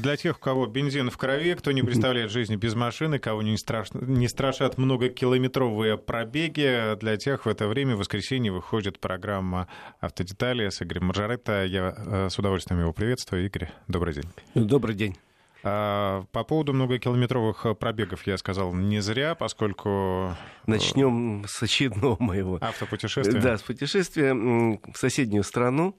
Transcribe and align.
Для 0.00 0.16
тех, 0.16 0.36
у 0.36 0.40
кого 0.40 0.66
бензин 0.66 1.10
в 1.10 1.18
крови, 1.18 1.54
кто 1.54 1.72
не 1.72 1.82
представляет 1.82 2.30
жизни 2.30 2.56
без 2.56 2.74
машины, 2.74 3.18
кого 3.18 3.42
не, 3.42 3.56
страшно, 3.58 3.98
не 3.98 4.28
страшат 4.28 4.78
многокилометровые 4.78 5.98
пробеги, 5.98 6.96
для 6.98 7.16
тех 7.18 7.44
в 7.44 7.48
это 7.48 7.68
время 7.68 7.96
в 7.96 7.98
воскресенье 7.98 8.50
выходит 8.50 8.98
программа 8.98 9.68
«Автодетали» 10.00 10.68
с 10.70 10.80
Игорем 10.80 11.06
Маржаретто. 11.06 11.64
Я 11.66 11.94
э, 11.96 12.28
с 12.30 12.38
удовольствием 12.38 12.80
его 12.80 12.92
приветствую. 12.94 13.44
Игорь, 13.44 13.70
добрый 13.88 14.14
день. 14.14 14.24
Добрый 14.54 14.94
день. 14.94 15.16
А, 15.62 16.24
по 16.32 16.44
поводу 16.44 16.72
многокилометровых 16.72 17.66
пробегов 17.78 18.26
я 18.26 18.38
сказал 18.38 18.72
не 18.72 19.00
зря, 19.00 19.34
поскольку... 19.34 19.88
Э, 19.88 20.34
Начнем 20.66 21.44
с 21.46 21.62
очередного 21.62 22.16
моего... 22.18 22.58
Автопутешествия? 22.60 23.40
Да, 23.40 23.58
с 23.58 23.62
путешествия 23.62 24.32
в 24.32 24.96
соседнюю 24.96 25.44
страну, 25.44 25.98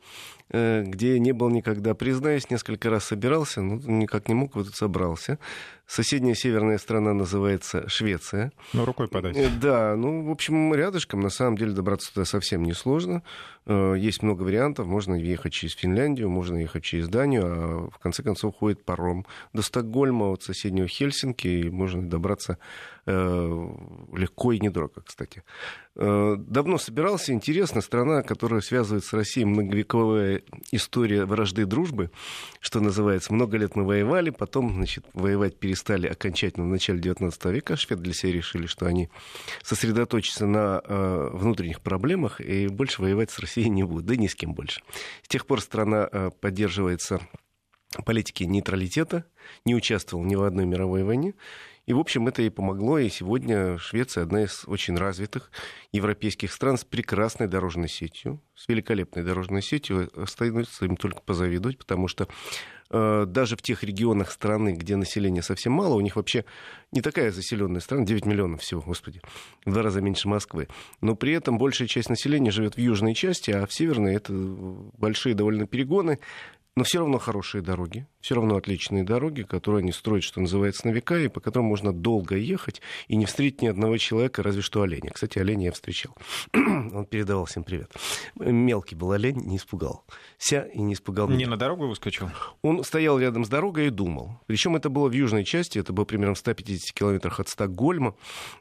э, 0.49 0.83
где 0.85 1.19
не 1.19 1.31
был 1.31 1.49
никогда, 1.49 1.93
признаюсь, 1.93 2.49
несколько 2.49 2.89
раз 2.89 3.05
собирался, 3.05 3.61
но 3.61 3.75
никак 3.75 4.27
не 4.29 4.33
мог, 4.33 4.55
вот 4.55 4.67
собрался. 4.73 5.37
Соседняя 5.91 6.35
северная 6.35 6.77
страна 6.77 7.13
называется 7.13 7.89
Швеция. 7.89 8.53
Ну, 8.71 8.85
рукой 8.85 9.09
подать. 9.09 9.35
Э, 9.35 9.49
да, 9.61 9.97
ну, 9.97 10.23
в 10.23 10.31
общем, 10.31 10.73
рядышком, 10.73 11.19
на 11.19 11.29
самом 11.29 11.57
деле, 11.57 11.73
добраться 11.73 12.13
туда 12.13 12.23
совсем 12.23 12.63
несложно. 12.63 13.23
Есть 13.67 14.23
много 14.23 14.43
вариантов, 14.43 14.87
можно 14.87 15.15
ехать 15.15 15.51
через 15.51 15.73
Финляндию, 15.73 16.29
можно 16.29 16.55
ехать 16.55 16.85
через 16.85 17.09
Данию, 17.09 17.43
а 17.45 17.89
в 17.89 17.99
конце 17.99 18.23
концов 18.23 18.55
ходит 18.55 18.85
паром 18.85 19.25
до 19.51 19.61
Стокгольма, 19.61 20.31
от 20.31 20.43
соседнего 20.43 20.87
Хельсинки, 20.87 21.47
и 21.47 21.69
можно 21.69 22.01
добраться 22.09 22.57
э, 23.00 23.00
легко 23.05 24.51
и 24.51 24.59
недорого, 24.59 25.01
кстати. 25.01 25.43
Э, 25.95 26.35
давно 26.37 26.77
собирался, 26.77 27.33
интересно, 27.33 27.81
страна, 27.81 28.23
которая 28.23 28.61
связывает 28.61 29.03
с 29.03 29.11
Россией 29.11 29.45
многовековая 29.45 30.41
история 30.71 31.25
вражды 31.25 31.63
и 31.63 31.65
дружбы, 31.65 32.11
что 32.61 32.79
называется. 32.79 33.33
Много 33.33 33.57
лет 33.57 33.75
мы 33.75 33.83
воевали, 33.83 34.29
потом, 34.29 34.73
значит, 34.73 35.05
воевать 35.13 35.59
перестали 35.59 36.07
окончательно 36.07 36.65
в 36.65 36.69
начале 36.69 36.99
19 36.99 37.45
века. 37.45 37.75
Шведы 37.75 38.03
для 38.03 38.13
себя 38.13 38.33
решили, 38.33 38.67
что 38.67 38.85
они 38.85 39.09
сосредоточатся 39.63 40.45
на 40.45 40.81
э, 40.83 41.29
внутренних 41.33 41.81
проблемах 41.81 42.39
и 42.39 42.67
больше 42.67 43.01
воевать 43.01 43.31
с 43.31 43.39
Россией 43.39 43.69
не 43.69 43.83
будут, 43.83 44.05
да 44.05 44.15
ни 44.15 44.27
с 44.27 44.35
кем 44.35 44.53
больше. 44.53 44.81
С 45.23 45.27
тех 45.27 45.45
пор 45.45 45.59
страна 45.59 46.07
э, 46.09 46.29
поддерживается 46.39 47.19
политики 48.05 48.43
нейтралитета, 48.43 49.25
не 49.65 49.75
участвовал 49.75 50.23
ни 50.23 50.35
в 50.35 50.43
одной 50.43 50.65
мировой 50.65 51.03
войне. 51.03 51.33
И, 51.87 51.93
в 51.93 51.99
общем, 51.99 52.27
это 52.27 52.41
и 52.43 52.49
помогло. 52.49 52.99
И 52.99 53.09
сегодня 53.09 53.77
Швеция 53.77 54.23
одна 54.23 54.43
из 54.43 54.63
очень 54.67 54.95
развитых 54.95 55.51
европейских 55.91 56.51
стран 56.51 56.77
с 56.77 56.85
прекрасной 56.85 57.47
дорожной 57.47 57.89
сетью, 57.89 58.41
с 58.55 58.67
великолепной 58.67 59.23
дорожной 59.23 59.61
сетью. 59.63 60.09
Остается 60.15 60.85
им 60.85 60.95
только 60.95 61.21
позавидовать, 61.21 61.79
потому 61.79 62.07
что 62.07 62.27
э, 62.91 63.25
даже 63.27 63.57
в 63.57 63.63
тех 63.63 63.83
регионах 63.83 64.31
страны, 64.31 64.73
где 64.73 64.95
населения 64.95 65.41
совсем 65.41 65.73
мало, 65.73 65.95
у 65.95 66.01
них 66.01 66.17
вообще 66.17 66.45
не 66.91 67.01
такая 67.01 67.31
заселенная 67.31 67.81
страна, 67.81 68.05
9 68.05 68.25
миллионов 68.25 68.61
всего, 68.61 68.81
господи, 68.81 69.19
в 69.65 69.71
два 69.73 69.81
раза 69.81 70.01
меньше 70.01 70.27
Москвы. 70.27 70.67
Но 71.01 71.15
при 71.15 71.33
этом 71.33 71.57
большая 71.57 71.87
часть 71.87 72.09
населения 72.09 72.51
живет 72.51 72.75
в 72.75 72.79
южной 72.79 73.15
части, 73.15 73.49
а 73.49 73.65
в 73.65 73.73
северной 73.73 74.15
это 74.15 74.33
большие 74.33 75.33
довольно 75.33 75.65
перегоны, 75.65 76.19
но 76.75 76.83
все 76.83 76.99
равно 76.99 77.19
хорошие 77.19 77.61
дороги, 77.61 78.07
все 78.21 78.35
равно 78.35 78.55
отличные 78.55 79.03
дороги, 79.03 79.41
которые 79.41 79.81
они 79.81 79.91
строят, 79.91 80.23
что 80.23 80.39
называется, 80.39 80.87
на 80.87 80.91
века, 80.91 81.19
и 81.19 81.27
по 81.27 81.41
которым 81.41 81.67
можно 81.67 81.91
долго 81.91 82.37
ехать 82.37 82.81
и 83.07 83.17
не 83.17 83.25
встретить 83.25 83.61
ни 83.61 83.67
одного 83.67 83.97
человека, 83.97 84.41
разве 84.41 84.61
что 84.61 84.81
оленя. 84.81 85.11
Кстати, 85.11 85.37
оленя 85.37 85.65
я 85.65 85.71
встречал. 85.73 86.15
Он 86.53 87.05
передавал 87.05 87.45
всем 87.45 87.63
привет. 87.63 87.91
Мелкий 88.35 88.95
был 88.95 89.11
олень, 89.11 89.37
не 89.37 89.57
испугал. 89.57 90.05
Ся 90.37 90.61
и 90.61 90.79
не 90.79 90.93
испугал 90.93 91.27
меня. 91.27 91.39
Не 91.39 91.45
на 91.45 91.57
дорогу 91.57 91.87
выскочил? 91.87 92.29
Он 92.61 92.83
стоял 92.85 93.19
рядом 93.19 93.43
с 93.43 93.49
дорогой 93.49 93.87
и 93.87 93.89
думал. 93.89 94.39
Причем 94.45 94.77
это 94.77 94.89
было 94.89 95.09
в 95.09 95.13
южной 95.13 95.43
части, 95.43 95.77
это 95.77 95.91
было 95.91 96.05
примерно 96.05 96.35
в 96.35 96.39
150 96.39 96.93
километрах 96.93 97.41
от 97.41 97.49
Стокгольма. 97.49 98.15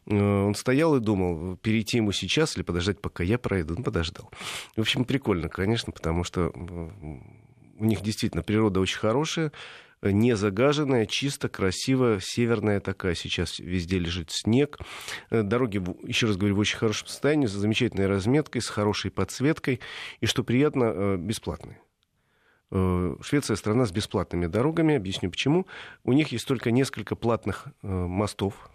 Э, 0.07 0.17
он 0.17 0.57
стоял 0.57 0.97
и 0.97 1.01
думал, 1.01 1.57
перейти 1.59 1.99
ему 1.99 2.11
сейчас 2.11 2.57
или 2.57 2.65
подождать, 2.65 3.01
пока 3.01 3.23
я 3.23 3.39
пройду. 3.39 3.77
Он 3.77 3.85
подождал. 3.85 4.31
В 4.77 4.81
общем, 4.81 5.05
прикольно, 5.05 5.49
конечно, 5.49 5.93
потому 5.93 6.25
что 6.25 6.53
у 7.81 7.85
них 7.85 8.03
действительно 8.03 8.43
природа 8.43 8.81
очень 8.81 8.99
хорошая, 8.99 9.53
не 10.03 10.35
загаженная, 10.35 11.07
чисто, 11.07 11.49
красивая, 11.49 12.21
северная 12.21 12.81
такая. 12.81 13.15
Сейчас 13.15 13.59
везде 13.59 13.99
лежит 13.99 14.31
снег. 14.31 14.79
Э, 15.31 15.43
дороги, 15.43 15.83
еще 16.07 16.27
раз 16.27 16.37
говорю, 16.37 16.57
в 16.57 16.61
очень 16.61 16.79
хорошем 16.79 17.09
состоянии, 17.09 17.47
с 17.47 17.53
замечательной 17.53 18.07
разметкой, 18.07 18.63
с 18.63 18.69
хорошей 18.69 19.11
подсветкой. 19.11 19.81
И, 20.21 20.27
что 20.27 20.43
приятно, 20.43 20.85
э, 20.85 21.17
бесплатные. 21.19 21.81
Э, 22.71 23.17
Швеция 23.21 23.57
страна 23.57 23.85
с 23.85 23.93
бесплатными 23.93 24.47
дорогами. 24.47 24.95
Объясню 24.95 25.31
почему. 25.31 25.67
У 26.05 26.13
них 26.13 26.29
есть 26.29 26.47
только 26.47 26.71
несколько 26.71 27.15
платных 27.15 27.67
мостов, 27.83 28.71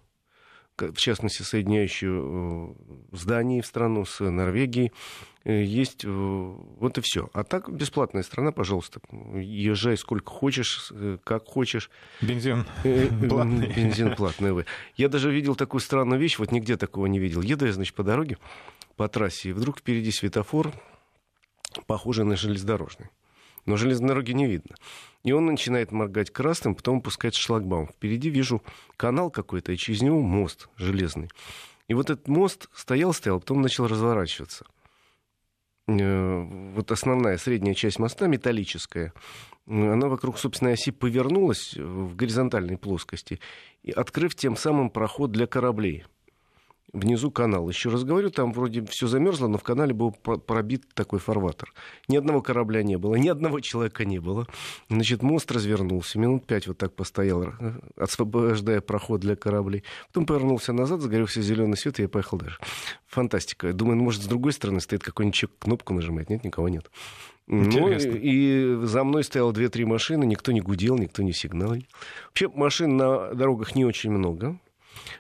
в 0.78 0.98
частности, 0.98 1.42
соединяющую 1.42 2.78
здание 3.12 3.62
в 3.62 3.66
страну 3.66 4.06
с 4.06 4.20
Норвегией. 4.24 4.92
Э, 5.46 5.64
есть 5.64 6.04
э, 6.04 6.10
вот 6.10 6.98
и 6.98 7.02
все. 7.02 7.30
А 7.34 7.44
так 7.44 7.72
бесплатная 7.72 8.24
страна, 8.24 8.52
пожалуйста, 8.52 9.00
езжай 9.12 9.96
сколько 9.96 10.32
хочешь, 10.32 10.92
э, 10.92 11.18
как 11.24 11.46
хочешь. 11.46 11.90
Bензин 12.22 12.66
платный. 13.30 13.68
Бензин 13.68 14.16
платный. 14.16 14.66
Я 14.98 15.08
даже 15.08 15.32
видел 15.32 15.56
такую 15.56 15.82
странную 15.82 16.20
вещь, 16.20 16.40
вот 16.40 16.52
нигде 16.52 16.78
такого 16.78 17.06
не 17.06 17.20
видел. 17.20 17.42
Еду 17.42 17.66
я, 17.66 17.74
значит, 17.74 17.94
по 17.96 18.04
дороге, 18.04 18.38
по 18.96 19.08
трассе, 19.08 19.50
и 19.50 19.54
вдруг 19.54 19.80
впереди 19.80 20.12
светофор, 20.12 20.74
похожий 21.86 22.26
на 22.26 22.36
железнодорожный. 22.36 23.10
Но 23.66 23.78
железной 23.78 24.10
дороги 24.10 24.32
не 24.32 24.48
видно. 24.48 24.76
И 25.26 25.32
он 25.32 25.48
начинает 25.48 25.92
моргать 25.92 26.30
красным, 26.30 26.76
потом 26.76 27.02
пускает 27.02 27.34
шлагбаум. 27.34 27.88
Впереди 27.88 28.30
вижу 28.30 28.62
канал 28.96 29.32
какой-то, 29.32 29.72
и 29.72 29.78
через 29.78 30.04
него 30.04 30.22
мост 30.22 30.70
железный. 30.78 31.30
И 31.88 31.96
вот 31.96 32.12
этот 32.12 32.28
мост 32.28 32.70
стоял-стоял, 32.76 33.40
потом 33.40 33.64
начал 33.64 33.88
разворачиваться. 33.88 34.66
Э, 35.88 36.44
вот 36.76 36.92
основная 36.92 37.38
средняя 37.38 37.74
часть 37.74 37.98
моста 37.98 38.28
металлическая, 38.28 39.14
она 39.66 40.10
вокруг 40.10 40.38
собственной 40.38 40.74
оси 40.74 40.92
повернулась 40.92 41.74
в 41.76 42.16
горизонтальной 42.16 42.78
плоскости, 42.78 43.40
открыв 43.96 44.36
тем 44.36 44.56
самым 44.56 44.92
проход 44.92 45.32
для 45.32 45.48
кораблей 45.48 46.06
внизу 46.96 47.32
канал. 47.32 47.68
Еще 47.70 47.90
раз 47.90 48.04
говорю, 48.04 48.30
там 48.30 48.52
вроде 48.54 48.84
все 48.86 49.08
замерзло, 49.08 49.48
но 49.48 49.58
в 49.58 49.64
канале 49.64 49.94
был 49.94 50.12
пробит 50.12 50.84
такой 50.94 51.20
фарватер. 51.20 51.74
Ни 52.08 52.18
одного 52.18 52.42
корабля 52.42 52.84
не 52.84 52.98
было, 52.98 53.16
ни 53.16 53.28
одного 53.28 53.60
человека 53.60 54.06
не 54.06 54.20
было. 54.20 54.48
Значит, 54.90 55.22
мост 55.22 55.52
развернулся, 55.52 56.18
минут 56.18 56.46
пять 56.46 56.68
вот 56.68 56.78
так 56.78 56.94
постоял, 56.94 57.44
э, 57.44 57.74
освобождая 57.98 58.82
проход 58.82 59.22
для 59.22 59.36
кораблей. 59.36 59.84
Потом 60.08 60.26
повернулся 60.26 60.74
назад, 60.74 61.02
загорелся 61.02 61.42
зеленый 61.42 61.78
свет, 61.78 62.00
и 62.00 62.04
я 62.04 62.10
поехал 62.10 62.38
дальше. 62.38 62.60
Фантастика. 63.08 63.74
Думаю, 63.74 63.98
ну, 63.98 64.04
может, 64.04 64.24
с 64.24 64.28
другой 64.28 64.54
стороны 64.54 64.80
стоит 64.80 65.04
какой-нибудь 65.04 65.36
человек, 65.36 65.60
кнопку 65.60 65.94
нажимает. 65.94 66.30
Нет, 66.30 66.44
никого 66.44 66.70
нет. 66.70 66.90
Ну, 67.48 67.92
и 67.92 68.80
за 68.86 69.04
мной 69.04 69.24
стояло 69.24 69.54
две-три 69.54 69.86
машины, 69.86 70.26
никто 70.26 70.52
не 70.52 70.62
гудел, 70.62 70.98
никто 70.98 71.22
не 71.22 71.32
сигналил. 71.32 71.86
Вообще 72.28 72.50
машин 72.50 72.98
на 72.98 73.34
дорогах 73.36 73.76
не 73.76 73.86
очень 73.86 74.12
много. 74.12 74.58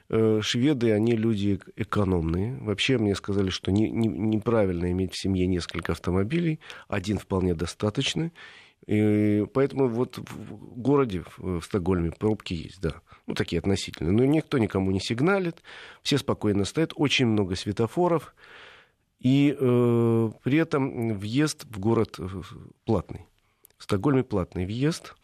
Э, 0.09 0.39
шведы, 0.41 0.91
они 0.91 1.15
люди 1.15 1.59
экономные. 1.75 2.57
Вообще 2.57 2.97
мне 2.97 3.15
сказали, 3.15 3.49
что 3.49 3.71
не, 3.71 3.89
не, 3.89 4.07
неправильно 4.07 4.91
иметь 4.91 5.13
в 5.13 5.19
семье 5.19 5.47
несколько 5.47 5.93
автомобилей. 5.93 6.59
Один 6.87 7.17
вполне 7.17 7.53
достаточно. 7.53 8.31
И 8.87 9.45
поэтому 9.53 9.87
вот 9.87 10.17
в 10.17 10.79
городе, 10.79 11.23
в 11.37 11.61
Стокгольме, 11.61 12.11
пробки 12.11 12.53
есть, 12.53 12.81
да. 12.81 13.01
Ну, 13.25 13.33
такие 13.33 13.59
относительные. 13.59 14.11
Но 14.11 14.25
никто 14.25 14.57
никому 14.57 14.91
не 14.91 14.99
сигналит, 14.99 15.63
все 16.03 16.17
спокойно 16.17 16.65
стоят, 16.65 16.93
очень 16.95 17.25
много 17.25 17.55
светофоров. 17.55 18.35
И 19.19 19.55
э, 19.59 20.31
при 20.43 20.57
этом 20.59 21.17
въезд 21.17 21.65
в 21.65 21.79
город 21.79 22.17
э, 22.19 22.27
платный. 22.85 23.25
В 23.77 23.83
Стокгольме 23.83 24.23
платный 24.23 24.65
въезд. 24.65 25.15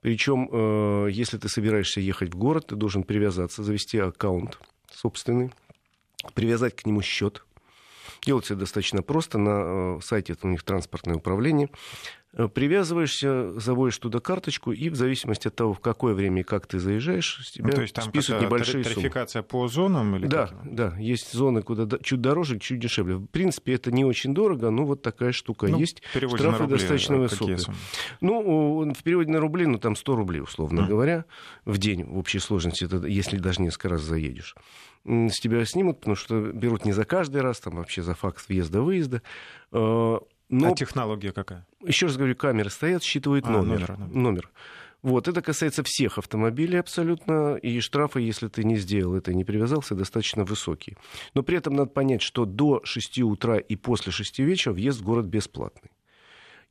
Причем, 0.00 0.48
э, 0.50 1.08
если 1.10 1.36
ты 1.36 1.48
собираешься 1.48 2.00
ехать 2.00 2.32
в 2.34 2.38
город, 2.38 2.68
ты 2.68 2.76
должен 2.76 3.02
привязаться, 3.02 3.62
завести 3.62 3.98
аккаунт 3.98 4.58
собственный, 4.90 5.52
привязать 6.34 6.74
к 6.74 6.86
нему 6.86 7.02
счет. 7.02 7.44
Делать 8.24 8.46
это 8.46 8.56
достаточно 8.56 9.02
просто. 9.02 9.38
На 9.38 9.96
э, 9.96 9.98
сайте 10.02 10.34
это 10.34 10.46
у 10.46 10.50
них 10.50 10.62
транспортное 10.62 11.16
управление. 11.16 11.68
Э, 12.32 12.46
привязываешься, 12.46 13.58
заводишь 13.58 13.98
туда 13.98 14.20
карточку, 14.20 14.70
и 14.70 14.88
в 14.88 14.94
зависимости 14.94 15.48
от 15.48 15.56
того, 15.56 15.74
в 15.74 15.80
какое 15.80 16.14
время 16.14 16.42
и 16.42 16.44
как 16.44 16.66
ты 16.66 16.78
заезжаешь, 16.78 17.40
с 17.44 17.50
тебя 17.50 17.66
ну, 17.66 17.72
то 17.72 17.82
есть 17.82 17.92
там 17.92 18.04
списывают 18.04 18.44
небольшие 18.44 18.84
тарификация 18.84 19.40
суммы. 19.42 19.48
по 19.48 19.68
зонам? 19.68 20.14
Или 20.14 20.26
да, 20.26 20.46
каким? 20.46 20.76
да, 20.76 20.96
есть 20.96 21.32
зоны, 21.32 21.62
куда 21.62 21.98
чуть 21.98 22.20
дороже, 22.20 22.60
чуть 22.60 22.78
дешевле. 22.78 23.16
В 23.16 23.26
принципе, 23.26 23.74
это 23.74 23.90
не 23.90 24.04
очень 24.04 24.32
дорого, 24.32 24.70
но 24.70 24.84
вот 24.84 25.02
такая 25.02 25.32
штука 25.32 25.66
ну, 25.66 25.78
есть. 25.78 26.02
Штрафы 26.12 26.58
рубли, 26.58 26.78
достаточно 26.78 27.16
высокие. 27.16 27.58
Ну, 28.20 28.92
в 28.94 29.02
переводе 29.02 29.32
на 29.32 29.40
рубли, 29.40 29.66
ну, 29.66 29.78
там 29.78 29.96
100 29.96 30.14
рублей, 30.14 30.40
условно 30.40 30.82
mm. 30.82 30.86
говоря, 30.86 31.24
в 31.64 31.78
день 31.78 32.04
в 32.04 32.16
общей 32.16 32.38
сложности, 32.38 32.84
это, 32.84 33.04
если 33.08 33.38
даже 33.38 33.60
несколько 33.60 33.88
раз 33.88 34.02
заедешь 34.02 34.54
с 35.04 35.40
тебя 35.40 35.64
снимут, 35.64 36.00
потому 36.00 36.16
что 36.16 36.52
берут 36.52 36.84
не 36.84 36.92
за 36.92 37.04
каждый 37.04 37.40
раз, 37.40 37.60
там 37.60 37.76
вообще 37.76 38.02
за 38.02 38.14
факт 38.14 38.46
въезда-выезда. 38.48 39.22
Э, 39.72 40.18
но... 40.48 40.72
А 40.72 40.74
технология 40.74 41.32
какая? 41.32 41.66
Еще 41.84 42.06
раз 42.06 42.16
говорю, 42.16 42.36
камеры 42.36 42.70
стоят, 42.70 43.02
считывают 43.02 43.46
а, 43.46 43.50
номер. 43.50 43.64
Номер, 43.64 43.98
номер. 43.98 44.14
номер. 44.14 44.50
Вот, 45.02 45.28
это 45.28 45.40
касается 45.40 45.82
всех 45.82 46.18
автомобилей 46.18 46.78
абсолютно, 46.78 47.54
и 47.54 47.80
штрафы, 47.80 48.20
если 48.20 48.48
ты 48.48 48.64
не 48.64 48.76
сделал 48.76 49.14
это, 49.14 49.32
не 49.32 49.44
привязался, 49.44 49.94
достаточно 49.94 50.44
высокие. 50.44 50.98
Но 51.32 51.42
при 51.42 51.56
этом 51.56 51.74
надо 51.74 51.90
понять, 51.90 52.20
что 52.20 52.44
до 52.44 52.82
6 52.84 53.20
утра 53.20 53.56
и 53.56 53.76
после 53.76 54.12
6 54.12 54.40
вечера 54.40 54.74
въезд 54.74 55.00
в 55.00 55.04
город 55.04 55.26
бесплатный. 55.26 55.90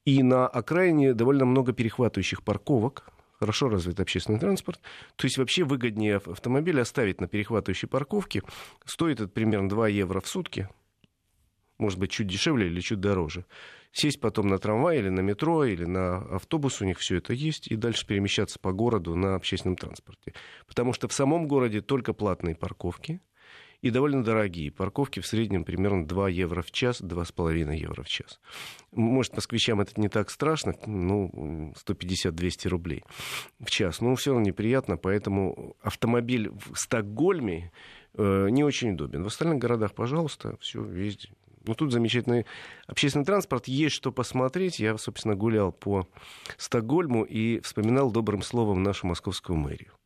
И 0.06 0.22
на 0.22 0.48
окраине 0.48 1.14
довольно 1.14 1.46
много 1.46 1.74
перехватывающих 1.74 2.44
парковок, 2.44 3.10
хорошо 3.40 3.70
развит 3.70 4.00
общественный 4.00 4.40
транспорт. 4.40 4.80
То 5.16 5.26
есть 5.26 5.38
вообще 5.38 5.64
выгоднее 5.64 6.18
автомобиль 6.18 6.80
оставить 6.80 7.22
на 7.22 7.28
перехватывающей 7.28 7.88
парковке. 7.88 8.44
Стоит 8.86 9.22
это 9.22 9.30
примерно 9.30 9.70
2 9.70 9.88
евро 9.90 10.20
в 10.20 10.28
сутки. 10.28 10.68
Может 11.78 11.98
быть, 11.98 12.12
чуть 12.12 12.28
дешевле 12.28 12.68
или 12.68 12.82
чуть 12.82 13.00
дороже 13.00 13.46
сесть 13.92 14.20
потом 14.20 14.48
на 14.48 14.60
трамвай 14.60 15.00
или 15.00 15.10
на 15.10 15.22
метро, 15.22 15.66
или 15.66 15.86
на 15.86 16.18
автобус, 16.18 16.82
у 16.82 16.86
них 16.86 17.00
все 17.00 17.18
это 17.18 17.34
есть, 17.34 17.68
и 17.68 17.76
дальше 17.76 18.06
перемещаться 18.06 18.60
по 18.60 18.72
городу 18.72 19.16
на 19.16 19.36
общественном 19.36 19.76
транспорте. 19.76 20.34
Потому 20.68 20.94
что 20.94 21.08
в 21.08 21.14
самом 21.14 21.48
городе 21.48 21.82
только 21.82 22.14
платные 22.14 22.56
парковки, 22.56 23.22
и 23.82 23.90
довольно 23.92 24.24
дорогие. 24.24 24.72
Парковки 24.72 25.20
в 25.20 25.28
среднем 25.28 25.64
примерно 25.64 26.06
2 26.06 26.30
евро 26.30 26.62
в 26.62 26.72
час, 26.72 27.02
2,5 27.02 27.76
евро 27.76 28.04
в 28.04 28.08
час. 28.08 28.40
Может, 28.92 29.36
москвичам 29.36 29.82
это 29.82 30.00
не 30.00 30.10
так 30.10 30.30
страшно, 30.30 30.76
ну, 30.86 31.74
150-200 31.88 32.68
рублей 32.68 33.04
в 33.60 33.70
час. 33.70 34.02
Но 34.02 34.16
все 34.16 34.32
равно 34.32 34.46
неприятно, 34.46 34.98
поэтому 34.98 35.76
автомобиль 35.82 36.50
в 36.50 36.78
Стокгольме 36.78 37.72
э, 38.16 38.50
не 38.50 38.64
очень 38.64 38.92
удобен. 38.94 39.24
В 39.24 39.28
остальных 39.28 39.60
городах, 39.60 39.94
пожалуйста, 39.94 40.58
все, 40.60 40.84
ездите. 40.92 41.30
Ну, 41.66 41.76
тут 41.76 41.92
замечательный 41.92 42.46
общественный 42.88 43.26
транспорт. 43.26 43.68
Есть 43.68 43.96
что 43.96 44.12
посмотреть. 44.12 44.80
Я, 44.80 44.98
собственно, 44.98 45.36
гулял 45.36 45.72
по 45.72 46.08
Стокгольму 46.58 47.24
и 47.24 47.60
вспоминал 47.60 48.12
добрым 48.12 48.42
словом 48.42 48.82
нашу 48.82 49.08
московскую 49.08 49.58
мэрию. 49.58 49.99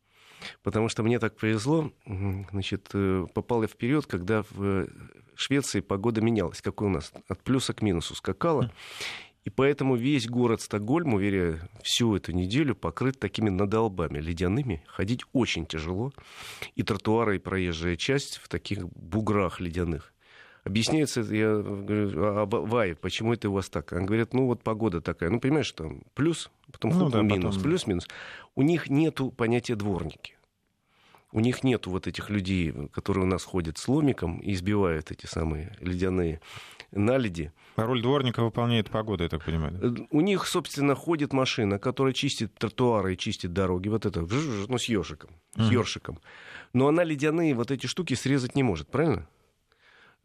Потому 0.62 0.88
что 0.88 1.02
мне 1.02 1.18
так 1.18 1.36
повезло, 1.36 1.92
значит, 2.06 2.90
э, 2.94 3.26
попал 3.34 3.62
я 3.62 3.68
в 3.68 3.76
период, 3.76 4.06
когда 4.06 4.42
в 4.50 4.86
Швеции 5.34 5.80
погода 5.80 6.20
менялась, 6.20 6.60
как 6.60 6.82
у 6.82 6.88
нас, 6.88 7.12
от 7.28 7.42
плюса 7.42 7.72
к 7.72 7.82
минусу 7.82 8.14
скакала. 8.14 8.70
И 9.44 9.50
поэтому 9.50 9.94
весь 9.94 10.26
город 10.26 10.62
Стокгольм, 10.62 11.14
уверяю, 11.14 11.60
всю 11.82 12.16
эту 12.16 12.32
неделю 12.32 12.74
покрыт 12.74 13.18
такими 13.18 13.50
надолбами 13.50 14.18
ледяными. 14.18 14.82
Ходить 14.86 15.24
очень 15.34 15.66
тяжело. 15.66 16.12
И 16.76 16.82
тротуары, 16.82 17.36
и 17.36 17.38
проезжая 17.38 17.96
часть 17.96 18.38
в 18.38 18.48
таких 18.48 18.88
буграх 18.88 19.60
ледяных. 19.60 20.14
Объясняется, 20.64 21.20
я 21.20 21.56
говорю, 21.58 22.24
а, 22.24 22.46
Вай, 22.46 22.94
почему 22.94 23.34
это 23.34 23.50
у 23.50 23.52
вас 23.52 23.68
так? 23.68 23.92
Они 23.92 24.06
говорят, 24.06 24.32
ну 24.32 24.46
вот 24.46 24.62
погода 24.62 25.02
такая. 25.02 25.28
Ну, 25.28 25.38
понимаешь, 25.38 25.70
там 25.72 26.04
плюс, 26.14 26.50
потом 26.72 26.92
ну, 26.92 27.10
да, 27.10 27.20
минус, 27.20 27.56
потом... 27.56 27.62
плюс-минус. 27.68 28.08
У 28.54 28.62
них 28.62 28.88
нету 28.88 29.30
понятия 29.30 29.74
дворники. 29.74 30.33
У 31.34 31.40
них 31.40 31.64
нету 31.64 31.90
вот 31.90 32.06
этих 32.06 32.30
людей, 32.30 32.72
которые 32.92 33.24
у 33.24 33.26
нас 33.26 33.42
ходят 33.42 33.76
с 33.76 33.88
ломиком 33.88 34.38
и 34.38 34.52
избивают 34.52 35.10
эти 35.10 35.26
самые 35.26 35.76
ледяные 35.80 36.40
наледи. 36.92 37.52
А 37.74 37.82
роль 37.82 38.02
дворника 38.02 38.40
выполняет 38.44 38.88
погода, 38.88 39.24
я 39.24 39.28
так 39.28 39.44
понимаю. 39.44 39.72
Да? 39.72 39.88
Э, 39.88 40.06
у 40.12 40.20
них, 40.20 40.46
собственно, 40.46 40.94
ходит 40.94 41.32
машина, 41.32 41.80
которая 41.80 42.14
чистит 42.14 42.54
тротуары 42.54 43.14
и 43.14 43.18
чистит 43.18 43.52
дороги. 43.52 43.88
Вот 43.88 44.06
это, 44.06 44.20
ну, 44.20 44.78
с 44.78 44.84
ежиком, 44.84 45.30
с 45.56 45.72
ёршиком. 45.72 46.20
Но 46.72 46.86
она 46.86 47.02
ледяные 47.02 47.54
вот 47.54 47.72
эти 47.72 47.88
штуки 47.88 48.14
срезать 48.14 48.54
не 48.54 48.62
может, 48.62 48.86
правильно? 48.88 49.26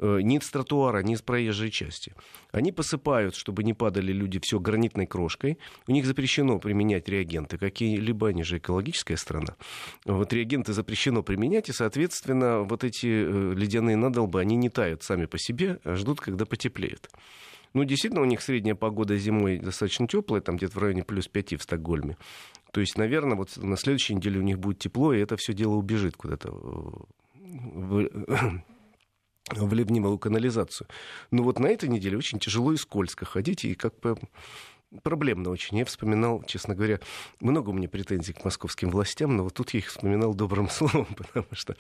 Э, 0.02 0.20
ни 0.22 0.40
с 0.40 0.50
тротуара, 0.50 1.04
ни 1.04 1.16
с 1.16 1.22
проезжей 1.22 1.72
части. 1.72 2.14
Они 2.54 2.72
посыпают, 2.72 3.36
чтобы 3.36 3.64
не 3.66 3.74
падали 3.74 4.14
люди, 4.14 4.40
все 4.42 4.58
гранитной 4.58 5.06
крошкой. 5.06 5.58
У 5.88 5.92
них 5.92 6.06
запрещено 6.06 6.58
применять 6.58 7.10
реагенты 7.10 7.58
какие-либо, 7.58 8.30
они 8.30 8.44
же 8.44 8.60
экологическая 8.60 9.18
страна. 9.18 9.58
Вот 10.06 10.32
реагенты 10.32 10.72
запрещено 10.72 11.22
применять, 11.22 11.68
и, 11.68 11.74
соответственно, 11.74 12.62
вот 12.62 12.86
эти 12.86 13.08
э, 13.08 13.54
ледяные 13.54 13.98
надолбы, 13.98 14.40
они 14.40 14.56
не 14.56 14.70
тают 14.70 15.04
сами 15.04 15.26
по 15.26 15.38
себе, 15.38 15.80
а 15.84 15.96
ждут, 15.96 16.22
когда 16.22 16.46
потеплеет. 16.46 17.10
Ну, 17.74 17.84
действительно, 17.84 18.22
у 18.22 18.26
них 18.26 18.42
средняя 18.42 18.76
погода 18.76 19.18
зимой 19.18 19.60
достаточно 19.60 20.08
теплая, 20.08 20.42
там 20.42 20.56
где-то 20.56 20.76
в 20.76 20.82
районе 20.82 21.04
плюс 21.04 21.28
5 21.28 21.60
в 21.60 21.64
Стокгольме. 21.64 22.16
То 22.72 22.80
есть, 22.80 22.98
наверное, 22.98 23.36
вот 23.36 23.58
на 23.58 23.76
следующей 23.76 24.16
неделе 24.16 24.40
у 24.40 24.44
них 24.44 24.60
будет 24.60 24.80
тепло, 24.80 25.14
и 25.14 25.20
это 25.20 25.36
все 25.36 25.54
дело 25.54 25.74
убежит 25.74 26.16
куда-то 26.16 27.06
в 29.52 29.74
ливневую 29.74 30.18
канализацию. 30.18 30.88
Но 31.32 31.44
вот 31.44 31.60
на 31.60 31.68
этой 31.68 31.90
неделе 31.90 32.18
очень 32.18 32.40
тяжело 32.40 32.74
и 32.74 32.78
скользко 32.78 33.26
ходить, 33.26 33.66
и 33.66 33.76
как 33.76 34.00
бы 34.00 34.18
проблемно 35.04 35.50
очень. 35.50 35.78
Я 35.78 35.86
вспоминал, 35.86 36.44
честно 36.44 36.76
говоря, 36.76 37.00
много 37.40 37.70
у 37.70 37.74
меня 37.74 37.88
претензий 37.88 38.34
к 38.34 38.44
московским 38.44 38.90
властям, 38.90 39.36
но 39.38 39.44
вот 39.44 39.54
тут 39.54 39.72
я 39.72 39.80
их 39.80 39.88
вспоминал 39.88 40.34
добрым 40.34 40.70
словом, 40.70 41.08
потому 41.16 41.48
что 41.52 41.76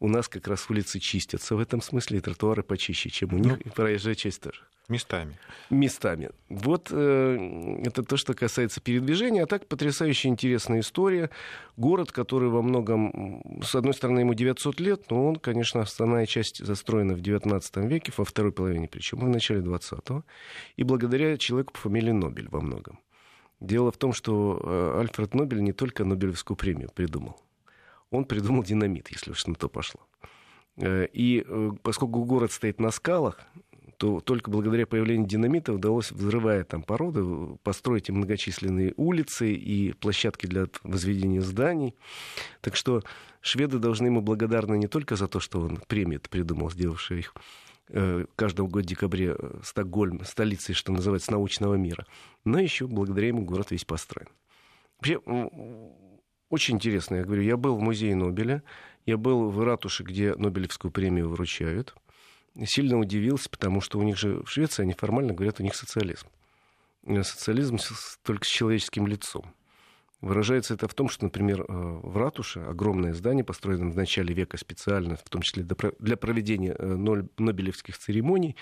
у 0.00 0.08
нас 0.08 0.28
как 0.28 0.46
раз 0.48 0.68
улицы 0.70 1.00
чистятся 1.00 1.56
в 1.56 1.60
этом 1.60 1.82
смысле, 1.82 2.18
и 2.18 2.20
тротуары 2.20 2.62
почище, 2.62 3.10
чем 3.10 3.34
у 3.34 3.38
них, 3.38 3.52
ну, 3.52 3.58
и 3.58 3.68
проезжая 3.68 4.14
часть 4.14 4.40
тоже. 4.40 4.60
Местами. 4.92 5.38
Местами. 5.70 6.30
Вот 6.50 6.88
э, 6.90 7.80
это 7.84 8.02
то, 8.02 8.18
что 8.18 8.34
касается 8.34 8.80
передвижения. 8.80 9.42
А 9.42 9.46
так 9.46 9.66
потрясающе 9.66 10.28
интересная 10.28 10.80
история. 10.80 11.30
Город, 11.78 12.12
который 12.12 12.50
во 12.50 12.60
многом, 12.60 13.42
с 13.62 13.74
одной 13.74 13.94
стороны, 13.94 14.20
ему 14.20 14.34
900 14.34 14.80
лет, 14.80 15.10
но 15.10 15.28
он, 15.28 15.36
конечно, 15.36 15.80
основная 15.80 16.26
часть 16.26 16.64
застроена 16.64 17.14
в 17.14 17.22
19 17.22 17.76
веке, 17.76 18.12
во 18.16 18.24
второй 18.24 18.52
половине, 18.52 18.86
причем 18.86 19.20
в 19.20 19.28
начале 19.28 19.62
20-го. 19.62 20.24
И 20.76 20.82
благодаря 20.82 21.38
человеку 21.38 21.72
по 21.72 21.78
фамилии 21.78 22.12
Нобель 22.12 22.48
во 22.50 22.60
многом. 22.60 22.98
Дело 23.60 23.90
в 23.92 23.96
том, 23.96 24.12
что 24.12 24.60
э, 24.62 25.00
Альфред 25.00 25.34
Нобель 25.34 25.62
не 25.62 25.72
только 25.72 26.04
Нобелевскую 26.04 26.56
премию 26.56 26.90
придумал. 26.94 27.40
Он 28.10 28.26
придумал 28.26 28.62
динамит, 28.62 29.08
если 29.10 29.30
уж 29.30 29.46
на 29.46 29.54
то 29.54 29.68
пошло. 29.68 30.00
Э, 30.76 31.06
и 31.12 31.44
э, 31.46 31.70
поскольку 31.82 32.24
город 32.24 32.52
стоит 32.52 32.80
на 32.80 32.90
скалах, 32.90 33.40
то 34.02 34.20
только 34.20 34.50
благодаря 34.50 34.84
появлению 34.84 35.28
динамита 35.28 35.72
удалось, 35.72 36.10
взрывая 36.10 36.64
там 36.64 36.82
породы, 36.82 37.22
построить 37.62 38.10
многочисленные 38.10 38.94
улицы 38.96 39.52
и 39.52 39.92
площадки 39.92 40.46
для 40.46 40.66
возведения 40.82 41.40
зданий. 41.40 41.94
Так 42.62 42.74
что 42.74 43.04
шведы 43.40 43.78
должны 43.78 44.06
ему 44.06 44.20
благодарны 44.20 44.76
не 44.76 44.88
только 44.88 45.14
за 45.14 45.28
то, 45.28 45.38
что 45.38 45.60
он 45.60 45.78
премию 45.86 46.20
придумал, 46.20 46.68
сделавший 46.68 47.20
их 47.20 47.34
э, 47.90 48.24
каждого 48.34 48.66
года 48.66 48.82
в 48.82 48.88
декабре 48.88 49.36
э, 49.38 49.60
Стокгольм, 49.62 50.24
столицей, 50.24 50.74
что 50.74 50.90
называется, 50.90 51.30
научного 51.30 51.76
мира, 51.76 52.04
но 52.44 52.58
еще 52.58 52.88
благодаря 52.88 53.28
ему 53.28 53.44
город 53.44 53.70
весь 53.70 53.84
построен. 53.84 54.30
Вообще, 54.98 55.18
очень 56.50 56.74
интересно, 56.74 57.14
я 57.14 57.24
говорю, 57.24 57.42
я 57.42 57.56
был 57.56 57.76
в 57.76 57.80
музее 57.80 58.16
Нобеля, 58.16 58.64
я 59.06 59.16
был 59.16 59.48
в 59.48 59.62
ратуше, 59.62 60.02
где 60.02 60.34
Нобелевскую 60.34 60.90
премию 60.90 61.28
вручают– 61.28 61.94
сильно 62.64 62.98
удивился, 62.98 63.48
потому 63.48 63.80
что 63.80 63.98
у 63.98 64.02
них 64.02 64.16
же 64.16 64.42
в 64.42 64.48
Швеции, 64.48 64.82
они 64.82 64.94
формально 64.94 65.32
говорят, 65.32 65.60
у 65.60 65.62
них 65.62 65.74
социализм. 65.74 66.26
Э, 67.04 67.22
социализм 67.22 67.78
только 68.22 68.44
с 68.44 68.48
человеческим 68.48 69.06
лицом. 69.06 69.54
Выражается 70.20 70.74
это 70.74 70.86
в 70.86 70.94
том, 70.94 71.08
что, 71.08 71.24
например, 71.24 71.62
э, 71.62 71.64
в 71.68 72.16
ратуше 72.16 72.60
огромное 72.60 73.12
здание, 73.12 73.44
построенное 73.44 73.90
в 73.90 73.96
начале 73.96 74.32
века 74.32 74.56
специально, 74.56 75.16
в 75.16 75.28
том 75.28 75.42
числе 75.42 75.64
для 75.98 76.16
проведения 76.16 76.76
э, 76.78 76.94
нобелевских 77.38 77.98
церемоний, 77.98 78.56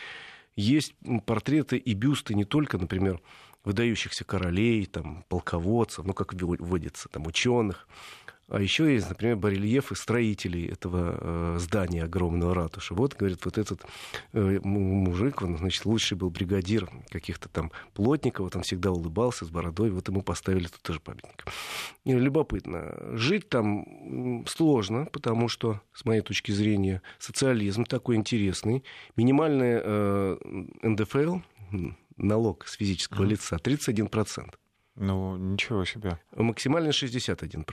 есть 0.56 0.94
портреты 1.26 1.76
и 1.76 1.94
бюсты 1.94 2.34
не 2.34 2.44
только, 2.44 2.78
например, 2.78 3.20
выдающихся 3.62 4.24
королей, 4.24 4.86
там, 4.86 5.24
полководцев, 5.28 6.04
ну, 6.06 6.14
как 6.14 6.32
вводится, 6.32 7.08
там, 7.08 7.26
ученых, 7.26 7.86
а 8.50 8.60
еще 8.60 8.92
есть, 8.92 9.08
например, 9.08 9.36
барельефы 9.36 9.94
строителей 9.94 10.66
этого 10.66 11.18
э, 11.20 11.58
здания 11.58 12.04
огромного 12.04 12.54
ратуши. 12.54 12.94
Вот, 12.94 13.14
говорит, 13.14 13.44
вот 13.44 13.58
этот 13.58 13.82
э, 14.32 14.58
мужик, 14.62 15.42
он, 15.42 15.56
значит, 15.56 15.84
лучший 15.84 16.16
был 16.16 16.30
бригадир 16.30 16.90
каких-то 17.08 17.48
там 17.48 17.70
плотников, 17.94 18.44
вот 18.44 18.56
он 18.56 18.62
всегда 18.62 18.90
улыбался 18.90 19.44
с 19.44 19.50
бородой, 19.50 19.90
вот 19.90 20.08
ему 20.08 20.22
поставили 20.22 20.66
тут 20.66 20.82
тоже 20.82 20.98
памятник. 20.98 21.44
И 22.04 22.12
любопытно. 22.12 23.16
Жить 23.16 23.48
там 23.48 24.44
сложно, 24.46 25.06
потому 25.06 25.48
что, 25.48 25.80
с 25.92 26.04
моей 26.04 26.22
точки 26.22 26.50
зрения, 26.50 27.02
социализм 27.20 27.84
такой 27.84 28.16
интересный. 28.16 28.82
Минимальный 29.16 29.80
э, 29.80 30.36
НДФЛ, 30.82 31.38
налог 32.16 32.66
с 32.66 32.72
физического 32.74 33.22
mm. 33.22 33.28
лица, 33.28 33.56
31%. 33.56 34.54
Ну, 34.96 35.36
ничего 35.36 35.84
себе. 35.84 36.18
Максимально 36.34 36.88
61%. 36.88 37.64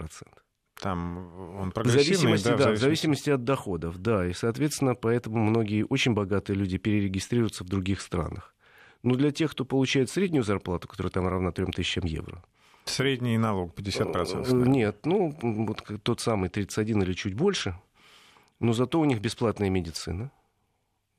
Там 0.80 1.58
он 1.60 1.72
прогрессивный, 1.72 2.34
в 2.34 2.38
зависимости, 2.38 2.48
да, 2.48 2.56
в, 2.56 2.58
зависимости... 2.58 2.80
в 2.80 2.82
зависимости 2.82 3.30
от 3.32 3.44
доходов, 3.44 3.98
да. 3.98 4.28
И, 4.28 4.34
соответственно, 4.34 4.96
поэтому 4.96 5.44
многие 5.44 5.84
очень 5.84 6.14
богатые 6.14 6.56
люди 6.56 6.78
перерегистрируются 6.78 7.64
в 7.64 7.68
других 7.68 8.02
странах. 8.02 8.54
Но 9.04 9.16
для 9.16 9.32
тех, 9.32 9.52
кто 9.52 9.66
получает 9.66 10.10
среднюю 10.10 10.44
зарплату, 10.44 10.88
которая 10.88 11.12
там 11.12 11.28
равна 11.28 11.52
3000 11.52 12.06
евро, 12.06 12.44
Средний 12.90 13.38
налог 13.38 13.74
50%? 13.76 14.46
Э, 14.50 14.68
нет, 14.68 15.06
ну, 15.06 15.36
вот 15.42 15.84
тот 16.04 16.20
самый 16.22 16.50
31 16.50 17.04
или 17.04 17.14
чуть 17.14 17.34
больше. 17.34 17.76
Но 18.60 18.74
зато 18.74 19.00
у 19.00 19.06
них 19.06 19.20
бесплатная 19.20 19.70
медицина. 19.70 20.32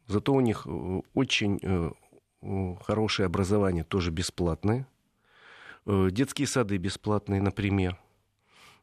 Зато 0.07 0.33
у 0.33 0.41
них 0.41 0.67
э, 0.67 1.03
очень 1.15 1.61
э, 1.63 2.77
хорошее 2.85 3.27
образование, 3.27 3.85
тоже 3.85 4.11
бесплатное. 4.11 4.87
Детские 5.87 6.47
сады 6.47 6.77
бесплатные, 6.77 7.41
например. 7.41 7.99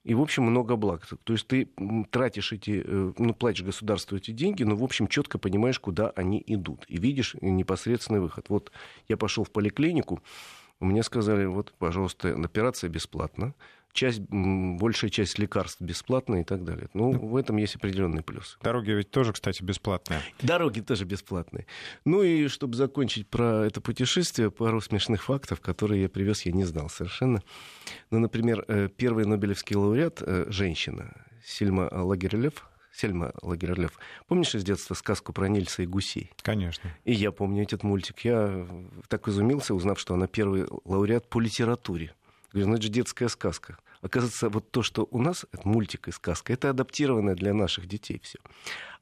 И, 0.05 0.13
в 0.13 0.21
общем, 0.21 0.43
много 0.43 0.75
благ. 0.75 1.07
То 1.23 1.33
есть 1.33 1.47
ты 1.47 1.67
тратишь 2.11 2.53
эти, 2.53 2.83
э, 2.85 3.13
ну, 3.17 3.33
платишь 3.33 3.63
государству 3.63 4.15
эти 4.15 4.29
деньги, 4.29 4.61
но, 4.63 4.75
в 4.75 4.83
общем, 4.83 5.07
четко 5.07 5.39
понимаешь, 5.39 5.79
куда 5.79 6.11
они 6.11 6.43
идут. 6.45 6.85
И 6.87 6.97
видишь 6.97 7.35
непосредственный 7.41 8.19
выход. 8.19 8.45
Вот 8.49 8.71
я 9.09 9.17
пошел 9.17 9.43
в 9.43 9.49
поликлинику, 9.49 10.21
мне 10.79 11.01
сказали, 11.01 11.45
вот, 11.45 11.73
пожалуйста, 11.79 12.35
операция 12.35 12.89
бесплатна 12.89 13.55
часть, 13.95 14.19
большая 14.29 15.09
часть 15.09 15.39
лекарств 15.39 15.81
бесплатная 15.81 16.41
и 16.41 16.43
так 16.43 16.63
далее. 16.63 16.89
Ну, 16.93 17.11
в 17.11 17.35
этом 17.35 17.57
есть 17.57 17.75
определенный 17.75 18.21
плюс. 18.21 18.59
Дороги 18.61 18.91
ведь 18.91 19.09
тоже, 19.09 19.33
кстати, 19.33 19.63
бесплатные. 19.63 20.19
Дороги 20.41 20.81
тоже 20.81 21.05
бесплатные. 21.05 21.65
Ну 22.03 22.21
и 22.21 22.47
чтобы 22.47 22.75
закончить 22.75 23.27
про 23.27 23.65
это 23.65 23.81
путешествие, 23.81 24.51
пару 24.51 24.81
смешных 24.81 25.23
фактов, 25.23 25.61
которые 25.61 26.03
я 26.03 26.09
привез, 26.09 26.45
я 26.45 26.51
не 26.51 26.65
знал 26.65 26.89
совершенно. 26.89 27.41
Ну, 28.11 28.19
например, 28.19 28.65
э, 28.67 28.89
первый 28.95 29.25
Нобелевский 29.25 29.75
лауреат, 29.75 30.21
э, 30.21 30.45
женщина, 30.49 31.13
Сильма 31.43 31.89
Лагерлев, 31.91 32.67
Сельма 32.91 33.33
Лагерлев. 33.41 33.97
Помнишь 34.27 34.55
из 34.55 34.63
детства 34.63 34.93
сказку 34.93 35.33
про 35.33 35.47
Нильса 35.47 35.83
и 35.83 35.85
гусей? 35.85 36.31
Конечно. 36.41 36.89
И 37.03 37.13
я 37.13 37.31
помню 37.31 37.63
этот 37.63 37.83
мультик. 37.83 38.21
Я 38.21 38.67
так 39.07 39.27
изумился, 39.27 39.73
узнав, 39.73 39.99
что 39.99 40.13
она 40.13 40.27
первый 40.27 40.65
лауреат 40.85 41.29
по 41.29 41.39
литературе. 41.39 42.13
Говорю, 42.55 42.69
ну 42.69 42.75
это 42.75 42.83
же 42.83 42.89
детская 42.89 43.27
сказка. 43.27 43.77
Оказывается, 44.01 44.47
вот 44.47 44.71
то, 44.71 44.81
что 44.81 45.09
у 45.11 45.21
нас, 45.21 45.45
это 45.51 45.67
мультик 45.67 46.07
и 46.07 46.11
сказка, 46.11 46.53
это 46.53 46.69
адаптированное 46.69 47.35
для 47.35 47.53
наших 47.53 47.85
детей 47.85 48.21
все. 48.23 48.39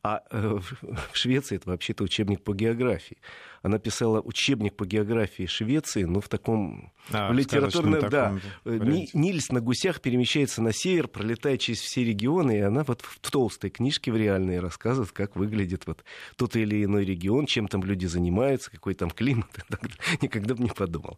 А 0.01 0.23
э, 0.31 0.59
в 0.81 1.15
Швеции 1.15 1.57
это 1.57 1.69
вообще-то 1.69 2.03
учебник 2.03 2.41
по 2.41 2.55
географии. 2.55 3.17
Она 3.63 3.79
писала 3.79 4.19
учебник 4.19 4.75
по 4.75 4.85
географии 4.85 5.45
Швеции, 5.45 6.03
но 6.03 6.19
в 6.19 6.27
таком 6.27 6.91
а, 7.11 7.31
в 7.31 7.33
литературном, 7.33 8.09
да. 8.09 8.35
Варианте. 8.65 9.09
Нильс 9.13 9.51
на 9.51 9.61
гусях 9.61 10.01
перемещается 10.01 10.61
на 10.61 10.73
север, 10.73 11.07
пролетая 11.07 11.57
через 11.57 11.79
все 11.79 12.03
регионы, 12.03 12.57
и 12.57 12.61
она 12.61 12.83
вот 12.83 13.01
в 13.01 13.31
толстой 13.31 13.69
книжке 13.69 14.11
в 14.11 14.17
реальной 14.17 14.59
рассказывает, 14.59 15.13
как 15.13 15.37
выглядит 15.37 15.87
вот 15.87 16.03
тот 16.35 16.57
или 16.57 16.83
иной 16.83 17.05
регион, 17.05 17.45
чем 17.45 17.69
там 17.69 17.83
люди 17.85 18.05
занимаются, 18.05 18.69
какой 18.69 18.95
там 18.95 19.09
климат. 19.09 19.47
Никогда 20.21 20.55
бы 20.55 20.63
не 20.63 20.69
подумал. 20.69 21.17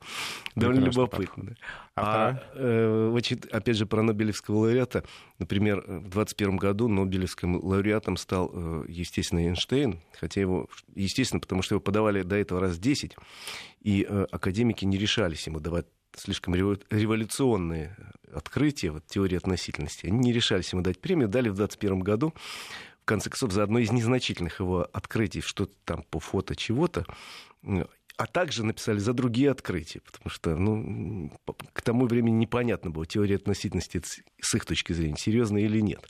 Довольно 0.56 0.86
любопытно. 0.86 1.56
А, 1.96 2.30
а 2.30 2.44
э, 2.56 3.12
очень, 3.12 3.40
опять 3.52 3.78
же, 3.78 3.88
про 3.88 4.04
Нобелевского 4.04 4.58
лауреата. 4.58 5.04
Например, 5.40 5.82
в 5.82 6.10
2021 6.10 6.58
году 6.58 6.88
Нобелевским 6.90 7.64
лауреатом 7.64 8.18
стал 8.18 8.52
э, 8.54 8.86
естественно, 8.88 9.40
Эйнштейн, 9.40 10.00
хотя 10.20 10.42
его, 10.42 10.70
естественно, 10.94 11.40
потому 11.40 11.62
что 11.62 11.76
его 11.76 11.82
подавали 11.82 12.22
до 12.22 12.35
этого 12.42 12.60
раз 12.60 12.78
10, 12.78 13.16
и 13.82 14.06
э, 14.08 14.26
академики 14.32 14.86
не 14.86 14.98
решались 14.98 15.48
ему 15.48 15.60
давать 15.60 15.86
слишком 16.16 16.56
революционные 16.56 17.96
открытия, 18.34 18.92
вот 18.92 19.06
теории 19.06 19.38
относительности, 19.38 20.08
они 20.08 20.18
не 20.20 20.34
решались 20.34 20.72
ему 20.72 20.82
дать 20.82 21.00
премию, 21.00 21.28
дали 21.28 21.50
в 21.50 21.56
2021 21.56 22.00
году, 22.00 22.34
в 23.02 23.06
конце 23.06 23.30
концов, 23.30 23.52
за 23.52 23.64
одно 23.64 23.80
из 23.80 23.92
незначительных 23.92 24.60
его 24.60 24.88
открытий, 24.92 25.42
что-то 25.42 25.74
там 25.84 26.04
по 26.10 26.20
фото 26.20 26.56
чего-то, 26.56 27.06
а 28.18 28.28
также 28.28 28.64
написали 28.64 28.98
за 28.98 29.14
другие 29.14 29.52
открытия, 29.52 30.00
потому 30.00 30.30
что 30.30 30.56
ну, 30.56 31.32
к 31.74 31.82
тому 31.82 32.08
времени 32.08 32.36
непонятно 32.36 32.90
было, 32.90 33.06
теория 33.06 33.36
относительности 33.36 34.02
с 34.40 34.56
их 34.56 34.66
точки 34.66 34.94
зрения 34.94 35.18
серьезная 35.18 35.64
или 35.64 35.82
нет. 35.82 36.08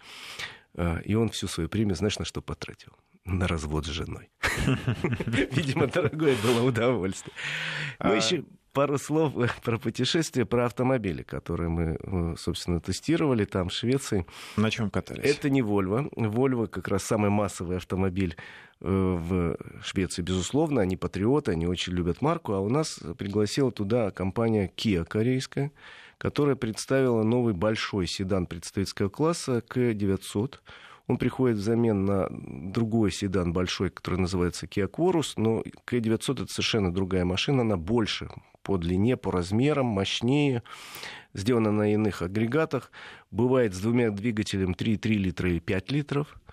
А, 0.75 0.99
и 0.99 1.15
он 1.15 1.29
всю 1.29 1.47
свою 1.47 1.67
премию, 1.67 1.95
знаешь, 1.95 2.19
на 2.19 2.25
что 2.25 2.41
потратил? 2.41 2.93
На 3.25 3.47
развод 3.47 3.85
с 3.85 3.89
женой. 3.89 4.29
Видимо, 5.25 5.87
дорогое 5.87 6.35
было 6.43 6.63
удовольствие. 6.63 7.33
Ну, 7.99 8.11
а 8.11 8.15
еще 8.15 8.43
пару 8.71 8.99
слов 8.99 9.33
про 9.63 9.79
путешествия, 9.79 10.45
про 10.45 10.65
автомобили, 10.65 11.23
которые 11.23 11.69
мы, 11.69 11.97
э, 11.99 12.35
собственно, 12.37 12.79
тестировали 12.79 13.45
там, 13.45 13.69
в 13.69 13.73
Швеции. 13.73 14.27
На 14.57 14.69
чем 14.69 14.91
катались? 14.91 15.25
Это 15.25 15.49
не 15.49 15.61
Volvo. 15.61 16.07
Volvo 16.13 16.67
как 16.67 16.87
раз 16.87 17.03
самый 17.03 17.31
массовый 17.31 17.77
автомобиль 17.77 18.35
э, 18.81 18.87
в 18.87 19.57
Швеции, 19.81 20.21
безусловно. 20.21 20.81
Они 20.81 20.95
патриоты, 20.95 21.53
они 21.53 21.65
очень 21.65 21.93
любят 21.93 22.21
марку. 22.21 22.53
А 22.53 22.59
у 22.59 22.69
нас 22.69 22.99
пригласила 23.17 23.71
туда 23.71 24.11
компания 24.11 24.71
Kia 24.75 25.03
корейская, 25.03 25.71
которая 26.19 26.55
представила 26.55 27.23
новый 27.23 27.55
большой 27.55 28.05
седан 28.05 28.45
представительского 28.45 29.09
класса 29.09 29.63
К900. 29.67 30.59
Он 31.07 31.17
приходит 31.17 31.57
взамен 31.57 32.05
на 32.05 32.27
другой 32.29 33.11
седан 33.11 33.53
большой, 33.53 33.89
который 33.91 34.19
называется 34.19 34.65
Kia 34.65 34.89
Quarus, 34.89 35.33
но 35.37 35.63
К900 35.85 36.43
это 36.43 36.51
совершенно 36.51 36.93
другая 36.93 37.25
машина, 37.25 37.61
она 37.61 37.77
больше 37.77 38.29
по 38.63 38.77
длине, 38.77 39.15
по 39.15 39.31
размерам, 39.31 39.85
мощнее, 39.85 40.63
сделана 41.33 41.71
на 41.71 41.93
иных 41.93 42.23
агрегатах, 42.23 42.91
бывает 43.29 43.75
с 43.75 43.79
двумя 43.79 44.09
двигателями 44.09 44.73
3,3 44.73 45.09
литра 45.13 45.49
или 45.49 45.59
5 45.59 45.91
литров– 45.91 46.39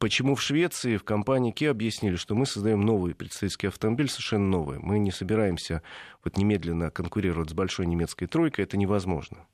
Почему 0.00 0.34
в 0.34 0.40
Швеции 0.40 0.96
в 0.96 1.04
компании 1.04 1.52
Kia 1.52 1.68
объяснили, 1.68 2.16
что 2.16 2.34
мы 2.34 2.46
создаем 2.46 2.80
новый 2.80 3.14
представительский 3.14 3.68
автомобиль, 3.68 4.08
совершенно 4.08 4.46
новый. 4.46 4.78
Мы 4.78 4.98
не 4.98 5.10
собираемся 5.10 5.82
вот 6.24 6.38
немедленно 6.38 6.90
конкурировать 6.90 7.50
с 7.50 7.52
большой 7.52 7.84
немецкой 7.84 8.24
тройкой, 8.24 8.64
это 8.64 8.78
невозможно. 8.78 9.46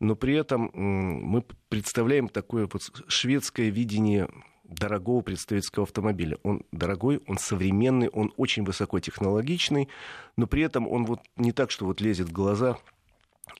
Но 0.00 0.14
при 0.14 0.34
этом 0.34 0.70
мы 0.74 1.44
представляем 1.68 2.28
такое 2.28 2.68
вот 2.70 2.82
шведское 3.08 3.70
видение 3.70 4.28
дорогого 4.64 5.20
представительского 5.22 5.84
автомобиля. 5.84 6.38
Он 6.42 6.62
дорогой, 6.72 7.22
он 7.26 7.38
современный, 7.38 8.08
он 8.08 8.32
очень 8.36 8.64
высокотехнологичный, 8.64 9.88
но 10.36 10.46
при 10.46 10.62
этом 10.62 10.88
он 10.88 11.04
вот 11.06 11.20
не 11.36 11.52
так, 11.52 11.70
что 11.70 11.86
вот 11.86 12.00
лезет 12.00 12.28
в 12.28 12.32
глаза 12.32 12.78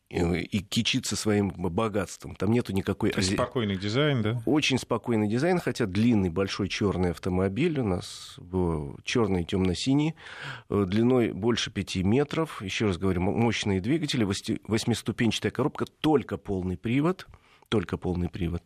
и 0.09 0.61
кичиться 0.61 1.17
своим 1.17 1.51
богатством. 1.51 2.37
Там 2.37 2.53
нету 2.53 2.73
никакой... 2.73 3.11
То 3.11 3.21
спокойный 3.23 3.77
дизайн, 3.77 4.23
да? 4.23 4.43
Очень 4.47 4.79
спокойный 4.79 5.29
дизайн, 5.29 5.59
хотя 5.59 5.87
длинный 5.87 6.31
большой 6.31 6.69
черный 6.69 7.11
автомобиль 7.11 7.81
у 7.81 7.85
нас 7.85 8.39
черный 9.05 9.43
и 9.43 9.45
темно-синий, 9.45 10.15
э, 10.71 10.85
длиной 10.87 11.33
больше 11.33 11.71
5 11.71 11.97
метров. 11.97 12.63
Еще 12.63 12.87
раз 12.87 12.99
говорю, 12.99 13.21
мощные 13.23 13.81
двигатели, 13.81 14.25
восьмиступенчатая 14.25 15.51
коробка, 15.51 15.87
только 15.87 16.37
полный 16.37 16.77
привод, 16.77 17.27
только 17.69 17.97
полный 17.97 18.29
привод. 18.29 18.63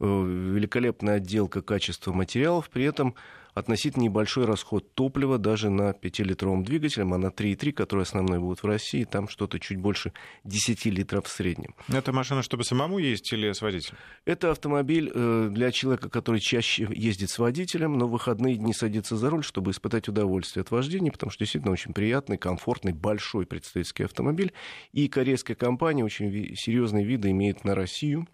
Э, 0.00 0.04
великолепная 0.04 1.16
отделка 1.16 1.62
качества 1.62 2.12
материалов, 2.12 2.68
при 2.68 2.84
этом 2.84 3.14
относительно 3.54 4.04
небольшой 4.04 4.44
расход 4.44 4.94
топлива 4.94 5.38
даже 5.38 5.70
на 5.70 5.90
5-литровом 5.90 6.64
двигателе, 6.64 7.04
а 7.04 7.18
на 7.18 7.28
3,3, 7.28 7.72
который 7.72 8.02
основной 8.02 8.38
будет 8.38 8.62
в 8.62 8.66
России, 8.66 9.04
там 9.04 9.28
что-то 9.28 9.58
чуть 9.58 9.78
больше 9.78 10.12
10 10.44 10.84
литров 10.86 11.26
в 11.26 11.28
среднем. 11.30 11.74
Это 11.88 12.12
машина, 12.12 12.42
чтобы 12.42 12.64
самому 12.64 12.98
ездить 12.98 13.32
или 13.32 13.52
с 13.52 13.62
водителем? 13.62 13.98
Это 14.24 14.50
автомобиль 14.50 15.10
э, 15.14 15.48
для 15.50 15.70
человека, 15.70 16.08
который 16.08 16.40
чаще 16.40 16.88
ездит 16.90 17.30
с 17.30 17.38
водителем, 17.38 17.96
но 17.96 18.06
в 18.06 18.10
выходные 18.10 18.56
дни 18.56 18.72
садится 18.72 19.16
за 19.16 19.30
руль, 19.30 19.44
чтобы 19.44 19.70
испытать 19.70 20.08
удовольствие 20.08 20.62
от 20.62 20.70
вождения, 20.70 21.12
потому 21.12 21.30
что 21.30 21.40
действительно 21.40 21.72
очень 21.72 21.92
приятный, 21.92 22.36
комфортный, 22.36 22.92
большой 22.92 23.46
представительский 23.46 24.04
автомобиль. 24.04 24.52
И 24.92 25.08
корейская 25.08 25.54
компания 25.54 26.04
очень 26.04 26.54
серьезные 26.56 27.04
виды 27.04 27.30
имеет 27.30 27.64
на 27.64 27.74
Россию 27.74 28.26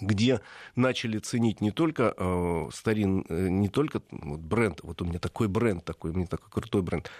где 0.00 0.40
начали 0.76 1.18
ценить 1.18 1.60
не 1.60 1.70
только 1.70 2.14
э, 2.16 2.68
старин, 2.72 3.24
э, 3.28 3.48
не 3.48 3.68
только 3.68 4.02
вот 4.10 4.40
бренд, 4.40 4.80
вот 4.82 5.02
у 5.02 5.04
меня 5.04 5.18
такой 5.18 5.48
бренд 5.48 5.84
такой, 5.84 6.10
у 6.10 6.14
меня 6.14 6.26
такой 6.26 6.50
крутой 6.50 6.82
бренд, 6.82 7.10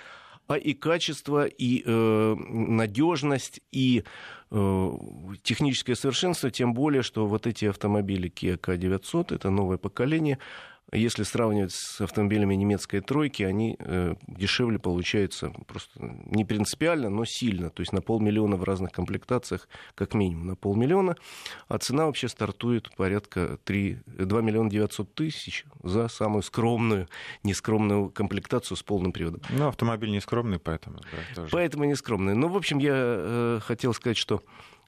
а 0.51 0.57
и 0.57 0.75
качество, 0.75 1.47
и 1.47 1.83
э, 1.87 2.35
надежность, 2.49 3.61
и 3.71 4.03
э, 4.51 4.93
техническое 5.43 5.95
совершенство, 5.95 6.51
тем 6.51 6.75
более, 6.75 7.03
что 7.03 7.27
вот 7.27 7.47
эти 7.47 7.67
автомобили 7.67 8.29
Kia 8.29 8.59
K900, 8.59 9.35
это 9.35 9.51
новое 9.51 9.79
поколение, 9.79 10.39
если 10.93 11.23
сравнивать 11.23 11.73
с 11.73 12.01
автомобилями 12.01 12.55
немецкой 12.55 13.01
тройки, 13.01 13.43
они 13.43 13.77
э, 13.79 14.15
дешевле 14.27 14.79
получаются 14.79 15.53
просто 15.67 15.91
не 16.27 16.45
принципиально, 16.45 17.09
но 17.11 17.25
сильно. 17.25 17.71
То 17.71 17.81
есть 17.81 17.93
на 17.93 18.03
полмиллиона 18.03 18.57
в 18.57 18.65
разных 18.65 18.91
комплектациях, 18.91 19.69
как 19.95 20.15
минимум 20.15 20.49
на 20.49 20.57
полмиллиона. 20.57 21.17
А 21.69 21.79
цена 21.79 22.07
вообще 22.07 22.29
стартует 22.29 22.91
порядка 22.97 23.59
3, 23.65 23.99
2 24.07 24.41
миллиона 24.41 24.71
900 24.71 25.15
тысяч 25.15 25.65
за 25.83 26.09
самую 26.09 26.43
скромную, 26.43 27.09
нескромную 27.45 28.11
комплектацию 28.11 28.77
с 28.77 28.83
полным 28.83 29.13
приводом. 29.13 29.43
Ну, 29.51 29.69
автомобиль 29.69 30.11
не 30.11 30.21
скромный, 30.21 30.59
поэтому... 30.59 30.97
Да, 30.99 31.35
тоже. 31.35 31.51
Поэтому 31.53 31.85
не 31.85 31.95
скромный. 31.95 32.35
Ну, 32.35 32.49
в 32.49 32.57
общем, 32.57 32.79
я 32.79 32.95
э, 32.95 33.61
хотел 33.63 33.95
сказать, 33.95 34.17
что 34.17 34.43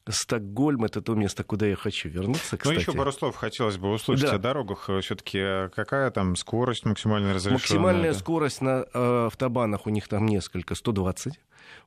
Стокгольм 0.08 0.84
это 0.84 1.00
то 1.00 1.14
место, 1.14 1.44
куда 1.44 1.66
я 1.66 1.76
хочу 1.76 2.08
вернуться. 2.08 2.56
Кстати. 2.56 2.74
Ну, 2.74 2.80
еще 2.80 2.92
пару 2.92 3.12
слов 3.12 3.36
хотелось 3.36 3.76
бы 3.76 3.92
услышать 3.92 4.30
да. 4.30 4.34
о 4.34 4.38
дорогах. 4.38 4.90
Все-таки 5.00 5.68
какая 5.74 6.10
там 6.10 6.34
скорость 6.34 6.84
максимальная 6.84 7.34
разрешенная? 7.34 7.60
Максимальная 7.60 8.12
да? 8.12 8.18
скорость 8.18 8.62
на 8.62 8.84
э, 8.92 9.26
автобанах 9.26 9.86
у 9.86 9.90
них 9.90 10.08
там 10.08 10.26
несколько, 10.26 10.74
120. 10.74 11.38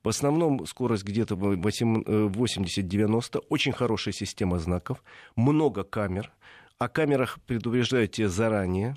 В 0.03 0.07
основном 0.07 0.65
скорость 0.65 1.03
где-то 1.03 1.35
80-90. 1.35 3.43
Очень 3.49 3.73
хорошая 3.73 4.13
система 4.13 4.59
знаков. 4.59 5.03
Много 5.35 5.83
камер. 5.83 6.31
О 6.77 6.87
камерах 6.87 7.39
предупреждают 7.45 8.13
тебя 8.13 8.29
заранее. 8.29 8.95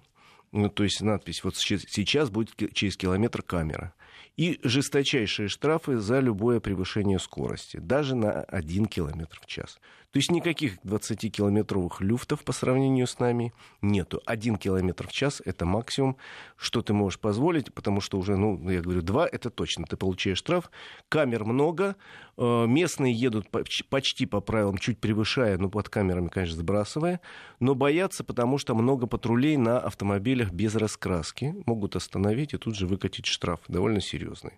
Ну, 0.52 0.68
то 0.68 0.84
есть 0.84 1.00
надпись, 1.00 1.42
вот 1.44 1.56
сейчас 1.56 2.30
будет 2.30 2.54
через 2.72 2.96
километр 2.96 3.42
камера 3.42 3.94
и 4.38 4.61
жесточайшие 4.62 5.49
штрафы 5.49 5.99
за 5.99 6.21
любое 6.21 6.61
превышение 6.61 7.18
скорости, 7.18 7.78
даже 7.78 8.14
на 8.14 8.42
1 8.45 8.87
км 8.87 9.28
в 9.40 9.47
час. 9.47 9.80
То 10.10 10.18
есть 10.18 10.30
никаких 10.30 10.78
20-километровых 10.84 12.00
люфтов 12.00 12.42
по 12.42 12.52
сравнению 12.52 13.06
с 13.06 13.18
нами 13.18 13.52
нету. 13.82 14.22
Один 14.24 14.56
километр 14.56 15.06
в 15.06 15.12
час— 15.12 15.42
это 15.44 15.66
максимум, 15.66 16.16
что 16.56 16.80
ты 16.80 16.94
можешь 16.94 17.20
позволить, 17.20 17.74
потому 17.74 18.00
что 18.00 18.18
уже, 18.18 18.36
ну, 18.36 18.70
я 18.70 18.80
говорю, 18.80 19.02
два— 19.02 19.28
это 19.30 19.50
точно. 19.50 19.84
Ты 19.84 19.98
получаешь 19.98 20.38
штраф. 20.38 20.70
Камер 21.10 21.44
много. 21.44 21.96
Э, 22.38 22.66
местные 22.66 23.12
едут 23.12 23.48
почти 23.50 24.24
по 24.24 24.40
правилам, 24.40 24.78
чуть 24.78 24.98
превышая, 24.98 25.58
ну, 25.58 25.68
под 25.68 25.90
камерами, 25.90 26.28
конечно, 26.28 26.56
сбрасывая. 26.56 27.20
Но 27.60 27.74
боятся, 27.74 28.24
потому 28.24 28.56
что 28.56 28.74
много 28.74 29.06
патрулей 29.06 29.58
на 29.58 29.78
автомобилях 29.78 30.52
без 30.52 30.74
раскраски. 30.74 31.54
Могут 31.66 31.96
остановить 31.96 32.54
и 32.54 32.56
тут 32.56 32.76
же 32.76 32.86
выкатить 32.86 33.26
штраф. 33.26 33.60
Довольно 33.68 34.00
серьезный. 34.00 34.52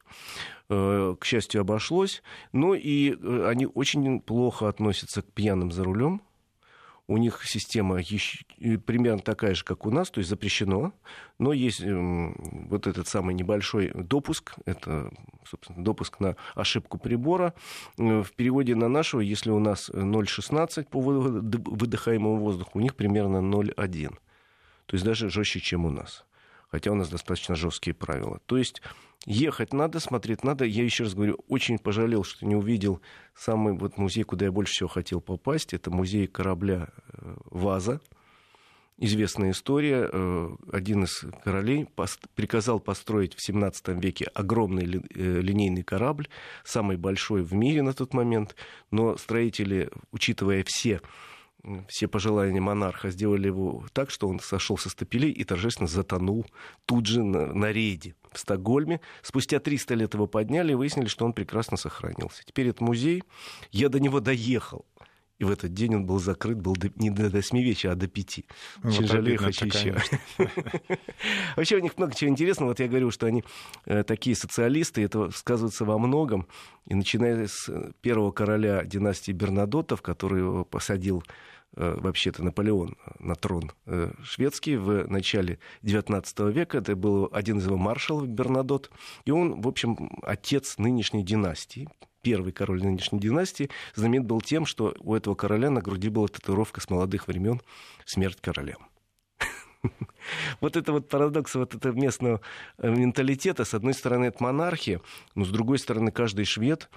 Э, 0.69 1.16
к 1.19 1.25
счастью, 1.25 1.62
обошлось. 1.62 2.23
Но 2.52 2.75
и 2.75 3.16
э, 3.21 3.49
они 3.49 3.66
очень 3.66 4.21
плохо 4.21 4.69
относятся 4.69 5.23
к 5.23 5.33
пьяным 5.40 5.73
за 5.73 5.85
рулем. 5.85 6.20
У 7.06 7.16
них 7.16 7.40
система 7.44 7.99
еще, 7.99 8.44
э, 8.61 8.76
примерно 8.76 9.20
такая 9.20 9.54
же, 9.54 9.64
как 9.64 9.87
у 9.87 9.90
нас, 9.90 10.11
то 10.11 10.18
есть 10.18 10.28
запрещено, 10.28 10.92
но 11.38 11.52
есть 11.52 11.80
эм, 11.80 12.37
вот 12.68 12.87
этот 12.87 13.09
самый 13.09 13.35
небольшой 13.35 13.90
допуск, 13.94 14.54
это, 14.66 15.11
собственно, 15.44 15.82
допуск 15.82 16.20
на 16.20 16.37
ошибку 16.54 16.99
прибора. 16.99 17.54
В 17.97 18.28
переводе 18.37 18.75
на 18.75 18.88
нашего, 18.88 19.20
если 19.23 19.50
у 19.50 19.59
нас 19.59 19.90
0,16 19.90 20.88
по 20.90 21.00
выдыхаемому 21.00 22.37
воздуху, 22.37 22.73
у 22.75 22.80
них 22.80 22.94
примерно 22.94 23.38
0,1. 23.38 24.11
То 24.87 24.94
есть 24.94 25.04
даже 25.04 25.30
жестче, 25.30 25.61
чем 25.61 25.87
у 25.87 25.90
нас. 25.90 26.26
Хотя 26.70 26.92
у 26.92 26.94
нас 26.94 27.09
достаточно 27.09 27.54
жесткие 27.56 27.94
правила. 27.94 28.40
То 28.47 28.59
есть 28.59 28.82
Ехать 29.27 29.75
надо, 29.75 30.00
смотреть 30.00 30.45
надо. 30.45 30.65
Я 30.65 30.83
еще 30.83 31.05
раз 31.05 31.15
говорю, 31.15 31.39
очень 31.49 31.79
пожалел, 31.79 32.25
что 32.25 32.47
не 32.47 32.57
увидел 32.57 33.03
самый 33.35 33.75
вот 33.77 33.99
музей, 33.99 34.25
куда 34.25 34.47
я 34.47 34.53
больше 34.53 34.73
всего 34.73 34.89
хотел 34.89 35.21
попасть. 35.21 35.75
Это 35.75 35.91
музей 35.91 36.27
корабля 36.27 36.89
э, 37.12 37.37
«Ваза». 37.50 38.00
Известная 38.97 39.50
история. 39.50 40.09
Э, 40.11 40.50
один 40.73 41.05
из 41.05 41.25
королей 41.45 41.87
приказал 42.35 42.81
построить 42.81 43.35
в 43.35 43.43
17 43.43 43.89
веке 44.03 44.25
огромный 44.35 44.85
э, 44.85 45.41
линейный 45.41 45.83
корабль, 45.83 46.29
самый 46.65 46.97
большой 46.97 47.43
в 47.43 47.53
мире 47.53 47.83
на 47.83 47.93
тот 47.93 48.15
момент. 48.15 48.57
Но 48.91 49.19
строители, 49.19 49.91
учитывая 50.12 50.65
все 50.67 51.03
все 51.88 52.09
пожелания 52.09 52.61
монарха 52.61 53.11
сделали 53.11 53.47
его 53.47 53.85
так, 53.93 54.11
что 54.11 54.29
он 54.29 54.40
сошел 54.40 54.79
со 54.79 54.88
стапелей 54.88 55.31
и 55.31 55.45
торжественно 55.45 55.88
затонул 55.88 56.47
тут 56.87 57.07
же 57.07 57.23
на, 57.23 57.52
на 57.52 57.73
рейде 57.73 58.14
в 58.33 58.38
Стокгольме. 58.38 59.00
Спустя 59.23 59.59
300 59.59 59.95
лет 59.95 60.14
его 60.14 60.26
подняли 60.26 60.73
и 60.73 60.75
выяснили, 60.75 61.09
что 61.09 61.25
он 61.25 61.33
прекрасно 61.33 61.76
сохранился. 61.76 62.43
Теперь 62.45 62.69
это 62.69 62.83
музей. 62.83 63.23
Я 63.73 63.88
до 63.88 64.00
него 64.00 64.21
доехал. 64.21 64.87
И 65.40 65.44
в 65.44 65.50
этот 65.50 65.75
день 65.75 65.97
он 65.97 66.06
был 66.06 66.20
закрыт, 66.20 66.61
был 66.61 66.75
до, 66.75 66.90
не 66.97 67.11
до 67.11 67.28
8 67.28 67.59
вечера, 67.59 67.92
а 67.92 67.94
до 67.97 68.06
5. 68.06 68.44
Очень 68.85 69.00
вот 69.00 69.11
жалею, 69.11 69.38
хочу 69.38 69.66
еще. 69.66 69.97
Вообще 71.56 71.76
у 71.76 71.80
них 71.80 71.99
много 71.99 72.14
чего 72.14 72.30
интересного. 72.30 72.68
Вот 72.68 72.80
я 72.80 72.87
говорю, 72.87 73.11
что 73.11 73.26
они 73.26 73.42
э, 73.87 74.04
такие 74.04 74.37
социалисты, 74.37 75.02
это 75.02 75.30
сказывается 75.32 75.85
во 75.85 75.99
многом. 75.99 76.47
И 76.87 76.94
начиная 76.94 77.49
с 77.49 77.68
первого 78.00 78.30
короля 78.30 78.85
династии 78.85 79.32
Бернадотов, 79.32 80.02
который 80.02 80.40
его 80.40 80.64
посадил 80.64 81.25
Э, 81.76 81.97
вообще-то 82.00 82.42
Наполеон 82.42 82.97
на 83.20 83.37
трон 83.37 83.70
э, 83.87 84.11
шведский 84.25 84.76
в 84.76 85.06
начале 85.09 85.61
XIX 85.85 86.50
века. 86.50 86.78
Это 86.78 86.97
был 86.97 87.28
один 87.32 87.59
из 87.59 87.66
его 87.66 87.76
маршалов, 87.76 88.26
Бернадот. 88.26 88.90
И 89.25 89.30
он, 89.30 89.61
в 89.61 89.68
общем, 89.68 90.11
отец 90.23 90.78
нынешней 90.78 91.23
династии. 91.23 91.88
Первый 92.23 92.53
король 92.53 92.83
нынешней 92.83 93.19
династии 93.19 93.71
знаменит 93.95 94.27
был 94.27 94.41
тем, 94.41 94.67
что 94.67 94.95
у 95.00 95.15
этого 95.15 95.35
короля 95.35 95.71
на 95.71 95.81
груди 95.81 96.09
была 96.09 96.29
татуировка 96.29 96.81
с 96.81 96.91
молодых 96.91 97.29
времен 97.29 97.62
«Смерть 98.05 98.39
королям». 98.41 98.91
Вот 100.61 100.77
это 100.77 100.92
вот 100.92 101.09
парадокс 101.09 101.55
вот 101.55 101.75
этого 101.75 101.92
местного 101.92 102.40
э, 102.79 102.90
менталитета. 102.90 103.64
С 103.64 103.75
одной 103.75 103.94
стороны, 103.94 104.27
это 104.27 104.42
монархия, 104.42 105.01
но 105.35 105.44
с 105.44 105.49
другой 105.49 105.79
стороны, 105.79 106.12
каждый 106.12 106.44
швед, 106.44 106.90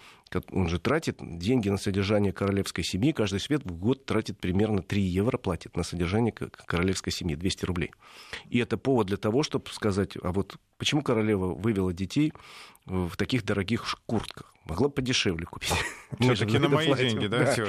он 0.51 0.67
же 0.67 0.79
тратит 0.79 1.17
деньги 1.21 1.69
на 1.69 1.77
содержание 1.77 2.33
королевской 2.33 2.83
семьи. 2.83 3.11
Каждый 3.11 3.39
швед 3.39 3.63
в 3.63 3.73
год 3.73 4.05
тратит 4.05 4.39
примерно 4.39 4.81
3 4.81 5.01
евро, 5.01 5.37
платит 5.37 5.75
на 5.77 5.83
содержание 5.83 6.33
королевской 6.33 7.13
семьи, 7.13 7.35
200 7.35 7.65
рублей. 7.65 7.91
И 8.49 8.59
это 8.59 8.77
повод 8.77 9.07
для 9.07 9.17
того, 9.17 9.43
чтобы 9.43 9.69
сказать, 9.71 10.17
а 10.21 10.31
вот 10.31 10.57
почему 10.77 11.01
королева 11.01 11.53
вывела 11.53 11.93
детей 11.93 12.33
в 12.85 13.15
таких 13.15 13.45
дорогих 13.45 13.95
куртках? 14.05 14.52
Могла 14.65 14.87
бы 14.87 14.93
подешевле 14.93 15.45
купить. 15.45 15.73
Все-таки 16.19 16.57
на 16.57 16.69
мои 16.69 16.93
деньги, 16.93 17.27
да? 17.27 17.53
да. 17.55 17.65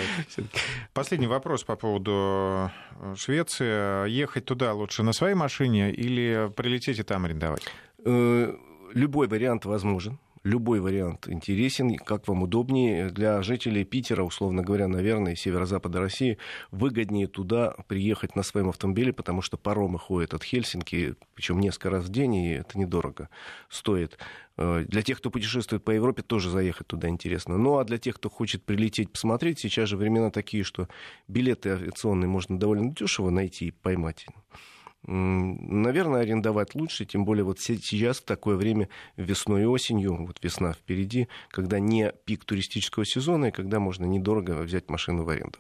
Последний 0.93 1.27
вопрос 1.27 1.65
по 1.65 1.77
поводу 1.77 2.71
э, 3.01 3.15
Швеции. 3.17 4.09
Ехать 4.09 4.45
туда 4.45 4.73
лучше 4.75 5.03
на 5.03 5.13
своей 5.13 5.35
машине 5.35 5.93
или 5.93 6.51
прилететь 6.57 7.01
и 7.01 7.03
там 7.03 7.25
арендовать? 7.25 7.63
Э, 8.05 8.55
любой 8.93 9.27
вариант 9.27 9.65
возможен 9.65 10.19
любой 10.45 10.81
вариант 10.81 11.27
интересен, 11.27 11.97
как 11.97 12.29
вам 12.29 12.43
удобнее. 12.43 13.11
Для 13.11 13.43
жителей 13.43 13.85
Питера, 13.85 14.23
условно 14.23 14.63
говоря, 14.63 14.87
наверное, 14.87 15.35
северо-запада 15.35 16.01
России, 16.01 16.39
выгоднее 16.71 17.27
туда 17.27 17.75
приехать 17.89 18.37
на 18.37 18.43
своем 18.43 18.69
автомобиле, 18.69 19.13
потому 19.13 19.43
что 19.43 19.57
паромы 19.57 19.99
ходят 19.99 20.35
от 20.35 20.45
Хельсинки, 20.45 21.15
причем 21.35 21.59
несколько 21.59 21.91
раз 21.91 22.05
в 22.05 22.11
день, 22.11 22.35
и 22.35 22.51
это 22.53 22.79
недорого 22.79 23.31
стоит. 23.71 24.19
Э, 24.57 24.85
для 24.87 25.03
тех, 25.03 25.19
кто 25.19 25.31
путешествует 25.31 25.83
по 25.83 25.91
Европе, 25.91 26.23
тоже 26.23 26.51
заехать 26.51 26.87
туда 26.87 27.09
интересно. 27.09 27.57
Ну 27.57 27.79
а 27.79 27.85
для 27.85 27.99
тех, 27.99 28.17
кто 28.17 28.29
хочет 28.29 28.63
прилететь, 28.65 29.11
посмотреть, 29.11 29.59
сейчас 29.59 29.89
же 29.89 29.97
времена 29.97 30.31
такие, 30.31 30.63
что 30.63 30.89
билеты 31.27 31.71
авиационные 31.71 32.29
можно 32.29 32.59
довольно 32.59 32.95
дешево 32.95 33.31
найти 33.31 33.69
и 33.69 33.71
поймать. 33.71 34.27
Наверное, 35.07 36.23
арендовать 36.23 36.75
лучше, 36.75 37.05
тем 37.05 37.25
более 37.25 37.45
вот 37.45 37.61
сейчас, 37.61 38.19
в 38.19 38.25
такое 38.25 38.57
время, 38.57 38.89
весной 39.17 39.63
и 39.63 39.67
осенью, 39.67 40.27
вот 40.27 40.39
весна 40.43 40.73
впереди, 40.73 41.29
когда 41.51 41.79
не 41.79 42.13
пик 42.25 42.45
туристического 42.45 43.05
сезона, 43.05 43.47
и 43.47 43.51
когда 43.51 43.81
можно 43.81 44.07
недорого 44.07 44.63
взять 44.63 44.89
машину 44.89 45.25
в 45.25 45.29
аренду. 45.29 45.59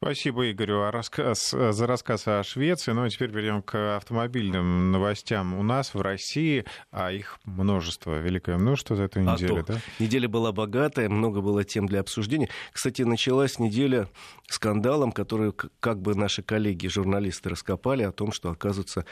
Спасибо 0.00 0.48
Игорю 0.52 0.92
рассказ, 0.92 1.50
за 1.50 1.86
рассказ 1.88 2.28
о 2.28 2.44
Швеции. 2.44 2.92
Ну 2.92 3.02
а 3.02 3.10
теперь 3.10 3.32
перейдем 3.32 3.62
к 3.62 3.96
автомобильным 3.96 4.92
новостям. 4.92 5.54
У 5.54 5.64
нас 5.64 5.92
в 5.92 6.00
России, 6.00 6.64
а 6.92 7.10
их 7.10 7.40
множество, 7.44 8.16
великое 8.16 8.58
множество 8.58 8.94
за 8.94 9.04
эту 9.04 9.20
неделю. 9.20 9.64
А 9.68 9.72
да? 9.72 9.80
Неделя 9.98 10.28
была 10.28 10.52
богатая, 10.52 11.08
много 11.08 11.40
было 11.40 11.64
тем 11.64 11.86
для 11.86 11.98
обсуждения. 11.98 12.48
Кстати, 12.72 13.02
началась 13.02 13.58
неделя 13.58 14.08
скандалом, 14.46 15.10
который 15.10 15.52
как 15.80 16.00
бы 16.00 16.14
наши 16.14 16.44
коллеги-журналисты 16.44 17.50
раскопали 17.50 18.04
о 18.04 18.12
том, 18.12 18.30
что, 18.30 18.50
оказывается, 18.50 19.04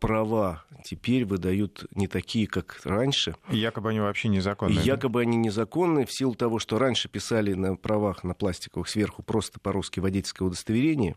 права 0.00 0.64
теперь 0.82 1.24
выдают 1.24 1.86
не 1.94 2.08
такие, 2.08 2.46
как 2.46 2.80
раньше. 2.84 3.36
якобы 3.50 3.90
они 3.90 4.00
вообще 4.00 4.28
незаконные. 4.28 4.80
якобы 4.80 5.20
да? 5.20 5.28
они 5.28 5.36
незаконные 5.36 6.06
в 6.06 6.12
силу 6.12 6.34
того, 6.34 6.58
что 6.58 6.78
раньше 6.78 7.08
писали 7.08 7.52
на 7.52 7.76
правах 7.76 8.24
на 8.24 8.34
пластиковых 8.34 8.88
сверху 8.88 9.22
просто 9.22 9.60
по-русски 9.60 10.00
водительское 10.00 10.46
удостоверение, 10.46 11.16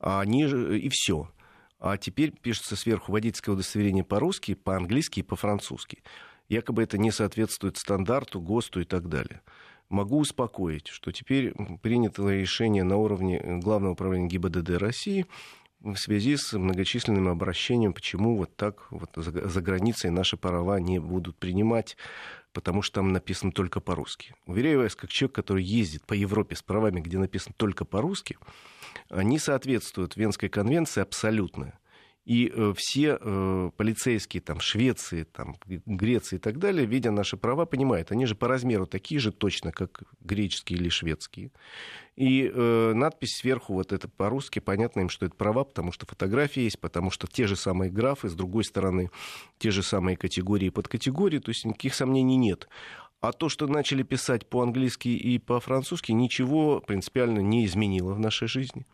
а 0.00 0.20
они 0.20 0.46
же 0.46 0.78
и 0.78 0.88
все. 0.90 1.30
А 1.80 1.96
теперь 1.96 2.32
пишется 2.32 2.74
сверху 2.76 3.12
водительское 3.12 3.54
удостоверение 3.54 4.04
по-русски, 4.04 4.54
по-английски 4.54 5.20
и 5.20 5.22
по-французски. 5.22 6.02
Якобы 6.48 6.82
это 6.82 6.98
не 6.98 7.12
соответствует 7.12 7.76
стандарту, 7.76 8.40
ГОСТу 8.40 8.80
и 8.80 8.84
так 8.84 9.08
далее. 9.08 9.42
Могу 9.88 10.18
успокоить, 10.18 10.88
что 10.88 11.12
теперь 11.12 11.54
принято 11.80 12.28
решение 12.28 12.84
на 12.84 12.96
уровне 12.96 13.40
Главного 13.62 13.92
управления 13.92 14.28
ГИБДД 14.28 14.70
России 14.70 15.26
в 15.80 15.96
связи 15.96 16.36
с 16.36 16.52
многочисленным 16.52 17.28
обращением, 17.28 17.92
почему 17.92 18.36
вот 18.36 18.56
так 18.56 18.90
вот 18.90 19.10
за, 19.14 19.60
границей 19.60 20.10
наши 20.10 20.36
права 20.36 20.80
не 20.80 20.98
будут 20.98 21.36
принимать, 21.36 21.96
потому 22.52 22.82
что 22.82 22.96
там 22.96 23.12
написано 23.12 23.52
только 23.52 23.80
по-русски. 23.80 24.34
Уверяю 24.46 24.80
вас, 24.80 24.96
как 24.96 25.10
человек, 25.10 25.36
который 25.36 25.62
ездит 25.62 26.04
по 26.06 26.14
Европе 26.14 26.56
с 26.56 26.62
правами, 26.62 27.00
где 27.00 27.18
написано 27.18 27.54
только 27.56 27.84
по-русски, 27.84 28.38
они 29.08 29.38
соответствуют 29.38 30.16
Венской 30.16 30.48
конвенции 30.48 31.00
абсолютно. 31.00 31.78
И 32.28 32.52
э, 32.54 32.74
все 32.76 33.16
э, 33.18 33.70
полицейские 33.78 34.42
там, 34.42 34.60
Швеции, 34.60 35.22
там, 35.22 35.56
Греции 35.86 36.36
и 36.36 36.38
так 36.38 36.58
далее, 36.58 36.84
видя 36.84 37.10
наши 37.10 37.38
права, 37.38 37.64
понимают, 37.64 38.12
они 38.12 38.26
же 38.26 38.34
по 38.34 38.46
размеру 38.46 38.86
такие 38.86 39.18
же 39.18 39.32
точно, 39.32 39.72
как 39.72 40.02
греческие 40.20 40.78
или 40.78 40.90
шведские. 40.90 41.52
И 42.16 42.52
э, 42.54 42.92
надпись 42.92 43.38
сверху, 43.38 43.72
вот 43.72 43.94
это 43.94 44.08
по-русски, 44.10 44.58
понятно 44.58 45.00
им, 45.00 45.08
что 45.08 45.24
это 45.24 45.36
права, 45.36 45.64
потому 45.64 45.90
что 45.90 46.04
фотографии 46.04 46.64
есть, 46.64 46.78
потому 46.78 47.10
что 47.10 47.26
те 47.26 47.46
же 47.46 47.56
самые 47.56 47.90
графы, 47.90 48.28
с 48.28 48.34
другой 48.34 48.64
стороны, 48.64 49.10
те 49.56 49.70
же 49.70 49.82
самые 49.82 50.18
категории 50.18 50.66
и 50.66 50.70
подкатегории, 50.70 51.38
то 51.38 51.50
есть 51.50 51.64
никаких 51.64 51.94
сомнений 51.94 52.36
нет. 52.36 52.68
А 53.22 53.32
то, 53.32 53.48
что 53.48 53.66
начали 53.68 54.02
писать 54.02 54.46
по-английски 54.46 55.08
и 55.08 55.38
по-французски, 55.38 56.12
ничего 56.12 56.80
принципиально 56.86 57.38
не 57.38 57.64
изменило 57.64 58.12
в 58.12 58.20
нашей 58.20 58.48
жизни. 58.48 58.84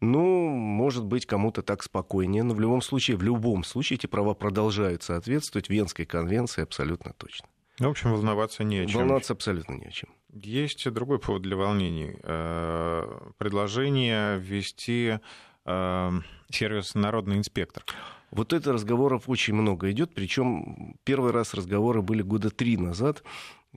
Ну, 0.00 0.48
может 0.48 1.04
быть, 1.04 1.26
кому-то 1.26 1.62
так 1.62 1.82
спокойнее, 1.82 2.42
но 2.42 2.54
в 2.54 2.60
любом 2.60 2.80
случае, 2.80 3.16
в 3.18 3.22
любом 3.22 3.64
случае 3.64 3.98
эти 3.98 4.06
права 4.06 4.34
продолжают 4.34 5.02
соответствовать 5.02 5.68
Венской 5.68 6.06
конвенции 6.06 6.62
абсолютно 6.62 7.12
точно. 7.12 7.48
В 7.78 7.86
общем, 7.86 8.12
волноваться 8.12 8.64
не 8.64 8.78
о 8.78 8.86
чем. 8.86 9.00
Волноваться 9.00 9.32
абсолютно 9.34 9.74
не 9.74 9.86
о 9.86 9.90
чем. 9.90 10.10
Есть 10.32 10.88
другой 10.90 11.18
повод 11.18 11.42
для 11.42 11.56
волнений. 11.56 12.16
Э, 12.22 13.30
предложение 13.38 14.38
ввести 14.38 15.18
э, 15.64 16.10
сервис 16.50 16.94
«Народный 16.94 17.36
инспектор». 17.36 17.84
Вот 18.30 18.52
это 18.52 18.72
разговоров 18.72 19.24
очень 19.28 19.54
много 19.54 19.90
идет, 19.90 20.14
причем 20.14 20.94
первый 21.04 21.32
раз 21.32 21.52
разговоры 21.52 22.00
были 22.00 22.22
года 22.22 22.50
три 22.50 22.76
назад. 22.76 23.22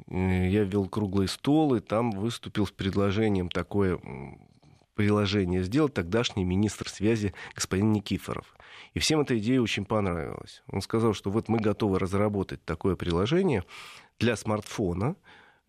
Э, 0.07 0.49
я 0.49 0.63
вел 0.63 0.87
круглый 0.87 1.27
стол, 1.27 1.75
и 1.75 1.79
там 1.79 2.11
выступил 2.11 2.67
с 2.67 2.71
предложением 2.71 3.49
такое 3.49 3.99
приложение 4.95 5.63
сделать 5.63 5.93
тогдашний 5.93 6.43
министр 6.43 6.89
связи 6.89 7.33
господин 7.55 7.91
Никифоров. 7.91 8.55
И 8.93 8.99
всем 8.99 9.21
эта 9.21 9.37
идея 9.37 9.61
очень 9.61 9.85
понравилась. 9.85 10.63
Он 10.67 10.81
сказал, 10.81 11.13
что 11.13 11.31
вот 11.31 11.49
мы 11.49 11.59
готовы 11.59 11.99
разработать 11.99 12.63
такое 12.63 12.95
приложение 12.95 13.63
для 14.19 14.35
смартфона, 14.35 15.15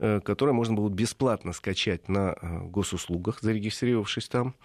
Э, 0.01 0.21
которое 0.21 0.53
можно 0.53 0.75
было 0.75 0.89
бесплатно 0.89 1.53
скачать 1.53 2.09
на 2.09 2.35
э, 2.35 2.63
госуслугах, 2.65 3.41
зарегистрировавшись 3.41 4.29
там. 4.29 4.57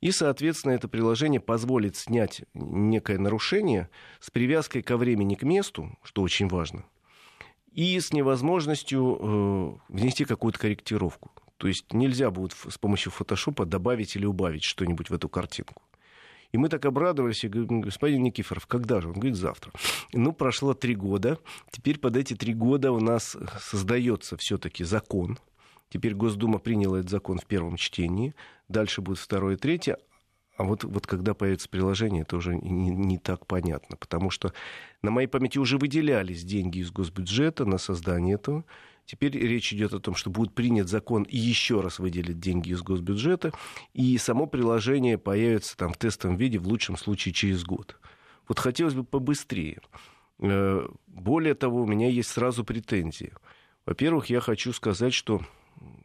И, 0.00 0.10
соответственно, 0.10 0.72
это 0.72 0.88
приложение 0.88 1.40
позволит 1.40 1.96
снять 1.96 2.42
некое 2.54 3.18
нарушение 3.18 3.90
с 4.20 4.30
привязкой 4.30 4.82
ко 4.82 4.96
времени 4.96 5.34
к 5.34 5.42
месту, 5.42 5.98
что 6.02 6.22
очень 6.22 6.48
важно, 6.48 6.84
и 7.72 8.00
с 8.00 8.12
невозможностью 8.14 9.18
э, 9.20 9.92
внести 9.92 10.24
какую-то 10.24 10.58
корректировку. 10.58 11.30
То 11.60 11.68
есть 11.68 11.92
нельзя 11.92 12.30
будет 12.30 12.52
с 12.52 12.78
помощью 12.78 13.12
фотошопа 13.12 13.66
добавить 13.66 14.16
или 14.16 14.24
убавить 14.24 14.64
что-нибудь 14.64 15.10
в 15.10 15.14
эту 15.14 15.28
картинку. 15.28 15.82
И 16.52 16.56
мы 16.56 16.70
так 16.70 16.86
обрадовались, 16.86 17.44
и 17.44 17.48
говорим, 17.48 17.82
господин 17.82 18.22
Никифоров, 18.22 18.66
когда 18.66 19.02
же? 19.02 19.08
Он 19.08 19.12
говорит, 19.12 19.36
завтра. 19.36 19.70
Ну, 20.14 20.32
прошло 20.32 20.72
три 20.72 20.94
года. 20.94 21.38
Теперь 21.70 21.98
под 21.98 22.16
эти 22.16 22.34
три 22.34 22.54
года 22.54 22.92
у 22.92 22.98
нас 22.98 23.36
создается 23.60 24.38
все-таки 24.38 24.84
закон. 24.84 25.38
Теперь 25.90 26.14
Госдума 26.14 26.60
приняла 26.60 27.00
этот 27.00 27.10
закон 27.10 27.38
в 27.38 27.44
первом 27.44 27.76
чтении. 27.76 28.34
Дальше 28.68 29.02
будет 29.02 29.18
второе 29.18 29.58
третье. 29.58 29.98
А 30.56 30.64
вот, 30.64 30.84
вот 30.84 31.06
когда 31.06 31.34
появится 31.34 31.68
приложение, 31.68 32.22
это 32.22 32.38
уже 32.38 32.56
не, 32.56 32.88
не 32.88 33.18
так 33.18 33.44
понятно. 33.46 33.98
Потому 33.98 34.30
что 34.30 34.54
на 35.02 35.10
моей 35.10 35.28
памяти 35.28 35.58
уже 35.58 35.76
выделялись 35.76 36.42
деньги 36.42 36.78
из 36.78 36.90
госбюджета 36.90 37.66
на 37.66 37.76
создание 37.76 38.36
этого. 38.36 38.64
Теперь 39.10 39.36
речь 39.36 39.72
идет 39.72 39.92
о 39.92 39.98
том, 39.98 40.14
что 40.14 40.30
будет 40.30 40.54
принят 40.54 40.88
закон 40.88 41.24
и 41.24 41.36
еще 41.36 41.80
раз 41.80 41.98
выделят 41.98 42.38
деньги 42.38 42.70
из 42.70 42.80
госбюджета, 42.80 43.50
и 43.92 44.16
само 44.18 44.46
приложение 44.46 45.18
появится 45.18 45.76
там 45.76 45.92
в 45.92 45.96
тестовом 45.96 46.36
виде 46.36 46.60
в 46.60 46.68
лучшем 46.68 46.96
случае 46.96 47.34
через 47.34 47.64
год. 47.64 47.98
Вот 48.46 48.60
хотелось 48.60 48.94
бы 48.94 49.02
побыстрее. 49.02 49.80
Э, 50.38 50.86
более 51.08 51.54
того, 51.54 51.82
у 51.82 51.86
меня 51.88 52.08
есть 52.08 52.28
сразу 52.28 52.64
претензии. 52.64 53.32
Во-первых, 53.84 54.26
я 54.26 54.38
хочу 54.38 54.72
сказать, 54.72 55.12
что 55.12 55.40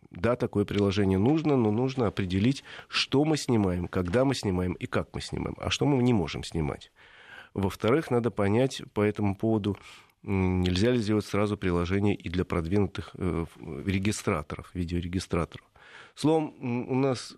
да, 0.09 0.35
такое 0.35 0.65
приложение 0.65 1.19
нужно, 1.19 1.55
но 1.55 1.69
нужно 1.69 2.07
определить, 2.07 2.63
что 2.87 3.23
мы 3.23 3.37
снимаем, 3.37 3.87
когда 3.87 4.25
мы 4.25 4.33
снимаем 4.33 4.73
и 4.73 4.87
как 4.87 5.09
мы 5.13 5.21
снимаем, 5.21 5.55
а 5.59 5.69
что 5.69 5.85
мы 5.85 6.01
не 6.01 6.13
можем 6.13 6.43
снимать. 6.43 6.91
Во-вторых, 7.53 8.09
надо 8.09 8.31
понять 8.31 8.81
по 8.95 9.01
этому 9.01 9.35
поводу, 9.35 9.77
нельзя 10.25 10.91
ли 10.91 10.99
сделать 10.99 11.25
сразу 11.25 11.57
приложение 11.57 12.15
и 12.15 12.29
для 12.29 12.45
продвинутых 12.45 13.11
э, 13.13 13.45
регистраторов, 13.85 14.69
видеорегистраторов. 14.73 15.65
Словом, 16.15 16.53
у 16.89 16.95
нас 16.95 17.35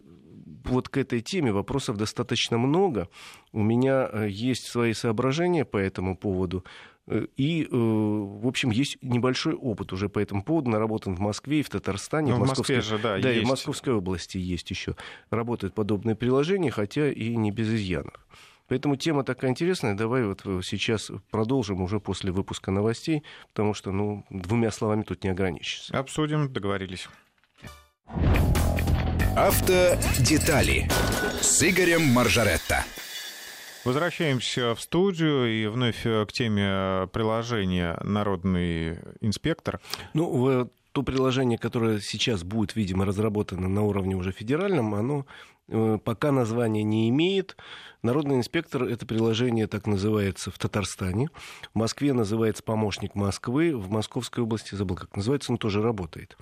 вот 0.63 0.89
к 0.89 0.97
этой 0.97 1.21
теме 1.21 1.51
вопросов 1.51 1.97
достаточно 1.97 2.57
много. 2.57 3.09
У 3.51 3.61
меня 3.61 4.09
э, 4.11 4.27
есть 4.29 4.67
свои 4.67 4.93
соображения 4.93 5.65
по 5.65 5.77
этому 5.77 6.15
поводу. 6.15 6.63
Э, 7.07 7.25
и, 7.35 7.67
в 7.69 8.47
общем, 8.47 8.69
есть 8.69 8.97
небольшой 9.01 9.53
опыт 9.53 9.91
уже 9.91 10.07
по 10.07 10.19
этому 10.19 10.43
поводу, 10.43 10.69
наработан 10.69 11.15
в 11.15 11.19
Москве 11.19 11.59
и 11.59 11.63
в 11.63 11.69
Татарстане. 11.69 12.31
Ну, 12.31 12.43
в 12.43 12.47
Москве 12.47 12.81
же, 12.81 12.97
да, 12.97 13.19
Да, 13.19 13.29
есть. 13.29 13.41
и 13.41 13.45
в 13.45 13.49
Московской 13.49 13.93
области 13.93 14.37
есть 14.37 14.69
еще. 14.69 14.95
Работают 15.29 15.73
подобные 15.73 16.15
приложения, 16.15 16.71
хотя 16.71 17.11
и 17.11 17.35
не 17.35 17.51
без 17.51 17.69
изъянов. 17.69 18.25
Поэтому 18.67 18.97
тема 18.97 19.23
такая 19.23 19.51
интересная. 19.51 19.95
Давай 19.95 20.23
вот 20.25 20.41
э, 20.45 20.61
сейчас 20.63 21.09
продолжим 21.31 21.81
уже 21.81 21.99
после 21.99 22.31
выпуска 22.31 22.69
новостей, 22.69 23.23
потому 23.49 23.73
что, 23.73 23.91
ну, 23.91 24.25
двумя 24.29 24.71
словами 24.71 25.03
тут 25.03 25.23
не 25.23 25.29
ограничишься. 25.29 25.97
Обсудим, 25.97 26.51
договорились. 26.51 27.07
Автодетали 29.35 30.89
с 31.41 31.63
Игорем 31.63 32.01
Маржаретто. 32.01 32.83
Возвращаемся 33.85 34.75
в 34.75 34.81
студию 34.81 35.47
и 35.47 35.67
вновь 35.67 36.05
э, 36.05 36.25
к 36.25 36.33
теме 36.33 37.07
приложения 37.13 37.97
«Народный 38.03 38.99
инспектор». 39.21 39.79
Ну, 40.13 40.69
то 40.91 41.03
приложение, 41.03 41.59
которое 41.59 42.01
сейчас 42.01 42.43
будет, 42.43 42.75
видимо, 42.75 43.05
разработано 43.05 43.69
на 43.69 43.83
уровне 43.83 44.15
уже 44.15 44.31
федеральном, 44.31 44.95
оно 44.95 45.25
Э, 45.25 45.25
пока 45.67 46.31
название 46.31 46.83
не 46.83 47.09
имеет. 47.09 47.57
Народный 48.03 48.37
инспектор— 48.37 48.83
это 48.85 49.05
приложение 49.05 49.67
так 49.67 49.87
называется 49.87 50.51
в 50.51 50.57
Татарстане. 50.59 51.29
В 51.73 51.77
Москве 51.77 52.13
называется 52.13 52.63
помощник 52.63 53.15
Москвы. 53.15 53.75
В 53.75 53.89
Московской 53.89 54.43
области, 54.43 54.75
забыл, 54.75 54.95
как 54.95 55.15
называется, 55.15 55.51
но 55.51 55.57
тоже 55.57 55.81
работает. 55.81 56.37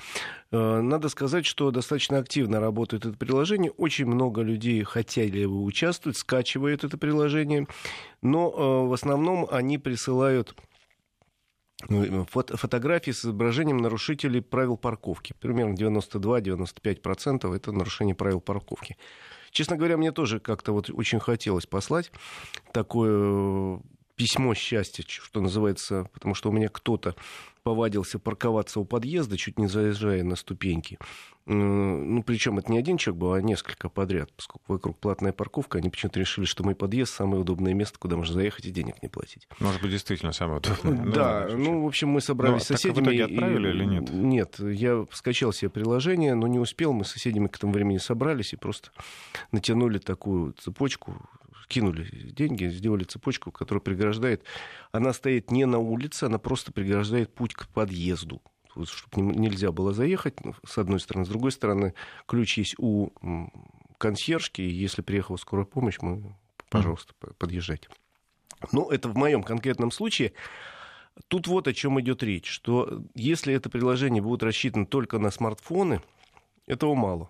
Э, 0.51 0.81
надо 0.81 1.09
сказать, 1.09 1.45
что 1.45 1.71
достаточно 1.71 2.17
активно 2.17 2.59
работает 2.59 3.05
это 3.05 3.17
приложение. 3.17 3.71
Очень 3.71 4.05
много 4.05 4.41
людей 4.41 4.83
хотели 4.83 5.45
бы 5.45 5.63
участвовать, 5.63 6.17
скачивают 6.17 6.83
это 6.83 6.97
приложение. 6.97 7.67
Но 8.21 8.51
э, 8.51 8.87
в 8.89 8.93
основном 8.93 9.47
они 9.49 9.77
присылают 9.77 10.55
фото 12.29 12.57
фотографии 12.57 13.11
с 13.11 13.25
изображением 13.25 13.77
нарушителей 13.77 14.41
правил 14.41 14.77
парковки. 14.77 15.33
Примерно 15.39 15.73
92-95% 15.73 17.55
это 17.55 17.71
нарушение 17.71 18.15
правил 18.15 18.41
парковки. 18.41 18.97
Честно 19.51 19.77
говоря, 19.77 19.97
мне 19.97 20.11
тоже 20.11 20.39
как-то 20.39 20.73
вот 20.73 20.89
очень 20.89 21.19
хотелось 21.19 21.65
послать 21.65 22.11
такое 22.73 23.79
письмо 24.15 24.53
счастья, 24.53 25.03
что 25.07 25.41
называется, 25.41 26.09
потому 26.13 26.35
что 26.35 26.49
у 26.49 26.51
меня 26.51 26.69
кто-то 26.69 27.15
повадился 27.63 28.19
парковаться 28.19 28.79
у 28.79 28.85
подъезда, 28.85 29.37
чуть 29.37 29.57
не 29.57 29.67
заезжая 29.67 30.23
на 30.23 30.35
ступеньки. 30.35 30.99
Ну, 31.47 32.23
причем 32.23 32.59
это 32.59 32.71
не 32.71 32.77
один 32.77 32.97
человек 32.97 33.19
был, 33.19 33.33
а 33.33 33.41
несколько 33.41 33.89
подряд, 33.89 34.31
поскольку 34.35 34.73
вокруг 34.73 34.99
платная 34.99 35.31
парковка, 35.31 35.79
они 35.79 35.89
почему-то 35.89 36.19
решили, 36.19 36.45
что 36.45 36.63
мой 36.63 36.75
подъезд 36.75 37.13
самое 37.13 37.41
удобное 37.41 37.73
место, 37.73 37.97
куда 37.99 38.17
можно 38.17 38.33
заехать 38.33 38.65
и 38.65 38.71
денег 38.71 39.01
не 39.01 39.09
платить. 39.09 39.47
Может 39.59 39.81
быть, 39.81 39.91
действительно 39.91 40.31
самое 40.31 40.59
удобное. 40.59 41.05
Да, 41.11 41.47
ну, 41.51 41.57
ну 41.57 41.83
в 41.83 41.87
общем, 41.87 42.09
мы 42.09 42.21
собрались 42.21 42.63
с 42.63 42.67
соседями. 42.67 42.95
Так 42.95 43.03
в 43.03 43.07
итоге 43.07 43.25
отправили 43.25 43.69
или 43.69 43.85
нет? 43.85 44.09
Нет, 44.11 44.59
я 44.59 45.05
скачал 45.11 45.51
себе 45.51 45.69
приложение, 45.69 46.35
но 46.35 46.47
не 46.47 46.59
успел, 46.59 46.93
мы 46.93 47.03
с 47.03 47.11
соседями 47.11 47.47
к 47.47 47.57
этому 47.57 47.73
времени 47.73 47.97
собрались 47.97 48.53
и 48.53 48.57
просто 48.57 48.89
натянули 49.51 49.97
такую 49.97 50.53
цепочку, 50.53 51.15
кинули 51.67 52.31
деньги, 52.31 52.65
сделали 52.65 53.03
цепочку, 53.03 53.51
которая 53.51 53.81
преграждает. 53.81 54.43
Она 54.91 55.13
стоит 55.13 55.51
не 55.51 55.65
на 55.65 55.79
улице, 55.79 56.25
она 56.25 56.39
просто 56.39 56.71
преграждает 56.71 57.33
путь 57.33 57.53
к 57.53 57.67
подъезду 57.67 58.41
чтобы 58.83 59.21
нельзя 59.21 59.71
было 59.71 59.93
заехать, 59.93 60.43
ну, 60.43 60.53
с 60.65 60.77
одной 60.77 60.99
стороны. 60.99 61.25
С 61.25 61.29
другой 61.29 61.51
стороны, 61.51 61.93
ключ 62.27 62.57
есть 62.57 62.75
у 62.77 63.11
консьержки, 63.97 64.61
и 64.61 64.69
если 64.69 65.01
приехала 65.01 65.37
скорая 65.37 65.65
помощь, 65.65 65.97
мы, 66.01 66.35
пожалуйста, 66.69 67.13
подъезжайте. 67.37 67.87
Ну, 68.71 68.89
это 68.89 69.09
в 69.09 69.15
моем 69.15 69.43
конкретном 69.43 69.91
случае. 69.91 70.33
Тут 71.29 71.47
вот 71.47 71.67
о 71.67 71.73
чем 71.73 71.99
идет 72.01 72.23
речь, 72.23 72.49
что 72.49 73.03
если 73.13 73.53
это 73.53 73.69
приложение 73.69 74.21
будет 74.21 74.43
рассчитано 74.43 74.85
только 74.85 75.17
на 75.19 75.31
смартфоны, 75.31 76.01
этого 76.67 76.93
мало. 76.93 77.29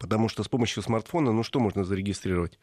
Потому 0.00 0.28
что 0.28 0.42
с 0.42 0.48
помощью 0.48 0.82
смартфона, 0.82 1.32
ну 1.32 1.42
что 1.42 1.60
можно 1.60 1.84
зарегистрировать? 1.84 2.58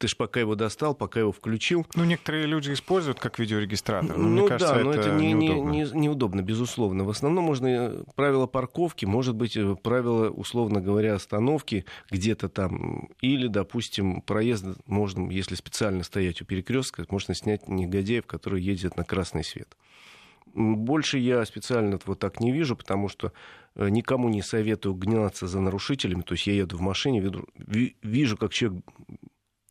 Ты 0.00 0.08
же 0.08 0.16
пока 0.16 0.40
его 0.40 0.54
достал, 0.54 0.94
пока 0.94 1.20
его 1.20 1.30
включил. 1.30 1.86
Ну, 1.94 2.04
некоторые 2.04 2.46
люди 2.46 2.72
используют 2.72 3.20
как 3.20 3.38
видеорегистратор. 3.38 4.16
Но, 4.16 4.22
ну 4.22 4.28
мне 4.30 4.48
кажется, 4.48 4.76
да, 4.76 4.80
но 4.82 4.92
это, 4.92 5.00
это 5.00 5.10
не, 5.14 5.34
неудобно. 5.34 5.70
Не, 5.70 5.78
не, 5.82 5.90
неудобно, 5.92 6.40
безусловно. 6.40 7.04
В 7.04 7.10
основном 7.10 7.44
можно 7.44 7.66
э, 7.66 8.04
правила 8.14 8.46
парковки, 8.46 9.04
может 9.04 9.34
быть, 9.34 9.58
э, 9.58 9.76
правила, 9.76 10.30
условно 10.30 10.80
говоря, 10.80 11.16
остановки 11.16 11.84
где-то 12.10 12.48
там. 12.48 13.10
Или, 13.20 13.46
допустим, 13.46 14.22
проезд 14.22 14.64
можно, 14.86 15.30
если 15.30 15.54
специально 15.54 16.02
стоять 16.02 16.40
у 16.40 16.46
перекрестка, 16.46 17.04
можно 17.10 17.34
снять 17.34 17.68
негодяев, 17.68 18.24
которые 18.24 18.64
ездят 18.64 18.96
на 18.96 19.04
красный 19.04 19.44
свет. 19.44 19.76
Больше 20.54 21.18
я 21.18 21.44
специально 21.44 21.98
вот 22.06 22.18
так 22.18 22.40
не 22.40 22.52
вижу, 22.52 22.74
потому 22.74 23.08
что 23.08 23.32
э, 23.76 23.88
никому 23.88 24.28
не 24.30 24.42
советую 24.42 24.94
гнаться 24.94 25.46
за 25.46 25.60
нарушителями. 25.60 26.22
То 26.22 26.32
есть 26.32 26.46
я 26.46 26.54
еду 26.54 26.76
в 26.76 26.80
машине, 26.80 27.20
вижу, 27.20 27.46
вижу 28.02 28.36
как 28.36 28.52
человек 28.52 28.82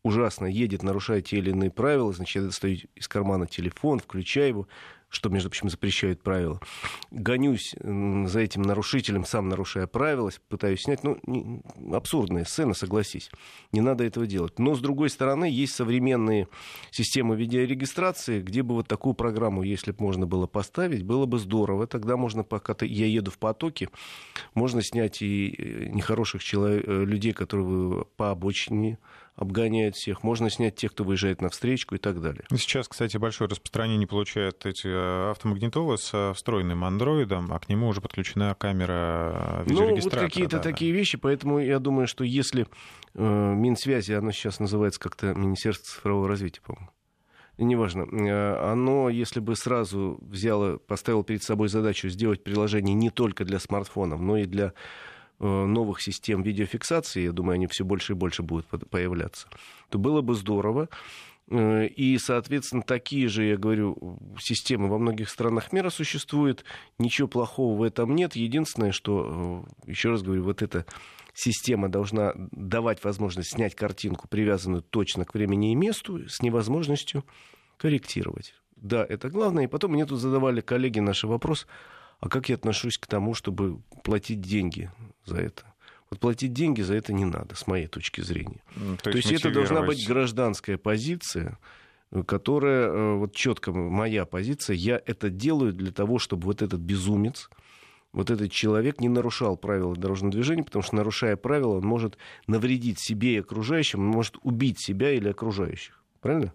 ужасно 0.02 0.46
едет, 0.46 0.82
нарушая 0.82 1.20
те 1.20 1.38
или 1.38 1.50
иные 1.50 1.70
правила, 1.70 2.12
значит, 2.12 2.36
я 2.36 2.42
достаю 2.42 2.78
из 2.94 3.08
кармана 3.08 3.46
телефон, 3.46 3.98
включаю 4.00 4.48
его, 4.48 4.68
что, 5.10 5.28
между 5.28 5.50
прочим, 5.50 5.68
запрещают 5.68 6.22
правила. 6.22 6.60
Гонюсь 7.10 7.74
за 7.82 8.40
этим 8.40 8.62
нарушителем, 8.62 9.24
сам 9.24 9.48
нарушая 9.48 9.88
правила, 9.88 10.30
пытаюсь 10.48 10.82
снять. 10.82 11.02
Ну, 11.02 11.18
не, 11.26 11.62
абсурдная 11.92 12.44
сцена, 12.44 12.74
согласись. 12.74 13.30
Не 13.72 13.80
надо 13.80 14.04
этого 14.04 14.26
делать. 14.26 14.58
Но, 14.60 14.74
с 14.74 14.80
другой 14.80 15.10
стороны, 15.10 15.46
есть 15.46 15.74
современные 15.74 16.46
системы 16.92 17.34
видеорегистрации, 17.34 18.40
где 18.40 18.62
бы 18.62 18.76
вот 18.76 18.86
такую 18.86 19.14
программу, 19.14 19.64
если 19.64 19.90
бы 19.90 20.04
можно 20.04 20.26
было 20.26 20.46
поставить, 20.46 21.02
было 21.02 21.26
бы 21.26 21.40
здорово. 21.40 21.88
Тогда 21.88 22.16
можно, 22.16 22.44
пока 22.44 22.74
ты, 22.74 22.86
я 22.86 23.06
еду 23.06 23.32
в 23.32 23.38
потоке, 23.38 23.88
можно 24.54 24.80
снять 24.80 25.22
и 25.22 25.54
э, 25.58 25.86
нехороших 25.88 26.44
человек, 26.44 26.84
э, 26.86 27.04
людей, 27.04 27.32
которые 27.32 28.04
по 28.16 28.30
обочине 28.30 28.98
обгоняет 29.36 29.96
всех. 29.96 30.22
Можно 30.22 30.50
снять 30.50 30.76
тех, 30.76 30.92
кто 30.92 31.04
выезжает 31.04 31.40
на 31.40 31.48
встречку 31.48 31.94
и 31.94 31.98
так 31.98 32.20
далее. 32.20 32.44
Сейчас, 32.50 32.88
кстати, 32.88 33.16
большое 33.16 33.48
распространение 33.48 34.06
получают 34.06 34.66
эти 34.66 34.86
э, 34.86 35.30
автомагнитолы 35.30 35.98
с 35.98 36.34
встроенным 36.34 36.84
андроидом, 36.84 37.52
а 37.52 37.58
к 37.58 37.68
нему 37.68 37.88
уже 37.88 38.00
подключена 38.00 38.54
камера 38.58 39.62
видеорегистратора. 39.66 40.22
Ну, 40.22 40.26
вот 40.26 40.30
какие-то 40.30 40.56
да, 40.56 40.62
такие 40.62 40.92
вещи, 40.92 41.16
поэтому 41.16 41.58
я 41.58 41.78
думаю, 41.78 42.06
что 42.06 42.24
если 42.24 42.66
э, 43.14 43.54
Минсвязи, 43.54 44.12
оно 44.12 44.32
сейчас 44.32 44.60
называется 44.60 45.00
как-то 45.00 45.34
Министерство 45.34 45.86
цифрового 45.86 46.28
развития, 46.28 46.60
по-моему, 46.60 46.90
неважно, 47.58 48.02
э, 48.02 48.70
оно, 48.70 49.08
если 49.08 49.40
бы 49.40 49.56
сразу 49.56 50.18
взяло, 50.20 50.76
поставило 50.78 51.24
перед 51.24 51.42
собой 51.42 51.68
задачу 51.68 52.08
сделать 52.08 52.44
приложение 52.44 52.94
не 52.94 53.10
только 53.10 53.44
для 53.44 53.58
смартфонов, 53.58 54.20
но 54.20 54.36
и 54.36 54.44
для 54.44 54.66
Э, 54.68 54.74
новых 55.40 56.02
систем 56.02 56.42
видеофиксации, 56.42 57.24
я 57.24 57.32
думаю, 57.32 57.54
они 57.54 57.66
все 57.66 57.84
больше 57.84 58.12
и 58.12 58.16
больше 58.16 58.42
будут 58.42 58.66
появляться, 58.90 59.48
то 59.88 59.98
было 59.98 60.20
бы 60.20 60.34
здорово. 60.34 60.88
Э, 61.50 61.86
и, 61.86 62.16
соответственно, 62.18 62.82
такие 62.82 63.28
же, 63.28 63.44
я 63.44 63.56
говорю, 63.56 64.18
системы 64.38 64.88
во 64.88 64.98
многих 64.98 65.28
странах 65.28 65.72
мира 65.72 65.90
существуют. 65.90 66.64
Ничего 66.98 67.28
плохого 67.28 67.76
в 67.76 67.82
этом 67.82 68.14
нет. 68.14 68.36
Единственное, 68.36 68.92
что, 68.92 69.64
э, 69.86 69.90
еще 69.90 70.10
раз 70.10 70.22
говорю, 70.22 70.44
вот 70.44 70.62
эта 70.62 70.86
система 71.34 71.88
должна 71.88 72.32
давать 72.52 73.02
возможность 73.04 73.52
снять 73.52 73.74
картинку, 73.74 74.28
привязанную 74.28 74.82
точно 74.82 75.24
к 75.24 75.34
времени 75.34 75.72
и 75.72 75.74
месту, 75.74 76.28
с 76.28 76.40
невозможностью 76.42 77.24
корректировать. 77.76 78.54
Да, 78.76 79.04
это 79.06 79.28
главное. 79.28 79.64
И 79.64 79.68
потом 79.68 79.92
мне 79.92 80.06
тут 80.06 80.20
задавали 80.20 80.60
коллеги 80.60 81.00
наш 81.00 81.24
вопрос, 81.24 81.66
а 82.20 82.28
как 82.28 82.48
я 82.48 82.54
отношусь 82.54 82.98
к 82.98 83.06
тому, 83.06 83.34
чтобы 83.34 83.80
платить 84.04 84.40
деньги 84.40 84.90
за 85.24 85.36
это? 85.36 85.64
Вот 86.10 86.20
платить 86.20 86.52
деньги 86.52 86.82
за 86.82 86.94
это 86.94 87.12
не 87.12 87.24
надо, 87.24 87.54
с 87.54 87.66
моей 87.66 87.86
точки 87.86 88.20
зрения. 88.20 88.62
То, 89.02 89.10
То 89.10 89.16
есть, 89.16 89.30
есть 89.30 89.44
это 89.44 89.54
должна 89.54 89.82
быть 89.82 90.06
гражданская 90.06 90.76
позиция, 90.76 91.58
которая 92.26 92.88
э, 92.88 93.14
вот 93.14 93.34
четко 93.34 93.72
моя 93.72 94.24
позиция. 94.24 94.74
Я 94.74 95.00
это 95.06 95.30
делаю 95.30 95.72
для 95.72 95.92
того, 95.92 96.18
чтобы 96.18 96.46
вот 96.46 96.62
этот 96.62 96.80
безумец, 96.80 97.48
вот 98.12 98.30
этот 98.30 98.50
человек 98.50 99.00
не 99.00 99.08
нарушал 99.08 99.56
правила 99.56 99.94
дорожного 99.94 100.32
движения, 100.32 100.64
потому 100.64 100.82
что, 100.82 100.96
нарушая 100.96 101.36
правила, 101.36 101.76
он 101.76 101.84
может 101.84 102.18
навредить 102.48 102.98
себе 102.98 103.34
и 103.34 103.40
окружающим, 103.40 104.00
он 104.00 104.06
может 104.06 104.36
убить 104.42 104.80
себя 104.80 105.12
или 105.12 105.28
окружающих. 105.28 106.02
Правильно? 106.20 106.52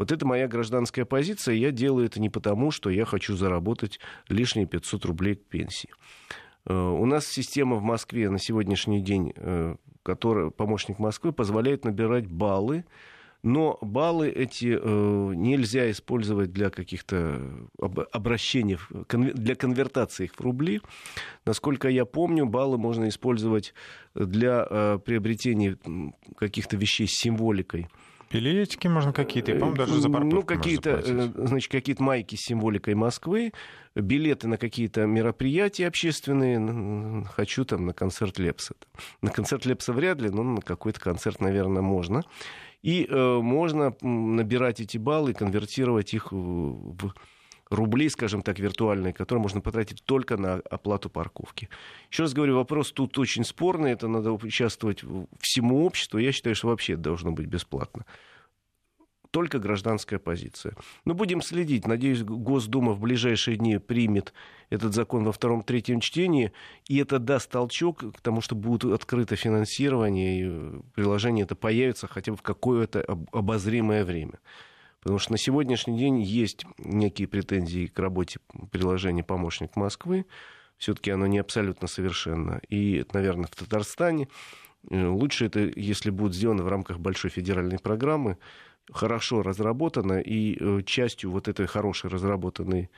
Вот 0.00 0.10
это 0.12 0.26
моя 0.26 0.48
гражданская 0.48 1.04
позиция. 1.04 1.56
Я 1.56 1.72
делаю 1.72 2.06
это 2.06 2.22
не 2.22 2.30
потому, 2.30 2.70
что 2.70 2.88
я 2.88 3.04
хочу 3.04 3.36
заработать 3.36 4.00
лишние 4.30 4.66
500 4.66 5.04
рублей 5.04 5.34
к 5.34 5.44
пенсии. 5.44 5.90
Э, 6.64 6.74
у 6.74 7.04
нас 7.04 7.26
система 7.26 7.76
в 7.76 7.82
Москве 7.82 8.30
на 8.30 8.38
сегодняшний 8.38 9.02
день, 9.02 9.34
э, 9.36 9.76
которая 10.02 10.48
помощник 10.48 10.98
Москвы, 11.00 11.32
позволяет 11.32 11.84
набирать 11.84 12.26
баллы, 12.26 12.86
но 13.42 13.76
баллы 13.82 14.30
эти 14.30 14.74
э, 14.80 15.34
нельзя 15.34 15.90
использовать 15.90 16.50
для 16.50 16.70
каких-то 16.70 17.68
обращений, 18.10 18.78
для 19.10 19.54
конвертации 19.54 20.24
их 20.24 20.34
в 20.34 20.40
рубли. 20.40 20.80
Насколько 21.44 21.90
я 21.90 22.06
помню, 22.06 22.46
баллы 22.46 22.78
можно 22.78 23.06
использовать 23.06 23.74
для 24.14 24.98
приобретения 25.04 25.76
каких-то 26.38 26.78
вещей 26.78 27.06
с 27.06 27.18
символикой. 27.18 27.86
Билетики 28.30 28.86
можно 28.86 29.12
какие-то, 29.12 29.52
по-моему, 29.52 29.76
даже 29.76 30.00
за 30.00 30.08
ну, 30.08 30.14
парковку 30.14 30.36
Ну, 30.36 30.42
какие-то, 30.42 31.02
э, 31.04 31.32
значит, 31.34 31.70
какие-то 31.70 32.02
майки 32.02 32.36
с 32.36 32.40
символикой 32.40 32.94
Москвы, 32.94 33.52
билеты 33.96 34.46
на 34.46 34.56
какие-то 34.56 35.06
мероприятия 35.06 35.88
общественные. 35.88 37.24
Хочу 37.24 37.64
там 37.64 37.86
на 37.86 37.92
концерт 37.92 38.38
Лепса. 38.38 38.74
На 39.20 39.30
концерт 39.30 39.66
Лепса 39.66 39.92
вряд 39.92 40.20
ли, 40.20 40.30
но 40.30 40.44
на 40.44 40.60
какой-то 40.60 41.00
концерт, 41.00 41.40
наверное, 41.40 41.82
можно. 41.82 42.22
И 42.82 43.04
э, 43.04 43.38
можно 43.40 43.94
набирать 44.00 44.80
эти 44.80 44.96
баллы 44.96 45.32
и 45.32 45.34
конвертировать 45.34 46.14
их 46.14 46.30
в 46.30 47.12
рубли, 47.70 48.08
скажем 48.08 48.42
так, 48.42 48.58
виртуальные, 48.58 49.12
которые 49.12 49.42
можно 49.42 49.60
потратить 49.60 50.02
только 50.04 50.36
на 50.36 50.54
оплату 50.70 51.08
парковки. 51.08 51.68
Еще 52.10 52.24
раз 52.24 52.34
говорю, 52.34 52.56
вопрос 52.56 52.92
тут 52.92 53.18
очень 53.18 53.44
спорный, 53.44 53.92
это 53.92 54.08
надо 54.08 54.32
участвовать 54.32 55.02
всему 55.38 55.86
обществу. 55.86 56.18
Я 56.18 56.32
считаю, 56.32 56.54
что 56.56 56.68
вообще 56.68 56.94
это 56.94 57.02
должно 57.02 57.32
быть 57.32 57.46
бесплатно 57.46 58.04
только 59.30 59.58
гражданская 59.58 60.18
позиция. 60.18 60.74
Но 61.04 61.14
будем 61.14 61.40
следить. 61.40 61.86
Надеюсь, 61.86 62.22
Госдума 62.22 62.92
в 62.92 63.00
ближайшие 63.00 63.56
дни 63.56 63.78
примет 63.78 64.32
этот 64.70 64.94
закон 64.94 65.24
во 65.24 65.32
втором-третьем 65.32 66.00
чтении, 66.00 66.52
и 66.88 66.98
это 66.98 67.18
даст 67.18 67.50
толчок 67.50 67.98
к 68.12 68.20
тому, 68.20 68.40
что 68.40 68.54
будет 68.54 68.84
открыто 68.84 69.36
финансирование, 69.36 70.40
и 70.40 70.82
приложение 70.94 71.44
это 71.44 71.54
появится 71.54 72.06
хотя 72.08 72.32
бы 72.32 72.38
в 72.38 72.42
какое-то 72.42 73.04
обозримое 73.32 74.04
время. 74.04 74.38
Потому 75.00 75.18
что 75.18 75.32
на 75.32 75.38
сегодняшний 75.38 75.98
день 75.98 76.20
есть 76.20 76.64
некие 76.78 77.26
претензии 77.26 77.86
к 77.86 77.98
работе 77.98 78.38
приложения 78.70 79.24
«Помощник 79.24 79.76
Москвы». 79.76 80.26
Все-таки 80.76 81.10
оно 81.10 81.26
не 81.26 81.38
абсолютно 81.38 81.88
совершенно. 81.88 82.60
И, 82.68 83.04
наверное, 83.12 83.46
в 83.46 83.54
Татарстане 83.54 84.28
э, 84.90 85.06
лучше 85.06 85.46
это, 85.46 85.60
если 85.60 86.10
будет 86.10 86.34
сделано 86.34 86.62
в 86.62 86.68
рамках 86.68 86.98
большой 86.98 87.30
федеральной 87.30 87.78
программы, 87.78 88.38
хорошо 88.90 89.42
разработано, 89.42 90.20
и 90.20 90.56
э, 90.58 90.82
частью 90.84 91.30
вот 91.30 91.48
этой 91.48 91.66
хорошей 91.66 92.10
разработанной 92.10 92.90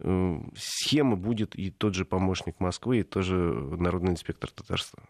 э, 0.00 0.40
схемы 0.56 1.16
будет 1.16 1.54
и 1.54 1.70
тот 1.70 1.94
же 1.94 2.04
помощник 2.04 2.60
Москвы, 2.60 3.00
и 3.00 3.02
тоже 3.02 3.34
народный 3.36 4.12
инспектор 4.12 4.50
Татарстана. 4.50 5.06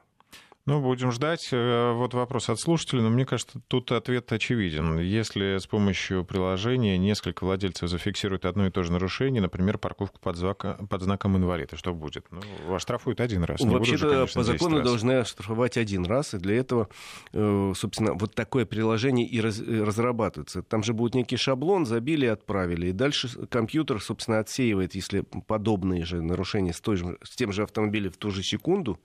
Ну, 0.67 0.81
будем 0.81 1.13
ждать. 1.13 1.49
Э, 1.53 1.93
вот 1.93 2.13
вопрос 2.13 2.51
от 2.51 2.59
слушателя, 2.59 3.01
но 3.01 3.09
мне 3.09 3.25
кажется, 3.25 3.61
тут 3.69 3.93
ответ 3.93 4.33
очевиден. 4.33 4.99
Если 4.99 5.59
с 5.59 5.67
помощью 5.69 6.25
приложения 6.25 6.99
несколько 6.99 7.45
владельцев 7.45 7.89
зафиксируют 7.89 8.45
одно 8.45 8.67
и 8.67 8.71
то 8.73 8.83
же 8.83 8.91
нарушение, 8.91 9.41
например, 9.41 9.79
парковку 9.79 10.19
под, 10.19 10.35
знака, 10.35 10.77
под 10.91 11.03
знаком 11.03 11.37
инвалида, 11.37 11.77
что 11.77 11.95
будет? 11.95 12.27
Ну, 12.33 12.75
оштрафуют 12.75 13.21
один 13.21 13.45
раз. 13.45 13.61
Вообще-то 13.61 14.27
по 14.35 14.43
закону 14.43 14.83
должны 14.83 15.13
оштрафовать 15.13 15.77
один 15.77 16.05
раз, 16.05 16.35
и 16.35 16.39
для 16.39 16.57
этого, 16.57 16.89
э, 17.33 17.73
собственно, 17.77 18.15
вот 18.15 18.35
такое 18.35 18.67
приложение 18.67 19.25
и 19.25 19.41
разрабатывается. 19.41 20.63
Там 20.63 20.83
же 20.83 20.95
будет 20.95 21.15
некий 21.15 21.37
шаблон, 21.37 21.87
забили 21.87 22.27
отправили. 22.27 22.89
И 22.89 22.93
дальше 22.93 23.29
компьютер, 23.47 24.03
собственно, 24.03 24.41
отсеивает, 24.41 24.97
если 24.97 25.21
подобные 25.47 26.05
же 26.05 26.21
нарушения 26.23 26.73
с, 26.73 26.81
той 26.81 26.97
же, 26.97 27.19
с 27.23 27.37
тем 27.37 27.53
же 27.53 27.63
автомобилем 27.63 28.11
в 28.11 28.17
ту 28.17 28.33
же 28.33 28.43
секунду, 28.43 28.99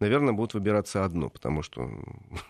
наверное, 0.00 0.32
будут 0.32 0.54
выбираться 0.54 1.04
одно, 1.04 1.28
потому 1.28 1.62
что 1.62 1.90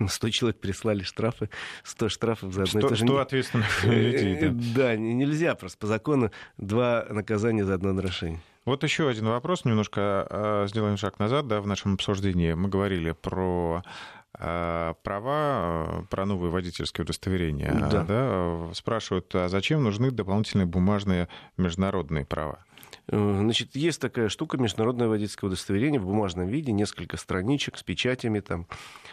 100 0.06 0.28
человек 0.30 0.60
прислали 0.60 1.02
штрафы, 1.02 1.50
100 1.84 2.08
штрафов 2.08 2.52
за 2.52 2.64
одно 2.64 2.80
и 2.80 2.82
то 2.82 2.94
же. 2.94 3.04
100 3.04 3.18
ответственных 3.18 3.84
людей. 3.84 4.38
Да. 4.40 4.50
да, 4.74 4.96
нельзя 4.96 5.54
просто 5.54 5.78
по 5.78 5.86
закону 5.86 6.30
два 6.56 7.06
наказания 7.10 7.64
за 7.64 7.74
одно 7.74 7.92
нарушение. 7.92 8.40
Вот 8.64 8.82
еще 8.82 9.08
один 9.08 9.28
вопрос, 9.28 9.64
немножко 9.64 10.26
а, 10.28 10.66
сделаем 10.66 10.96
шаг 10.96 11.20
назад, 11.20 11.46
да, 11.46 11.60
в 11.60 11.68
нашем 11.68 11.94
обсуждении. 11.94 12.52
Мы 12.52 12.68
говорили 12.68 13.12
про 13.12 13.84
а, 14.34 14.94
права, 15.04 15.32
а, 15.32 16.04
про 16.10 16.26
новые 16.26 16.50
водительские 16.50 17.04
удостоверения. 17.04 17.72
Да. 17.72 18.02
Да, 18.02 18.74
спрашивают, 18.74 19.32
а 19.34 19.48
зачем 19.48 19.84
нужны 19.84 20.10
дополнительные 20.10 20.66
бумажные 20.66 21.28
международные 21.56 22.24
права? 22.24 22.58
Э, 23.08 23.38
значит, 23.40 23.76
есть 23.76 24.00
такая 24.00 24.28
штука, 24.28 24.58
международное 24.58 25.08
водительское 25.08 25.48
удостоверение 25.48 26.00
в 26.00 26.06
бумажном 26.06 26.48
виде, 26.48 26.72
несколько 26.72 27.16
страничек 27.16 27.78
с 27.78 27.82
печатями 27.82 28.40
там. 28.40 28.66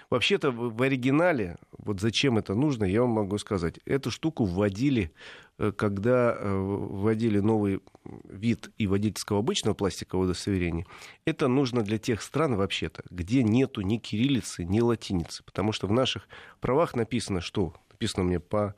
Вообще-то 0.10 0.52
в 0.52 0.82
оригинале, 0.82 1.58
вот 1.78 2.00
зачем 2.00 2.38
это 2.38 2.56
нужно, 2.56 2.86
я 2.86 3.02
вам 3.02 3.12
могу 3.12 3.38
сказать. 3.38 3.80
Эту 3.86 4.10
штуку 4.10 4.46
вводили, 4.46 5.14
э, 5.60 5.72
когда 5.72 6.36
э, 6.38 6.56
вводили 6.56 7.40
новый 7.40 7.82
вид 8.28 8.72
и 8.78 8.88
водительского 8.88 9.40
обычного 9.40 9.76
пластикового 9.76 10.26
удостоверения. 10.26 10.86
Это 11.26 11.48
нужно 11.48 11.84
для 11.84 12.00
тех 12.00 12.22
стран 12.22 12.56
вообще-то, 12.56 13.04
где 13.10 13.44
нету 13.44 13.82
ни 13.82 13.98
кириллицы, 13.98 14.66
ни 14.66 14.82
латиницы. 14.82 15.44
Потому 15.44 15.72
что 15.72 15.88
в 15.88 15.92
наших 15.92 16.28
правах 16.60 16.96
написано, 16.96 17.42
что 17.42 17.74
написано 17.92 18.26
мне 18.26 18.40
по 18.40 18.76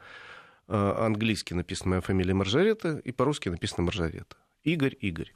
английски 0.67 1.53
написана 1.53 1.91
моя 1.91 2.01
фамилия 2.01 2.33
Маржарета, 2.33 2.97
и 2.97 3.11
по-русски 3.11 3.49
написано 3.49 3.83
Маржарета. 3.83 4.35
Игорь, 4.65 4.95
Игорь. 4.99 5.31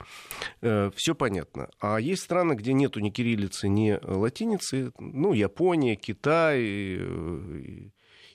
Э, 0.62 0.92
Все 0.96 1.16
понятно. 1.16 1.70
А 1.80 1.98
есть 2.00 2.24
страны, 2.24 2.54
где 2.54 2.74
нету 2.74 3.00
ни 3.00 3.10
кириллицы, 3.10 3.70
ни 3.70 3.98
латиницы. 4.04 4.92
Ну, 5.00 5.34
Япония, 5.34 5.96
Китай, 5.96 6.60
э, 7.00 7.90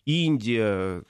Индия, 0.07 1.03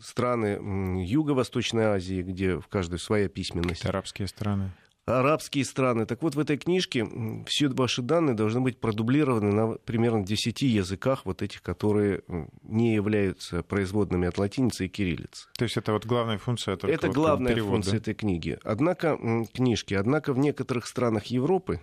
страны 0.00 1.02
Юго-Восточной 1.04 1.84
Азии, 1.84 2.22
где 2.22 2.56
в 2.56 2.66
каждой 2.68 2.98
своя 2.98 3.28
письменность. 3.28 3.86
Арабские 3.86 4.26
страны 4.26 4.72
арабские 5.06 5.64
страны. 5.64 6.06
Так 6.06 6.22
вот, 6.22 6.34
в 6.34 6.38
этой 6.38 6.56
книжке 6.56 7.06
все 7.46 7.68
ваши 7.68 8.02
данные 8.02 8.34
должны 8.34 8.60
быть 8.60 8.78
продублированы 8.78 9.52
на 9.52 9.72
примерно 9.78 10.24
10 10.24 10.62
языках, 10.62 11.22
вот 11.24 11.42
этих, 11.42 11.62
которые 11.62 12.22
не 12.62 12.94
являются 12.94 13.62
производными 13.62 14.28
от 14.28 14.38
латиницы 14.38 14.86
и 14.86 14.88
кириллицы. 14.88 15.48
То 15.56 15.64
есть 15.64 15.76
это 15.76 15.92
вот 15.92 16.06
главная 16.06 16.38
функция? 16.38 16.76
Только 16.76 16.94
это 16.94 17.08
вот 17.08 17.16
главная 17.16 17.52
перевод, 17.52 17.72
функция 17.72 17.96
этой 17.96 18.14
книги. 18.14 18.58
Однако, 18.62 19.18
книжки, 19.52 19.94
однако 19.94 20.32
в 20.32 20.38
некоторых 20.38 20.86
странах 20.86 21.26
Европы, 21.26 21.80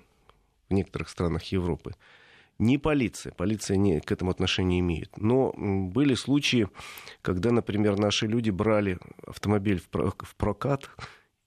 в 0.69 0.73
некоторых 0.73 1.10
странах 1.10 1.43
Европы, 1.45 1.95
не 2.60 2.80
полиция, 2.80 3.34
полиция 3.34 3.77
не, 3.77 3.99
к 3.99 4.12
этому 4.12 4.32
отношения 4.32 4.80
имеет. 4.80 5.15
Но 5.17 5.53
были 5.56 6.15
случаи, 6.15 6.67
когда, 7.21 7.51
например, 7.51 7.99
наши 7.99 8.25
люди 8.25 8.49
брали 8.49 8.97
автомобиль 9.27 9.80
в 9.80 10.36
прокат, 10.36 10.89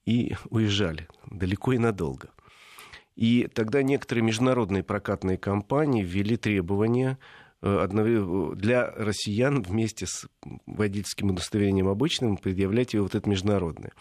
и 0.06 0.34
уезжали 0.50 1.08
далеко 1.30 1.72
и 1.72 1.78
надолго. 1.78 2.30
И 3.16 3.48
тогда 3.52 3.82
некоторые 3.82 4.24
международные 4.24 4.82
прокатные 4.82 5.36
компании 5.36 6.02
ввели 6.02 6.36
требования 6.36 7.18
э, 7.60 7.86
для 8.54 8.90
россиян 8.92 9.60
вместе 9.60 10.06
с 10.06 10.26
водительским 10.66 11.30
удостоверением 11.30 11.88
обычным 11.88 12.38
предъявлять 12.38 12.94
его 12.94 13.04
вот 13.04 13.14
это 13.14 13.28
международное. 13.28 13.92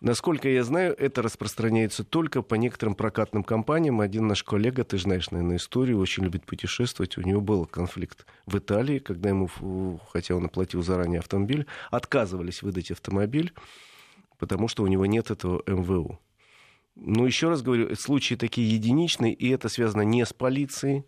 Насколько 0.00 0.48
я 0.48 0.64
знаю, 0.64 0.94
это 0.98 1.22
распространяется 1.22 2.04
только 2.04 2.42
по 2.42 2.54
некоторым 2.54 2.94
прокатным 2.94 3.44
компаниям. 3.44 4.00
Один 4.00 4.26
наш 4.26 4.42
коллега, 4.42 4.82
ты 4.82 4.98
знаешь, 4.98 5.30
наверное, 5.30 5.56
историю, 5.56 5.98
очень 5.98 6.24
любит 6.24 6.44
путешествовать. 6.44 7.18
У 7.18 7.22
него 7.22 7.40
был 7.40 7.66
конфликт 7.66 8.26
в 8.46 8.58
Италии, 8.58 8.98
когда 8.98 9.28
ему, 9.28 9.48
хотя 10.12 10.34
он 10.34 10.46
оплатил 10.46 10.82
заранее 10.82 11.18
автомобиль, 11.18 11.66
отказывались 11.90 12.62
выдать 12.62 12.90
автомобиль 12.90 13.52
потому 14.38 14.68
что 14.68 14.82
у 14.82 14.86
него 14.86 15.06
нет 15.06 15.30
этого 15.30 15.62
МВУ. 15.66 16.18
Но 16.96 17.26
еще 17.26 17.48
раз 17.48 17.62
говорю, 17.62 17.94
случаи 17.94 18.34
такие 18.34 18.68
единичные, 18.68 19.32
и 19.32 19.48
это 19.50 19.68
связано 19.68 20.02
не 20.02 20.24
с 20.24 20.32
полицией, 20.32 21.04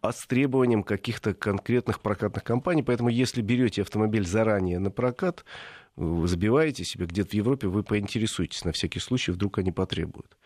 а 0.00 0.12
с 0.12 0.26
требованием 0.26 0.82
каких-то 0.82 1.34
конкретных 1.34 2.00
прокатных 2.00 2.44
компаний. 2.44 2.82
Поэтому 2.82 3.08
если 3.08 3.42
берете 3.42 3.82
автомобиль 3.82 4.26
заранее 4.26 4.78
на 4.78 4.90
прокат, 4.90 5.44
забиваете 5.96 6.84
себе 6.84 7.06
где-то 7.06 7.30
в 7.30 7.34
Европе, 7.34 7.68
вы 7.68 7.82
поинтересуетесь 7.82 8.64
на 8.64 8.72
всякий 8.72 9.00
случай, 9.00 9.32
вдруг 9.32 9.58
они 9.58 9.72
потребуют. 9.72 10.36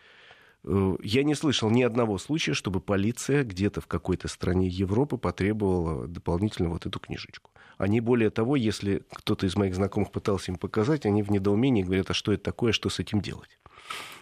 Э, 0.65 0.95
я 1.01 1.23
не 1.23 1.35
слышал 1.35 1.69
ни 1.69 1.83
одного 1.83 2.17
случая, 2.17 2.53
чтобы 2.53 2.79
полиция 2.79 3.43
где-то 3.43 3.81
в 3.81 3.87
какой-то 3.87 4.27
стране 4.27 4.67
Европы 4.67 5.17
потребовала 5.17 6.07
дополнительно 6.07 6.69
вот 6.69 6.85
эту 6.85 6.99
книжечку. 6.99 7.51
Они, 7.77 7.99
более 7.99 8.29
того, 8.29 8.55
если 8.55 9.03
кто-то 9.11 9.45
из 9.45 9.55
моих 9.55 9.75
знакомых 9.75 10.11
пытался 10.11 10.51
им 10.51 10.57
показать, 10.57 11.05
они 11.05 11.23
в 11.23 11.31
недоумении 11.31 11.83
говорят, 11.83 12.11
а 12.11 12.13
что 12.13 12.31
это 12.31 12.43
такое, 12.43 12.71
что 12.71 12.89
с 12.89 12.99
этим 12.99 13.19
делать? 13.19 13.59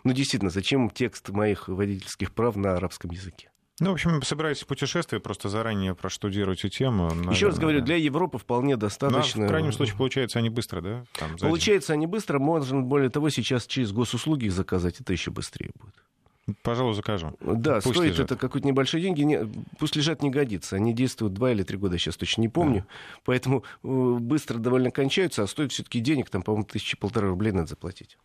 Ну, 0.04 0.14
действительно, 0.14 0.50
зачем 0.50 0.90
текст 0.90 1.30
моих 1.30 1.68
водительских 1.68 2.34
прав 2.34 2.56
на 2.56 2.76
арабском 2.76 3.12
языке? 3.12 3.52
Ну, 3.80 3.90
в 3.90 3.94
общем, 3.94 4.22
собираетесь 4.22 4.62
в 4.62 4.68
путешествие, 4.68 5.20
просто 5.20 5.50
заранее 5.50 5.96
проштудируйте 5.96 6.70
тему. 6.70 7.06
Наверное, 7.10 7.34
Еще 7.34 7.48
раз 7.48 7.58
говорю, 7.58 7.80
да. 7.80 7.86
для 7.86 7.96
Европы 7.96 8.38
вполне 8.38 8.78
достаточно. 8.78 9.40
Ну, 9.40 9.46
а 9.46 9.48
в 9.48 9.50
крайнем 9.50 9.72
случае, 9.72 9.98
получается, 9.98 10.38
они 10.38 10.50
быстро, 10.50 10.82
да? 10.82 11.06
Там, 11.14 11.36
получается, 11.38 11.94
они 11.94 12.06
быстро. 12.06 12.38
Можно, 12.38 12.82
более 12.82 13.10
того, 13.10 13.30
сейчас 13.30 13.66
через 13.66 13.92
госуслуги 13.92 14.50
заказать, 14.50 15.02
это 15.02 15.14
еще 15.14 15.32
быстрее 15.32 15.72
будет. 15.80 15.96
Пожалуй, 16.62 16.94
закажу. 16.94 17.34
Да, 17.40 17.76
пусть 17.76 17.96
стоит 17.96 18.14
лежат. 18.14 18.32
это 18.32 18.36
какие-то 18.38 18.68
небольшие 18.68 19.02
деньги. 19.02 19.22
Не, 19.22 19.50
пусть 19.80 19.96
лежат, 19.96 20.22
не 20.22 20.30
годится. 20.30 20.76
Они 20.76 20.94
действуют 20.94 21.34
два 21.34 21.52
или 21.52 21.64
три 21.64 21.78
года, 21.78 21.98
сейчас 21.98 22.18
точно 22.18 22.42
не 22.42 22.50
помню. 22.50 22.82
Да. 22.82 23.20
Поэтому 23.26 23.64
э, 23.84 23.88
быстро 23.88 24.58
довольно 24.58 24.92
кончаются, 24.92 25.44
а 25.44 25.48
стоит 25.48 25.72
все-таки 25.72 26.00
денег, 26.00 26.30
там, 26.30 26.42
по-моему, 26.44 26.66
тысячи 26.66 26.98
полтора 26.98 27.28
рублей 27.28 27.52
надо 27.52 27.68
заплатить. 27.68 28.18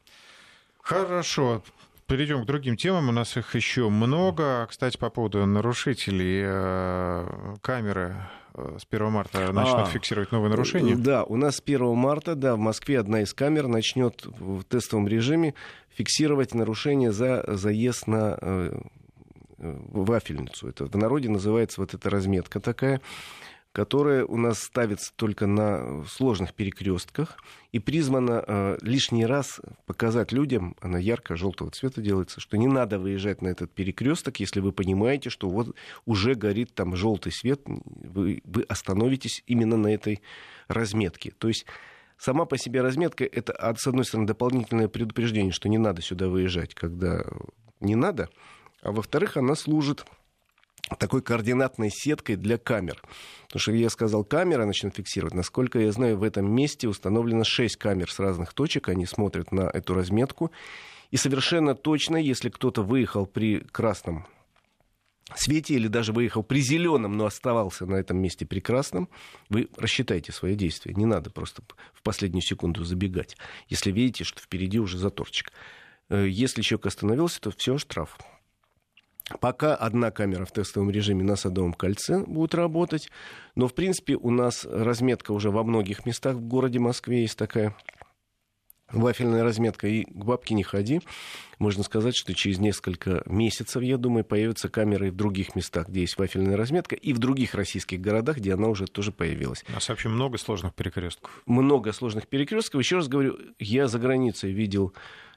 Хорошо. 0.83 1.63
Перейдем 2.07 2.45
к 2.45 2.47
другим 2.47 2.77
темам. 2.77 3.09
У 3.09 3.13
нас 3.13 3.37
их 3.37 3.55
еще 3.57 3.89
много. 3.89 4.67
Кстати, 4.71 4.97
по 4.97 5.11
поводу 5.11 5.45
нарушителей 5.45 6.43
э, 6.47 7.57
камеры 7.63 8.17
с 8.57 8.87
1 8.89 9.11
марта 9.11 9.53
начнут 9.53 9.81
а, 9.81 9.87
фиксировать 9.87 10.33
новые 10.33 10.51
нарушения. 10.51 10.97
Да, 10.97 11.25
у 11.25 11.37
нас 11.37 11.57
с 11.57 11.61
1 11.61 11.95
марта, 11.95 12.35
да, 12.35 12.55
в 12.55 12.59
Москве 12.59 12.99
одна 12.99 13.21
из 13.23 13.35
камер 13.35 13.69
начнет 13.69 14.25
в 14.25 14.65
тестовом 14.65 15.07
режиме 15.07 15.55
фиксировать 15.91 16.55
нарушения 16.55 17.13
за 17.13 17.45
заезд 17.57 18.07
на 18.07 18.39
э, 18.41 18.79
вафельницу. 19.59 20.69
Это 20.69 20.87
в 20.87 20.97
народе 20.97 21.29
называется 21.29 21.81
вот 21.81 21.95
эта 21.95 22.11
разметка 22.11 22.61
такая 22.61 23.01
которая 23.77 24.25
у 24.25 24.39
нас 24.39 24.63
ставится 24.63 25.13
только 25.17 25.47
на 25.47 26.03
сложных 26.07 26.55
перекрестках 26.55 27.37
и 27.73 27.79
призвана 27.79 28.43
э, 28.43 28.79
лишний 28.81 29.27
раз 29.27 29.61
показать 29.85 30.33
людям, 30.33 30.75
она 30.81 30.99
ярко-желтого 30.99 31.71
цвета 31.73 32.01
делается, 32.01 32.41
что 32.41 32.57
не 32.57 32.69
надо 32.69 32.99
выезжать 32.99 33.43
на 33.43 33.49
этот 33.49 33.71
перекресток, 33.71 34.41
если 34.41 34.61
вы 34.61 34.73
понимаете, 34.73 35.29
что 35.29 35.51
вот 35.51 35.77
уже 36.07 36.35
горит 36.35 36.73
там 36.73 36.97
желтый 36.97 37.33
свет, 37.33 37.61
вы, 37.67 38.41
вы 38.45 38.63
остановитесь 38.63 39.43
именно 39.47 39.77
на 39.77 39.89
этой 39.89 40.23
разметке. 40.69 41.35
То 41.37 41.49
есть 41.49 41.67
сама 42.17 42.47
по 42.47 42.57
себе 42.57 42.81
разметка 42.81 43.25
это, 43.25 43.53
с 43.77 43.87
одной 43.87 44.07
стороны, 44.07 44.27
дополнительное 44.27 44.89
предупреждение, 44.89 45.53
что 45.53 45.69
не 45.69 45.77
надо 45.77 46.01
сюда 46.01 46.29
выезжать, 46.29 46.75
когда 46.75 47.27
не 47.81 47.95
надо, 47.95 48.31
а 48.81 48.91
во-вторых, 48.91 49.37
она 49.37 49.55
служит 49.55 50.07
такой 50.99 51.23
координатной 51.23 51.91
сеткой 51.91 52.37
для 52.37 52.59
камер. 52.59 53.03
Потому 53.47 53.61
что 53.61 53.73
я 53.73 53.91
сказал, 53.91 54.25
камера 54.25 54.65
начнет 54.65 54.95
фиксировать. 54.95 55.35
Насколько 55.35 55.81
я 55.81 55.93
знаю, 55.93 56.17
в 56.17 56.23
этом 56.23 56.51
месте 56.51 56.89
установлено 56.89 57.45
6 57.45 57.77
камер 57.77 58.11
с 58.11 58.19
разных 58.19 58.55
точек. 58.55 58.89
Они 58.89 59.07
смотрят 59.07 59.53
на 59.53 59.63
эту 59.63 59.95
разметку. 59.95 60.53
И 61.11 61.17
совершенно 61.17 61.75
точно, 61.75 62.17
если 62.17 62.49
кто-то 62.51 62.83
выехал 62.83 63.27
при 63.27 63.61
красном 63.61 64.27
свете 65.35 65.75
или 65.75 65.89
даже 65.89 66.13
выехал 66.13 66.43
при 66.43 66.61
зеленом, 66.61 67.17
но 67.17 67.27
оставался 67.27 67.87
на 67.87 67.97
этом 67.97 68.19
месте 68.19 68.47
при 68.47 68.61
красном, 68.61 69.09
вы 69.49 69.69
рассчитайте 69.77 70.33
свои 70.33 70.55
действия. 70.55 70.95
Не 70.95 71.07
надо 71.07 71.31
просто 71.31 71.63
в 71.93 72.03
последнюю 72.03 72.43
секунду 72.43 72.85
забегать, 72.85 73.37
если 73.69 73.91
видите, 73.91 74.25
что 74.25 74.41
впереди 74.41 74.79
уже 74.79 74.99
заторчик. 74.99 75.53
Э, 76.09 76.27
если 76.29 76.63
человек 76.63 76.87
остановился, 76.87 77.41
то 77.41 77.51
все, 77.51 77.79
штраф. 77.79 78.19
Пока 79.41 79.75
одна 79.75 80.11
камера 80.11 80.45
в 80.45 80.53
тестовом 80.53 80.91
режиме 80.91 81.25
на 81.25 81.37
Садовом 81.37 81.73
кольце 81.73 82.25
будет 82.25 82.55
работать, 82.55 83.11
но, 83.57 83.67
в 83.67 83.75
принципе, 83.75 84.15
у 84.15 84.31
нас 84.31 84.65
разметка 84.65 85.33
уже 85.33 85.51
во 85.51 85.65
многих 85.65 86.07
местах 86.07 86.37
в 86.37 86.43
городе 86.43 86.79
Москве 86.79 87.23
есть 87.23 87.37
такая 87.37 87.75
вафельная 88.93 89.43
разметка, 89.43 89.89
и 89.89 90.05
к 90.05 90.25
бабке 90.25 90.55
не 90.55 90.63
ходи. 90.63 91.01
Можно 91.59 91.83
сказать, 91.83 92.15
что 92.17 92.35
через 92.35 92.59
несколько 92.59 93.23
месяцев, 93.27 93.83
я 93.83 93.97
думаю, 93.97 94.25
появятся 94.25 94.69
камеры 94.69 95.11
в 95.11 95.17
других 95.17 95.57
местах, 95.57 95.89
где 95.89 96.03
есть 96.03 96.17
вафельная 96.19 96.57
разметка, 96.57 96.95
и 96.95 97.13
в 97.13 97.19
других 97.19 97.55
российских 97.55 98.01
городах, 98.01 98.37
где 98.37 98.55
она 98.55 98.69
уже 98.69 98.87
тоже 98.87 99.13
появилась. 99.13 99.65
У 99.69 99.73
нас 99.73 99.89
вообще 99.89 100.09
много 100.09 100.39
сложных 100.39 100.75
перекрестков. 100.75 101.43
Много 101.47 101.93
сложных 101.93 102.29
перекрестков. 102.29 102.81
Еще 102.81 102.97
раз 102.97 103.09
говорю, 103.09 103.39
я 103.59 103.89
за 103.89 103.99
границей 103.99 104.53
видел 104.53 104.93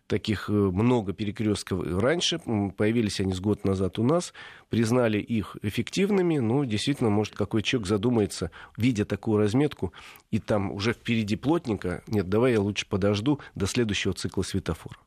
таких 0.10 0.50
э, 0.50 0.52
много 0.52 1.13
перекрестков 1.13 1.86
раньше, 2.02 2.39
появились 2.76 3.22
они 3.22 3.34
с 3.34 3.39
год 3.39 3.63
назад 3.63 4.00
у 4.00 4.04
нас, 4.04 4.34
признали 4.69 5.19
их 5.19 5.56
эффективными, 5.62 6.39
ну, 6.39 6.65
действительно, 6.65 7.10
может, 7.10 7.36
какой 7.36 7.62
человек 7.62 7.88
задумается, 7.88 8.52
видя 8.76 9.06
такую 9.06 9.38
разметку, 9.38 9.93
и 10.32 10.39
там 10.39 10.72
уже 10.72 10.93
впереди 10.93 11.36
плотненько, 11.36 12.04
нет, 12.08 12.28
давай 12.28 12.54
я 12.54 12.60
лучше 12.60 12.88
подожду 12.88 13.39
до 13.56 13.67
следующего 13.67 14.13
цикла 14.13 14.41
светофора. 14.41 14.98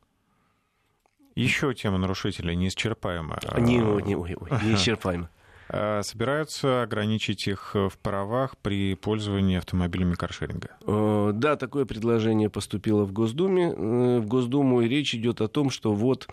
Еще 1.35 1.75
тема 1.75 1.99
нарушителей 1.99 2.55
неисчерпаема. 2.55 3.41
Не, 3.59 3.79
не, 3.79 4.17
ой, 4.17 4.37
ой, 4.37 4.51
неисчерпаема. 4.62 5.29
А 5.74 6.02
собираются 6.02 6.82
ограничить 6.82 7.48
их 7.48 7.74
в 7.74 7.96
правах 8.02 8.58
при 8.58 8.94
пользовании 8.94 9.56
автомобилями 9.56 10.14
каршеринга? 10.14 10.76
Э, 10.87 11.30
да, 11.32 11.56
такое 11.56 11.87
предложение 11.87 12.50
поступило 12.50 13.04
в 13.04 13.12
Госдуме. 13.12 13.72
Э, 13.74 14.18
в 14.18 14.26
Госдуму 14.26 14.82
и 14.82 14.88
речь 14.88 15.14
идет 15.14 15.40
о 15.40 15.48
том, 15.48 15.70
что 15.70 15.94
вот 15.94 16.28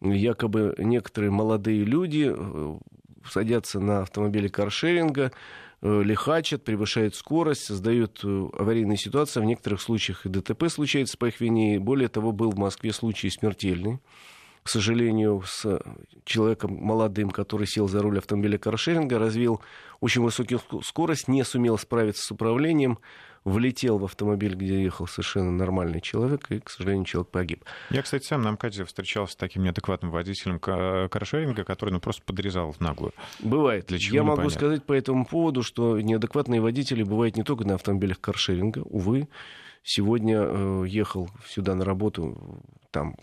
якобы 0.00 0.74
некоторые 0.78 1.30
молодые 1.30 1.84
люди 1.84 2.34
э, 2.36 2.78
садятся 3.30 3.78
на 3.78 4.00
автомобили 4.00 4.48
каршеринга, 4.48 5.30
лихачат, 5.82 6.64
превышают 6.64 7.14
скорость, 7.14 7.64
создают 7.64 8.22
аварийные 8.22 8.98
ситуации. 8.98 9.40
В 9.40 9.44
некоторых 9.44 9.80
случаях 9.80 10.26
и 10.26 10.28
ДТП 10.28 10.68
случается 10.68 11.16
по 11.16 11.26
их 11.26 11.40
вине. 11.40 11.78
Более 11.78 12.08
того, 12.08 12.32
был 12.32 12.50
в 12.50 12.58
Москве 12.58 12.92
случай 12.92 13.30
смертельный 13.30 14.00
к 14.62 14.68
сожалению, 14.68 15.42
с 15.46 15.80
человеком 16.24 16.74
молодым, 16.74 17.30
который 17.30 17.66
сел 17.66 17.88
за 17.88 18.02
руль 18.02 18.18
автомобиля 18.18 18.58
каршеринга, 18.58 19.18
развил 19.18 19.60
очень 20.00 20.22
высокую 20.22 20.60
скорость, 20.82 21.28
не 21.28 21.44
сумел 21.44 21.78
справиться 21.78 22.22
с 22.22 22.30
управлением, 22.30 22.98
влетел 23.44 23.98
в 23.98 24.04
автомобиль, 24.04 24.54
где 24.54 24.82
ехал 24.82 25.06
совершенно 25.06 25.50
нормальный 25.50 26.00
человек, 26.00 26.50
и, 26.50 26.60
к 26.60 26.68
сожалению, 26.68 27.04
человек 27.04 27.30
погиб. 27.30 27.64
Я, 27.90 28.02
кстати, 28.02 28.26
сам 28.26 28.42
на 28.42 28.52
МКАДе 28.52 28.84
встречался 28.84 29.32
с 29.32 29.36
таким 29.36 29.62
неадекватным 29.62 30.10
водителем 30.10 30.58
каршеринга, 30.58 31.64
который 31.64 31.90
ну, 31.90 32.00
просто 32.00 32.22
подрезал 32.22 32.72
в 32.72 32.80
наглую. 32.80 33.12
Бывает. 33.40 33.86
Для 33.86 33.98
чего 33.98 34.16
Я 34.16 34.22
могу 34.22 34.36
понятно. 34.36 34.58
сказать 34.58 34.84
по 34.84 34.92
этому 34.92 35.24
поводу, 35.24 35.62
что 35.62 36.00
неадекватные 36.00 36.60
водители 36.60 37.02
бывают 37.02 37.36
не 37.36 37.42
только 37.42 37.64
на 37.64 37.74
автомобилях 37.74 38.20
каршеринга, 38.20 38.80
увы. 38.80 39.28
Сегодня 39.82 40.42
э, 40.42 40.84
ехал 40.86 41.30
сюда 41.46 41.74
на 41.74 41.86
работу, 41.86 42.62
там 42.90 43.16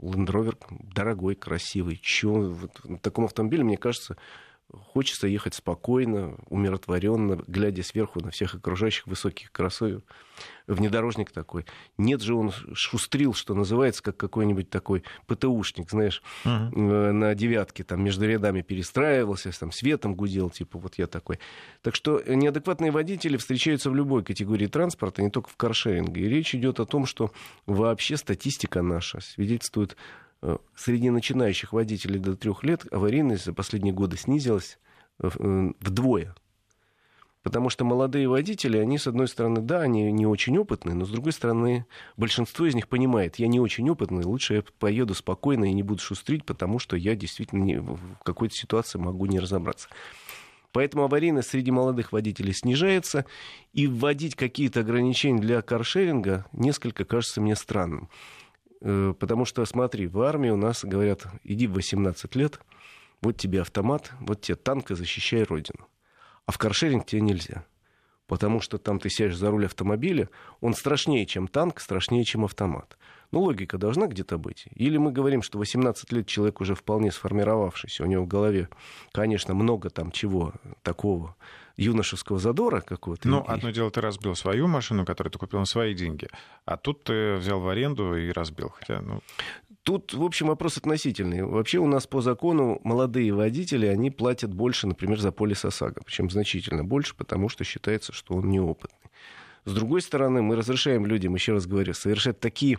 Land 0.00 0.26
Rover 0.26 0.56
дорогой, 0.70 1.34
красивый. 1.34 1.98
Чего? 2.02 2.42
Вот, 2.50 2.84
на 2.84 2.98
таком 2.98 3.24
автомобиле, 3.24 3.64
мне 3.64 3.76
кажется, 3.76 4.16
Хочется 4.72 5.28
ехать 5.28 5.54
спокойно, 5.54 6.36
умиротворенно, 6.48 7.38
глядя 7.46 7.84
сверху 7.84 8.18
на 8.20 8.32
всех 8.32 8.56
окружающих 8.56 9.06
высоких 9.06 9.52
кроссовер. 9.52 10.02
Внедорожник 10.66 11.30
такой. 11.30 11.66
Нет 11.98 12.20
же, 12.20 12.34
он 12.34 12.50
шустрил, 12.74 13.32
что 13.32 13.54
называется, 13.54 14.02
как 14.02 14.16
какой-нибудь 14.16 14.68
такой 14.68 15.04
ПТУшник, 15.28 15.88
знаешь, 15.88 16.20
uh-huh. 16.44 17.12
на 17.12 17.34
девятке 17.36 17.84
там 17.84 18.02
между 18.02 18.26
рядами 18.26 18.62
перестраивался, 18.62 19.56
там 19.56 19.70
светом 19.70 20.16
гудел, 20.16 20.50
типа 20.50 20.80
вот 20.80 20.98
я 20.98 21.06
такой. 21.06 21.38
Так 21.82 21.94
что 21.94 22.20
неадекватные 22.26 22.90
водители 22.90 23.36
встречаются 23.36 23.88
в 23.88 23.94
любой 23.94 24.24
категории 24.24 24.66
транспорта, 24.66 25.22
не 25.22 25.30
только 25.30 25.48
в 25.48 25.56
каршеринге. 25.56 26.22
И 26.22 26.28
речь 26.28 26.56
идет 26.56 26.80
о 26.80 26.86
том, 26.86 27.06
что 27.06 27.30
вообще 27.66 28.16
статистика 28.16 28.82
наша 28.82 29.20
свидетельствует 29.20 29.96
среди 30.74 31.10
начинающих 31.10 31.72
водителей 31.72 32.18
до 32.18 32.36
трех 32.36 32.62
лет 32.64 32.84
аварийность 32.92 33.44
за 33.44 33.52
последние 33.52 33.94
годы 33.94 34.16
снизилась 34.16 34.78
э, 35.18 35.28
вдвое. 35.80 36.34
Потому 37.42 37.70
что 37.70 37.84
молодые 37.84 38.28
водители, 38.28 38.76
они, 38.76 38.98
с 38.98 39.06
одной 39.06 39.28
стороны, 39.28 39.60
да, 39.60 39.82
они 39.82 40.10
не 40.10 40.26
очень 40.26 40.58
опытные, 40.58 40.96
но, 40.96 41.04
с 41.04 41.10
другой 41.10 41.30
стороны, 41.30 41.86
большинство 42.16 42.66
из 42.66 42.74
них 42.74 42.88
понимает, 42.88 43.36
я 43.36 43.46
не 43.46 43.60
очень 43.60 43.88
опытный, 43.88 44.24
лучше 44.24 44.54
я 44.54 44.64
поеду 44.80 45.14
спокойно 45.14 45.66
и 45.66 45.72
не 45.72 45.84
буду 45.84 46.00
шустрить, 46.00 46.44
потому 46.44 46.80
что 46.80 46.96
я 46.96 47.14
действительно 47.14 47.62
не, 47.62 47.80
в 47.80 48.00
какой-то 48.24 48.52
ситуации 48.52 48.98
могу 48.98 49.26
не 49.26 49.38
разобраться. 49.38 49.88
Поэтому 50.72 51.04
аварийность 51.04 51.50
среди 51.50 51.70
молодых 51.70 52.10
водителей 52.10 52.52
снижается, 52.52 53.26
и 53.72 53.86
вводить 53.86 54.34
какие-то 54.34 54.80
ограничения 54.80 55.40
для 55.40 55.62
каршеринга 55.62 56.46
несколько 56.50 57.04
кажется 57.04 57.40
мне 57.40 57.54
странным. 57.54 58.08
Э, 58.80 59.14
потому 59.18 59.44
что, 59.44 59.64
смотри, 59.64 60.06
в 60.06 60.20
армии 60.20 60.50
у 60.50 60.56
нас 60.56 60.84
говорят, 60.84 61.26
иди 61.44 61.66
в 61.66 61.74
18 61.74 62.34
лет, 62.36 62.60
вот 63.22 63.36
тебе 63.36 63.62
автомат, 63.62 64.12
вот 64.20 64.42
тебе 64.42 64.56
танк 64.56 64.90
и 64.90 64.94
защищай 64.94 65.42
родину. 65.42 65.86
А 66.44 66.52
в 66.52 66.58
каршеринг 66.58 67.06
тебе 67.06 67.22
нельзя. 67.22 67.64
Потому 68.26 68.60
что 68.60 68.78
там 68.78 68.98
ты 68.98 69.08
сядешь 69.08 69.36
за 69.36 69.50
руль 69.50 69.66
автомобиля, 69.66 70.28
он 70.60 70.74
страшнее, 70.74 71.26
чем 71.26 71.46
танк, 71.46 71.80
страшнее, 71.80 72.24
чем 72.24 72.44
автомат. 72.44 72.98
Ну, 73.30 73.40
логика 73.40 73.78
должна 73.78 74.06
где-то 74.06 74.36
быть. 74.36 74.66
Или 74.74 74.96
мы 74.96 75.12
говорим, 75.12 75.42
что 75.42 75.58
18 75.58 76.12
лет 76.12 76.26
человек 76.26 76.60
уже 76.60 76.74
вполне 76.74 77.12
сформировавшийся, 77.12 78.02
у 78.02 78.06
него 78.06 78.24
в 78.24 78.28
голове, 78.28 78.68
конечно, 79.12 79.54
много 79.54 79.90
там 79.90 80.10
чего 80.10 80.52
такого, 80.82 81.36
юношеского 81.76 82.38
задора 82.38 82.80
какого-то. 82.80 83.28
Ну, 83.28 83.44
одно 83.46 83.70
дело, 83.70 83.90
ты 83.90 84.00
разбил 84.00 84.34
свою 84.34 84.66
машину, 84.66 85.04
которую 85.04 85.32
ты 85.32 85.38
купил 85.38 85.60
на 85.60 85.66
свои 85.66 85.94
деньги, 85.94 86.28
а 86.64 86.76
тут 86.76 87.04
ты 87.04 87.36
взял 87.36 87.60
в 87.60 87.68
аренду 87.68 88.16
и 88.16 88.30
разбил. 88.30 88.70
Хотя, 88.70 89.00
ну... 89.00 89.20
Тут, 89.82 90.14
в 90.14 90.24
общем, 90.24 90.48
вопрос 90.48 90.78
относительный. 90.78 91.44
Вообще 91.44 91.78
у 91.78 91.86
нас 91.86 92.08
по 92.08 92.20
закону 92.20 92.80
молодые 92.82 93.32
водители, 93.32 93.86
они 93.86 94.10
платят 94.10 94.52
больше, 94.52 94.88
например, 94.88 95.20
за 95.20 95.30
полис 95.30 95.64
ОСАГО. 95.64 96.02
Причем 96.04 96.28
значительно 96.28 96.82
больше, 96.82 97.14
потому 97.14 97.48
что 97.48 97.62
считается, 97.62 98.12
что 98.12 98.34
он 98.34 98.48
неопытный. 98.50 98.98
С 99.64 99.72
другой 99.72 100.00
стороны, 100.00 100.42
мы 100.42 100.56
разрешаем 100.56 101.06
людям, 101.06 101.34
еще 101.34 101.52
раз 101.52 101.66
говорю, 101.66 101.92
совершать 101.92 102.40
такие 102.40 102.78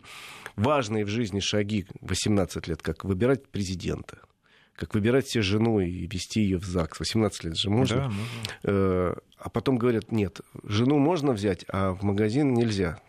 важные 0.56 1.06
в 1.06 1.10
жизни 1.10 1.40
шаги 1.40 1.86
18 2.02 2.68
лет, 2.68 2.82
как 2.82 3.06
выбирать 3.06 3.48
президента, 3.48 4.20
как 4.78 4.94
выбирать 4.94 5.28
себе 5.28 5.42
жену 5.42 5.80
и 5.80 6.06
вести 6.06 6.42
ее 6.42 6.60
в 6.60 6.66
ЗАГС. 6.66 7.00
18 7.00 7.44
лет 7.46 7.58
же 7.58 7.70
можно. 7.70 7.98
Да, 7.98 8.04
можно. 8.04 8.22
Э, 8.64 9.16
а 9.40 9.50
потом 9.50 9.78
говорят, 9.78 10.12
нет, 10.12 10.42
жену 10.64 11.00
можно 11.00 11.34
взять, 11.34 11.66
а 11.68 11.94
в 11.94 12.04
магазин 12.04 12.54
нельзя. 12.54 13.00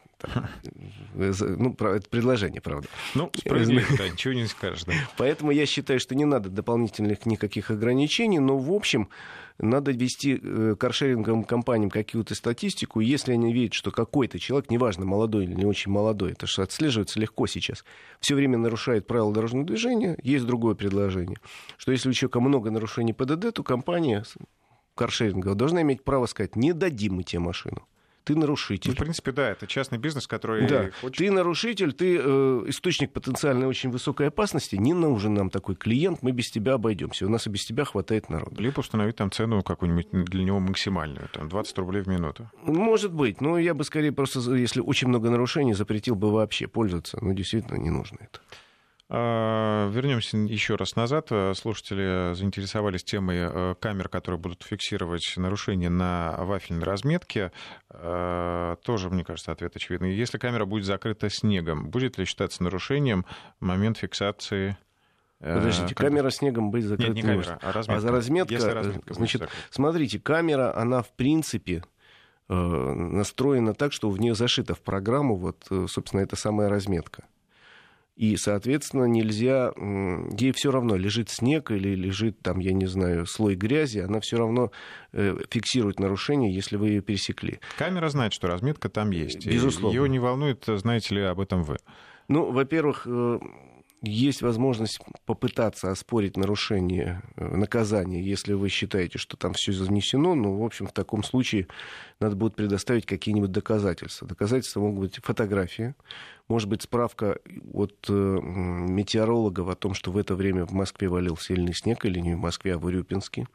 Э, 1.14 1.32
ну, 1.40 1.76
это 1.78 2.08
предложение, 2.08 2.60
правда. 2.60 2.88
Ну, 3.14 3.30
справедливо, 3.36 3.86
да, 3.96 4.08
ничего 4.08 4.34
не 4.34 4.46
скажешь. 4.46 4.84
Да. 4.84 4.92
Поэтому 5.16 5.50
я 5.50 5.66
считаю, 5.66 6.00
что 6.00 6.14
не 6.14 6.24
надо 6.24 6.48
дополнительных 6.48 7.26
никаких 7.26 7.70
ограничений, 7.70 8.38
но, 8.38 8.58
в 8.58 8.72
общем, 8.72 9.08
надо 9.58 9.90
вести 9.90 10.40
э, 10.42 10.76
каршеринговым 10.78 11.44
компаниям 11.44 11.90
какую-то 11.90 12.34
статистику. 12.34 13.00
Если 13.00 13.32
они 13.32 13.52
видят, 13.52 13.74
что 13.74 13.90
какой-то 13.90 14.38
человек, 14.38 14.70
неважно, 14.70 15.04
молодой 15.04 15.44
или 15.44 15.54
не 15.54 15.64
очень 15.64 15.90
молодой, 15.90 16.32
это 16.32 16.46
же 16.46 16.62
отслеживается 16.62 17.20
легко 17.20 17.46
сейчас, 17.46 17.84
все 18.20 18.34
время 18.34 18.58
нарушает 18.58 19.06
правила 19.06 19.32
дорожного 19.32 19.66
движения, 19.66 20.16
есть 20.22 20.46
другое 20.46 20.74
предложение, 20.74 21.38
что 21.76 21.92
если 21.92 22.08
у 22.08 22.12
человека 22.12 22.40
много 22.40 22.70
нарушений 22.70 23.12
ПДД, 23.12 23.52
то 23.52 23.62
компания 23.62 24.24
каршеринговая 24.94 25.56
должна 25.56 25.82
иметь 25.82 26.04
право 26.04 26.26
сказать, 26.26 26.56
не 26.56 26.72
дадим 26.72 27.14
мы 27.14 27.22
тебе 27.24 27.40
машину 27.40 27.86
ты 28.28 28.36
нарушитель. 28.36 28.90
Ну, 28.90 28.94
в 28.94 28.98
принципе, 28.98 29.32
да, 29.32 29.48
это 29.48 29.66
частный 29.66 29.96
бизнес, 29.96 30.26
который... 30.26 30.66
Да, 30.66 30.90
хочет... 31.00 31.16
ты 31.16 31.30
нарушитель, 31.30 31.94
ты 31.94 32.18
э, 32.20 32.64
источник 32.66 33.10
потенциальной 33.10 33.66
очень 33.66 33.88
высокой 33.88 34.28
опасности, 34.28 34.76
не 34.76 34.92
нужен 34.92 35.32
нам 35.32 35.48
такой 35.48 35.76
клиент, 35.76 36.22
мы 36.22 36.32
без 36.32 36.50
тебя 36.50 36.74
обойдемся, 36.74 37.24
у 37.24 37.30
нас 37.30 37.46
и 37.46 37.50
без 37.50 37.64
тебя 37.64 37.86
хватает 37.86 38.28
народу. 38.28 38.60
Либо 38.60 38.80
установить 38.80 39.16
там 39.16 39.30
цену 39.30 39.62
какую-нибудь 39.62 40.08
для 40.26 40.44
него 40.44 40.60
максимальную, 40.60 41.30
там 41.32 41.48
20 41.48 41.78
рублей 41.78 42.02
в 42.02 42.06
минуту. 42.06 42.50
Может 42.64 43.14
быть, 43.14 43.40
но 43.40 43.58
я 43.58 43.72
бы 43.72 43.82
скорее 43.82 44.12
просто, 44.12 44.40
если 44.54 44.82
очень 44.82 45.08
много 45.08 45.30
нарушений, 45.30 45.72
запретил 45.72 46.14
бы 46.14 46.30
вообще 46.30 46.66
пользоваться, 46.66 47.16
но 47.22 47.32
действительно 47.32 47.76
не 47.76 47.88
нужно 47.88 48.18
это. 48.20 48.40
А, 49.10 49.88
вернемся 49.90 50.36
еще 50.36 50.74
раз 50.74 50.94
назад. 50.94 51.30
Слушатели 51.54 52.34
заинтересовались 52.34 53.04
темой 53.04 53.38
э, 53.40 53.74
камер, 53.80 54.10
которые 54.10 54.38
будут 54.38 54.62
фиксировать 54.62 55.32
нарушения 55.36 55.88
на 55.88 56.36
вафельной 56.38 56.84
разметке. 56.84 57.50
А, 57.88 58.76
тоже, 58.76 59.08
мне 59.08 59.24
кажется, 59.24 59.50
ответ 59.50 59.74
очевидный. 59.74 60.14
Если 60.14 60.36
камера 60.36 60.66
будет 60.66 60.84
закрыта 60.84 61.30
снегом, 61.30 61.88
будет 61.88 62.18
ли 62.18 62.26
считаться 62.26 62.62
нарушением 62.62 63.24
момент 63.60 63.96
фиксации 63.96 64.76
э, 65.40 65.54
Подождите, 65.54 65.94
как... 65.94 66.06
камера 66.06 66.28
снегом 66.28 66.70
быть 66.70 66.84
закрыта 66.84 67.10
Нет, 67.10 67.16
не 67.16 67.22
камера, 67.22 67.58
а 67.62 67.72
разметка. 67.72 68.08
А 68.08 68.12
разметка, 68.12 68.52
Если 68.52 68.70
разметка 68.70 69.14
значит, 69.14 69.48
смотрите, 69.70 70.20
камера, 70.20 70.76
она 70.76 71.00
в 71.00 71.10
принципе 71.14 71.82
э, 72.50 72.54
настроена 72.54 73.72
так, 73.72 73.94
что 73.94 74.10
в 74.10 74.20
нее 74.20 74.34
зашита 74.34 74.74
в 74.74 74.82
программу 74.82 75.34
вот, 75.34 75.66
собственно, 75.88 76.20
эта 76.20 76.36
самая 76.36 76.68
разметка. 76.68 77.24
И, 78.18 78.36
соответственно, 78.36 79.04
нельзя... 79.04 79.72
Ей 80.36 80.50
все 80.50 80.72
равно, 80.72 80.96
лежит 80.96 81.30
снег 81.30 81.70
или 81.70 81.94
лежит 81.94 82.42
там, 82.42 82.58
я 82.58 82.72
не 82.72 82.86
знаю, 82.86 83.26
слой 83.26 83.54
грязи, 83.54 84.00
она 84.00 84.18
все 84.18 84.38
равно 84.38 84.72
э, 85.12 85.36
фиксирует 85.48 86.00
нарушение, 86.00 86.52
если 86.52 86.76
вы 86.76 86.88
ее 86.88 87.00
пересекли. 87.00 87.60
Камера 87.78 88.08
знает, 88.08 88.32
что 88.32 88.48
разметка 88.48 88.88
там 88.88 89.12
есть. 89.12 89.46
Безусловно. 89.46 89.94
Ее 89.94 90.08
не 90.08 90.18
волнует, 90.18 90.64
знаете 90.66 91.14
ли, 91.14 91.22
об 91.22 91.38
этом 91.38 91.62
вы. 91.62 91.76
Ну, 92.26 92.50
во-первых, 92.50 93.06
э, 93.06 93.38
есть 94.02 94.42
возможность 94.42 95.00
попытаться 95.26 95.90
оспорить 95.90 96.36
нарушение 96.36 97.22
э, 97.36 97.56
наказания, 97.56 98.22
если 98.22 98.52
вы 98.52 98.68
считаете, 98.68 99.18
что 99.18 99.36
там 99.36 99.54
все 99.54 99.72
занесено. 99.72 100.34
Ну, 100.34 100.56
в 100.56 100.64
общем, 100.64 100.86
в 100.86 100.92
таком 100.92 101.24
случае 101.24 101.66
надо 102.20 102.36
будет 102.36 102.54
предоставить 102.54 103.06
какие-нибудь 103.06 103.50
доказательства. 103.50 104.28
Доказательства 104.28 104.80
могут 104.80 105.00
быть 105.00 105.24
фотографии, 105.24 105.94
может 106.48 106.68
быть 106.68 106.82
справка 106.82 107.38
от 107.72 108.06
э, 108.08 108.12
метеорологов 108.12 109.68
о 109.68 109.74
том, 109.74 109.94
что 109.94 110.12
в 110.12 110.16
это 110.16 110.34
время 110.34 110.64
в 110.64 110.72
Москве 110.72 111.08
валил 111.08 111.36
сильный 111.36 111.74
снег, 111.74 112.04
или 112.04 112.20
не 112.20 112.34
в 112.34 112.38
Москве, 112.38 112.74
а 112.74 112.78
в 112.78 112.84
Урюпинске. 112.86 113.46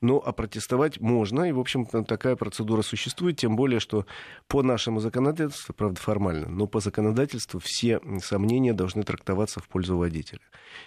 Ну, 0.00 0.22
а 0.24 0.32
протестовать 0.32 0.98
можно, 1.00 1.42
и, 1.42 1.52
в 1.52 1.60
общем, 1.60 1.84
такая 1.84 2.34
процедура 2.34 2.80
существует, 2.80 3.36
тем 3.36 3.54
более, 3.54 3.80
что 3.80 4.06
по 4.48 4.62
нашему 4.62 5.00
законодательству, 5.00 5.74
правда, 5.74 6.00
формально, 6.00 6.48
но 6.48 6.66
по 6.66 6.80
законодательству 6.80 7.60
все 7.60 8.00
сомнения 8.22 8.72
должны 8.72 9.02
трактоваться 9.02 9.60
в 9.60 9.68
пользу 9.68 9.79
водителя. 9.88 10.40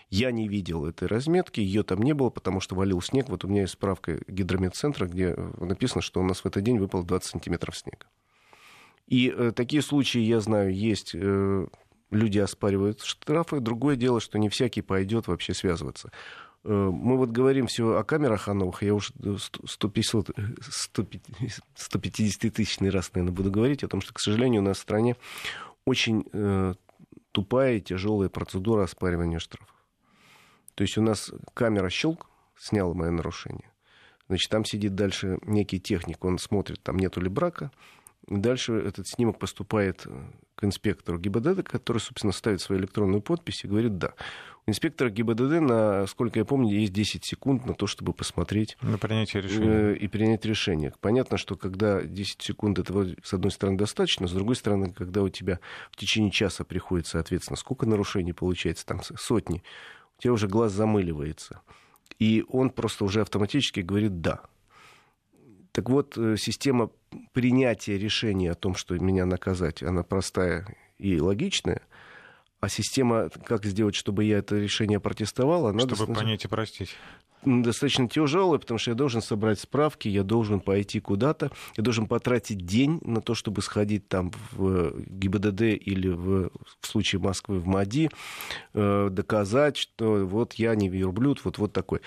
Я 0.09 0.31
не 0.31 0.47
видел 0.47 0.85
этой 0.85 1.07
разметки, 1.07 1.59
ее 1.59 1.83
там 1.83 2.01
не 2.01 2.13
было, 2.13 2.29
потому 2.29 2.59
что 2.59 2.75
валил 2.75 3.01
снег. 3.01 3.29
Вот 3.29 3.43
у 3.43 3.47
меня 3.47 3.61
есть 3.61 3.73
справка 3.73 4.19
гидрометцентра, 4.27 5.07
где 5.07 5.35
написано, 5.59 6.01
что 6.01 6.21
у 6.21 6.23
нас 6.23 6.41
в 6.41 6.45
этот 6.45 6.63
день 6.63 6.79
выпало 6.79 7.03
20 7.03 7.31
сантиметров 7.31 7.77
снега. 7.77 8.05
И 9.07 9.33
э, 9.35 9.51
такие 9.55 9.81
случаи, 9.81 10.19
я 10.19 10.39
знаю, 10.39 10.73
есть. 10.73 11.11
Э, 11.13 11.67
люди 12.09 12.39
оспаривают 12.39 13.01
штрафы. 13.01 13.59
Другое 13.59 13.95
дело, 13.95 14.19
что 14.19 14.39
не 14.39 14.49
всякий 14.49 14.81
пойдет 14.81 15.27
вообще 15.27 15.53
связываться. 15.53 16.11
Э, 16.63 16.89
мы 16.91 17.17
вот 17.17 17.29
говорим 17.29 17.67
все 17.67 17.97
о 17.97 18.03
камерах 18.03 18.47
о 18.47 18.53
новых, 18.53 18.83
я 18.83 18.93
уже 18.93 19.11
150 21.75 22.53
тысячный 22.53 22.89
раз, 22.89 23.11
наверное, 23.13 23.35
буду 23.35 23.51
говорить 23.51 23.83
о 23.83 23.87
том, 23.87 24.01
что, 24.01 24.13
к 24.13 24.19
сожалению, 24.19 24.61
у 24.61 24.65
нас 24.65 24.77
в 24.77 24.81
стране 24.81 25.15
очень 25.85 26.25
э, 26.31 26.75
тупая 27.33 27.75
и 27.75 27.81
тяжелая 27.81 28.29
процедура 28.29 28.83
оспаривания 28.83 29.39
штрафов. 29.39 29.75
То 30.75 30.83
есть 30.83 30.97
у 30.97 31.01
нас 31.01 31.31
камера 31.53 31.89
щелк, 31.89 32.29
сняла 32.57 32.93
мое 32.93 33.11
нарушение. 33.11 33.71
Значит, 34.27 34.49
там 34.49 34.63
сидит 34.63 34.95
дальше 34.95 35.39
некий 35.41 35.79
техник, 35.79 36.23
он 36.23 36.37
смотрит, 36.37 36.81
там 36.81 36.97
нету 36.97 37.19
ли 37.19 37.29
брака. 37.29 37.71
Дальше 38.27 38.73
этот 38.73 39.07
снимок 39.07 39.37
поступает 39.37 40.07
к 40.55 40.63
инспектору 40.63 41.19
ГИБДД, 41.19 41.63
который, 41.63 41.97
собственно, 41.97 42.31
ставит 42.31 42.61
свою 42.61 42.81
электронную 42.81 43.21
подпись 43.21 43.65
и 43.65 43.67
говорит 43.67 43.97
«да». 43.97 44.13
У 44.65 44.71
инспектора 44.71 45.09
ГИБДД, 45.09 45.59
насколько 45.59 46.39
я 46.39 46.45
помню, 46.45 46.73
есть 46.79 46.93
10 46.93 47.25
секунд 47.25 47.65
на 47.65 47.73
то, 47.73 47.85
чтобы 47.85 48.13
посмотреть 48.13 48.77
на 48.81 48.97
принятие 48.97 49.41
решения. 49.41 49.91
Э, 49.91 49.95
и 49.95 50.07
принять 50.07 50.45
решение. 50.45 50.93
Понятно, 51.01 51.37
что 51.37 51.55
когда 51.57 52.01
10 52.01 52.41
секунд 52.41 52.79
этого, 52.79 53.07
с 53.21 53.33
одной 53.33 53.51
стороны, 53.51 53.77
достаточно, 53.77 54.27
с 54.27 54.31
другой 54.31 54.55
стороны, 54.55 54.93
когда 54.93 55.21
у 55.21 55.29
тебя 55.29 55.59
в 55.91 55.97
течение 55.97 56.31
часа 56.31 56.63
приходит, 56.63 57.07
соответственно, 57.07 57.57
сколько 57.57 57.85
нарушений 57.85 58.33
получается, 58.33 58.85
там 58.85 59.01
сотни, 59.03 59.63
у 60.17 60.21
тебя 60.21 60.33
уже 60.33 60.47
глаз 60.47 60.71
замыливается. 60.71 61.61
И 62.19 62.45
он 62.47 62.69
просто 62.69 63.03
уже 63.03 63.21
автоматически 63.21 63.81
говорит 63.81 64.21
«да». 64.21 64.41
Так 65.73 65.89
вот, 65.89 66.17
э, 66.17 66.37
система 66.37 66.89
принятия 67.33 67.97
решения 67.97 68.51
о 68.51 68.55
том, 68.55 68.75
что 68.75 68.97
меня 68.97 69.25
наказать, 69.25 69.83
она 69.83 70.03
простая 70.03 70.67
и 70.99 71.19
логичная. 71.19 71.81
А 72.63 72.69
система, 72.69 73.27
как 73.45 73.65
сделать, 73.65 73.93
чтобы 73.93 74.23
я 74.23 74.37
это 74.37 74.55
решение 74.55 75.01
протестовал, 75.01 75.67
она... 75.67 75.79
Чтобы 75.79 75.89
достаточно... 75.89 76.15
понять 76.15 76.45
и 76.45 76.47
простить 76.47 76.95
достаточно 77.45 78.07
тяжелая, 78.07 78.57
потому 78.57 78.77
что 78.77 78.91
я 78.91 78.95
должен 78.95 79.21
собрать 79.21 79.59
справки, 79.59 80.07
я 80.07 80.23
должен 80.23 80.61
пойти 80.61 81.01
куда-то, 81.01 81.51
я 81.75 81.83
должен 81.83 82.07
потратить 82.07 82.65
день 82.65 83.01
на 83.03 83.21
то, 83.21 83.35
чтобы 83.35 83.61
сходить 83.61 84.07
там 84.07 84.31
в 84.53 84.93
ГИБДД 84.97 85.61
или 85.61 86.07
в, 86.07 86.51
в 86.79 86.87
случае 86.87 87.19
Москвы 87.19 87.59
в 87.59 87.67
МАДИ, 87.67 88.09
э, 88.73 89.09
доказать, 89.11 89.75
что 89.75 90.25
вот 90.25 90.53
я 90.53 90.73
не 90.75 90.87
верблюд, 90.87 91.43
вот, 91.43 91.57
вот 91.57 91.73
такой. 91.73 91.99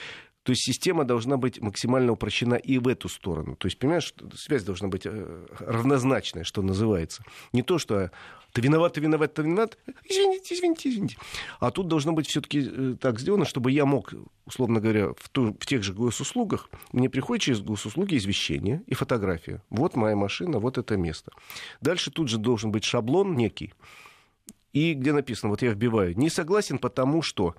То 0.46 0.52
есть 0.52 0.62
система 0.62 1.04
должна 1.04 1.38
быть 1.38 1.60
максимально 1.60 2.12
упрощена 2.12 2.54
и 2.54 2.78
в 2.78 2.86
эту 2.86 3.08
сторону. 3.08 3.56
То 3.56 3.66
есть, 3.66 3.80
понимаешь, 3.80 4.14
связь 4.36 4.62
должна 4.62 4.86
быть 4.86 5.02
э, 5.04 5.46
равнозначная, 5.58 6.44
что 6.44 6.62
называется. 6.62 7.24
Не 7.52 7.62
то, 7.62 7.78
что 7.78 8.12
ты 8.52 8.60
виноват, 8.60 8.92
ты 8.92 9.00
виноват, 9.00 9.34
ты 9.34 9.42
виноват, 9.42 9.76
извините, 10.04 10.54
извините, 10.54 10.88
извините. 10.88 11.16
А 11.58 11.72
тут 11.72 11.88
должно 11.88 12.12
быть 12.12 12.28
все-таки 12.28 12.64
э, 12.64 12.94
так 13.00 13.18
сделано, 13.18 13.44
чтобы 13.44 13.72
я 13.72 13.86
мог, 13.86 14.14
условно 14.44 14.78
говоря, 14.78 15.08
в, 15.18 15.28
ту, 15.30 15.52
в 15.58 15.66
тех 15.66 15.82
же 15.82 15.92
госуслугах, 15.92 16.70
мне 16.92 17.10
приходит 17.10 17.42
через 17.42 17.60
госуслуги 17.60 18.16
извещение 18.16 18.84
и 18.86 18.94
фотография. 18.94 19.64
Вот 19.68 19.96
моя 19.96 20.14
машина, 20.14 20.60
вот 20.60 20.78
это 20.78 20.96
место. 20.96 21.32
Дальше 21.80 22.12
тут 22.12 22.28
же 22.28 22.38
должен 22.38 22.70
быть 22.70 22.84
шаблон 22.84 23.34
некий, 23.34 23.74
и 24.72 24.94
где 24.94 25.12
написано, 25.12 25.50
вот 25.50 25.62
я 25.62 25.72
вбиваю, 25.72 26.16
не 26.16 26.30
согласен, 26.30 26.78
потому 26.78 27.20
что 27.20 27.56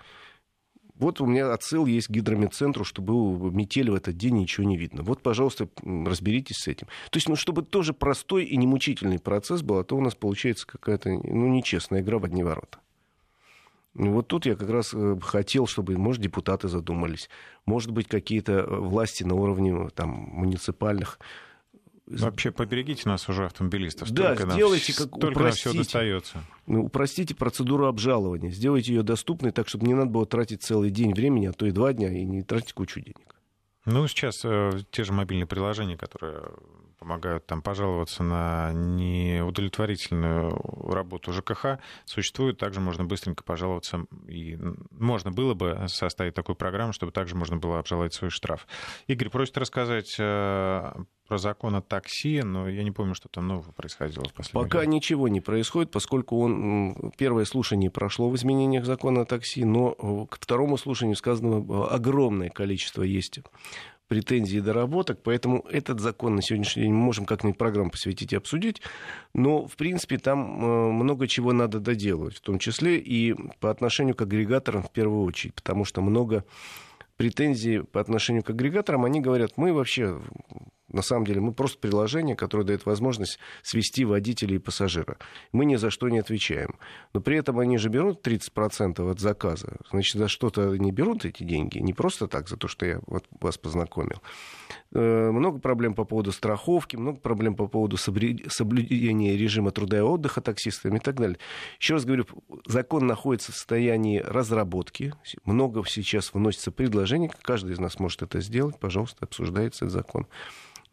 вот 1.00 1.22
у 1.22 1.26
меня 1.26 1.54
отсыл 1.54 1.86
есть 1.86 2.08
к 2.08 2.12
гидромедцентру, 2.12 2.84
что 2.84 3.02
было 3.02 3.50
метели 3.50 3.90
в 3.90 3.96
этот 3.96 4.18
день, 4.18 4.38
ничего 4.38 4.68
не 4.68 4.78
видно. 4.78 5.04
Вот, 5.04 5.22
пожалуйста, 5.22 5.70
разберитесь 5.84 6.58
с 6.58 6.68
этим. 6.68 6.88
То 7.12 7.18
есть, 7.18 7.30
ну, 7.30 7.36
чтобы 7.36 7.64
тоже 7.64 7.94
простой 7.94 8.46
и 8.46 8.58
немучительный 8.58 9.20
процесс 9.20 9.62
был, 9.62 9.80
а 9.80 9.84
то 9.84 9.96
у 9.96 10.02
нас 10.02 10.16
получается 10.16 10.66
какая-то, 10.66 11.10
ну, 11.10 11.48
нечестная 11.48 12.02
игра 12.02 12.20
в 12.20 12.26
одни 12.26 12.44
ворота. 12.44 12.80
Вот 13.94 14.28
тут 14.28 14.46
я 14.46 14.56
как 14.56 14.70
раз 14.70 14.94
э, 14.94 15.18
хотел, 15.22 15.66
чтобы, 15.66 15.98
может, 15.98 16.22
депутаты 16.22 16.68
задумались, 16.68 17.30
может 17.66 17.92
быть, 17.92 18.08
какие-то 18.08 18.54
э, 18.54 18.80
власти 18.80 19.24
на 19.24 19.34
уровне 19.34 19.90
там, 19.96 20.10
муниципальных 20.10 21.20
Вообще 22.08 22.52
поберегите 22.52 23.08
нас 23.10 23.28
уже, 23.28 23.46
автомобилистов. 23.46 24.10
Да, 24.12 24.34
столько 24.34 24.54
сделайте, 24.54 24.94
нам, 24.98 25.10
как 25.10 25.20
только 25.20 25.40
упростите. 25.40 25.70
все 25.70 25.78
достается. 25.78 26.44
Ну, 26.66 26.86
упростите 26.86 27.36
процедуру 27.36 27.86
обжалования, 27.86 28.50
сделайте 28.50 28.94
ее 28.94 29.04
доступной 29.04 29.52
так, 29.52 29.68
чтобы 29.68 29.86
не 29.88 29.94
надо 29.94 30.10
было 30.10 30.26
тратить 30.26 30.64
целый 30.64 30.90
день 30.90 31.14
времени, 31.14 31.48
а 31.48 31.54
то 31.54 31.66
и 31.66 31.72
два 31.72 31.92
дня, 31.92 32.12
и 32.12 32.24
не 32.24 32.44
тратить 32.44 32.74
кучу 32.74 33.02
денег. 33.02 33.36
Ну, 33.86 34.08
сейчас 34.08 34.42
э, 34.46 34.72
те 34.92 35.04
же 35.04 35.12
мобильные 35.12 35.48
приложения, 35.48 35.98
которые 35.98 36.44
помогают 36.98 37.46
там 37.46 37.62
пожаловаться 37.62 38.24
на 38.24 38.72
неудовлетворительную 38.74 40.60
работу 40.92 41.32
ЖКХ, 41.32 41.80
существуют. 42.06 42.58
Также 42.58 42.80
можно 42.80 43.06
быстренько 43.06 43.44
пожаловаться. 43.44 44.06
И 44.28 44.58
можно 44.92 45.32
было 45.32 45.54
бы 45.54 45.86
составить 45.88 46.34
такую 46.34 46.56
программу, 46.56 46.94
чтобы 46.94 47.12
также 47.12 47.36
можно 47.36 47.58
было 47.58 47.80
обжаловать 47.80 48.14
свой 48.14 48.30
штраф. 48.30 48.68
Игорь 49.08 49.30
просит 49.30 49.58
рассказать 49.58 50.16
э, 50.18 50.94
про 51.28 51.38
закон 51.38 51.76
о 51.76 51.82
такси, 51.82 52.42
но 52.42 52.70
я 52.70 52.84
не 52.84 52.92
помню, 52.92 53.14
что 53.14 53.30
там 53.30 53.48
нового 53.48 53.72
происходило 53.72 54.26
в 54.26 54.34
последнее 54.34 54.64
Пока 54.64 54.80
время. 54.80 54.96
ничего 54.96 55.28
не 55.28 55.42
происходит, 55.42 55.92
поскольку 55.92 56.40
он, 56.40 57.12
первое 57.18 57.46
слушание 57.46 57.92
прошло 57.92 58.30
в 58.30 58.36
изменениях 58.36 58.86
закона 58.86 59.22
о 59.22 59.26
такси, 59.26 59.66
но 59.66 59.96
э, 59.98 60.26
к 60.30 60.38
второму 60.40 60.78
слушанию 60.78 61.16
сказано 61.16 61.64
э, 61.64 61.88
огромное 61.94 62.50
количество 62.50 63.04
есть 63.04 63.40
претензий 64.08 64.58
и 64.58 64.62
доработок, 64.62 65.20
поэтому 65.24 65.66
этот 65.70 66.00
закон 66.00 66.36
на 66.36 66.42
сегодняшний 66.42 66.84
день 66.84 66.94
мы 66.94 67.02
можем 67.02 67.26
как-нибудь 67.26 67.58
программу 67.58 67.92
посвятить 67.92 68.34
и 68.34 68.36
обсудить, 68.36 68.82
но, 69.34 69.68
в 69.68 69.76
принципе, 69.76 70.18
там 70.18 70.64
э, 70.64 70.92
много 70.92 71.28
чего 71.28 71.54
надо 71.54 71.80
доделывать, 71.80 72.38
в 72.38 72.42
том 72.42 72.60
числе 72.60 72.98
и 72.98 73.36
по 73.60 73.70
отношению 73.70 74.16
к 74.16 74.22
агрегаторам 74.22 74.84
в 74.84 74.92
первую 74.92 75.24
очередь, 75.24 75.54
потому 75.54 75.86
что 75.86 76.02
много 76.02 76.46
претензий 77.18 77.80
по 77.80 78.00
отношению 78.00 78.44
к 78.44 78.50
агрегаторам, 78.50 79.06
они 79.06 79.20
говорят, 79.20 79.54
мы 79.58 79.74
вообще 79.74 80.20
на 80.98 81.04
самом 81.04 81.26
деле 81.26 81.40
мы 81.42 81.54
просто 81.54 81.78
приложение, 81.78 82.36
которое 82.36 82.64
дает 82.64 82.88
возможность 82.88 83.38
свести 83.62 84.04
водителя 84.04 84.56
и 84.56 84.60
пассажира. 84.60 85.18
Мы 85.52 85.66
ни 85.66 85.76
за 85.76 85.92
что 85.92 86.10
не 86.10 86.18
отвечаем. 86.18 86.80
Но 87.14 87.22
при 87.22 87.38
этом 87.38 87.60
они 87.60 87.78
же 87.78 87.90
берут 87.90 88.28
30% 88.28 89.12
от 89.12 89.20
заказа. 89.20 89.78
Значит, 89.92 90.16
за 90.16 90.28
что-то 90.28 90.76
не 90.76 90.92
берут 90.92 91.24
эти 91.24 91.44
деньги. 91.44 91.78
Не 91.78 91.94
просто 91.94 92.28
так, 92.28 92.50
за 92.50 92.58
то, 92.58 92.68
что 92.68 92.86
я 92.88 93.00
вас 93.40 93.60
познакомил. 93.60 94.24
Э, 94.94 95.32
много 95.32 95.60
проблем 95.60 95.94
по 95.94 96.06
поводу 96.06 96.32
страховки, 96.32 96.96
много 96.96 97.20
проблем 97.20 97.56
по 97.56 97.68
поводу 97.68 97.98
соблюдения 97.98 99.38
режима 99.38 99.72
труда 99.72 99.98
и 99.98 100.02
отдыха 100.02 100.42
таксистами 100.42 100.98
и 100.98 101.00
так 101.00 101.16
далее. 101.16 101.38
Еще 101.80 101.96
раз 101.96 102.06
говорю, 102.06 102.26
закон 102.66 103.06
находится 103.06 103.52
в 103.52 103.56
состоянии 103.56 104.20
разработки. 104.20 105.14
Много 105.44 105.84
сейчас 105.88 106.34
вносится 106.34 106.72
предложений. 106.72 107.32
Каждый 107.42 107.74
из 107.74 107.80
нас 107.80 108.00
может 108.00 108.22
это 108.22 108.40
сделать. 108.40 108.80
Пожалуйста, 108.80 109.26
обсуждается 109.26 109.86
этот 109.86 109.94
закон 109.94 110.28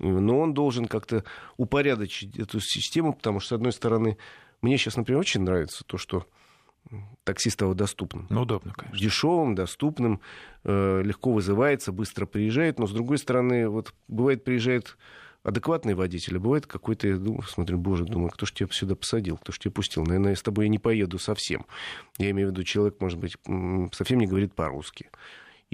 но 0.01 0.41
он 0.41 0.55
должен 0.55 0.87
как-то 0.87 1.25
упорядочить 1.57 2.37
эту 2.37 2.61
систему, 2.61 3.13
потому 3.13 3.39
что, 3.39 3.51
с 3.51 3.53
одной 3.53 3.73
стороны, 3.73 4.19
мне 4.61 4.77
сейчас, 4.77 4.97
например, 4.97 5.21
очень 5.21 5.43
нравится 5.43 5.85
то, 5.87 5.99
что 5.99 6.27
такси 7.25 7.51
стало 7.51 7.75
доступным. 7.75 8.27
Ну, 8.31 8.43
удобно, 8.43 8.73
конечно. 8.73 8.99
Дешевым, 8.99 9.55
доступным, 9.55 10.21
э, 10.65 11.03
легко 11.03 11.33
вызывается, 11.33 11.93
быстро 11.93 12.27
приезжает, 12.27 12.79
но, 12.79 12.87
с 12.87 12.93
другой 12.93 13.19
стороны, 13.19 13.69
вот 13.69 13.95
бывает, 14.09 14.45
приезжает 14.45 14.97
адекватный 15.43 15.95
водитель, 15.95 16.37
а 16.37 16.41
бывает 16.41 16.67
какой-то, 16.67 17.09
я 17.09 17.17
думаю, 17.17 17.43
смотрю, 17.43 17.79
боже, 17.79 18.05
думаю, 18.05 18.31
кто 18.31 18.47
ж 18.47 18.53
тебя 18.53 18.69
сюда 18.71 18.95
посадил, 18.95 19.37
кто 19.37 19.53
ж 19.53 19.59
тебя 19.59 19.73
пустил? 19.73 20.05
Наверное, 20.05 20.31
я 20.31 20.37
с 20.37 20.43
тобой 20.43 20.69
не 20.69 20.79
поеду 20.79 21.19
совсем. 21.19 21.67
Я 22.19 22.31
имею 22.31 22.49
в 22.49 22.51
виду, 22.53 22.65
человек, 22.65 23.01
может 23.01 23.19
быть, 23.19 23.37
совсем 23.93 24.19
не 24.19 24.27
говорит 24.27 24.55
по-русски 24.55 25.11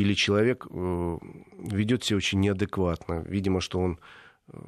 или 0.00 0.14
человек 0.14 0.66
э, 0.70 1.18
ведет 1.58 2.04
себя 2.04 2.16
очень 2.16 2.40
неадекватно. 2.40 3.22
Видимо, 3.26 3.60
что 3.60 3.80
он 3.80 3.98
э, 4.48 4.58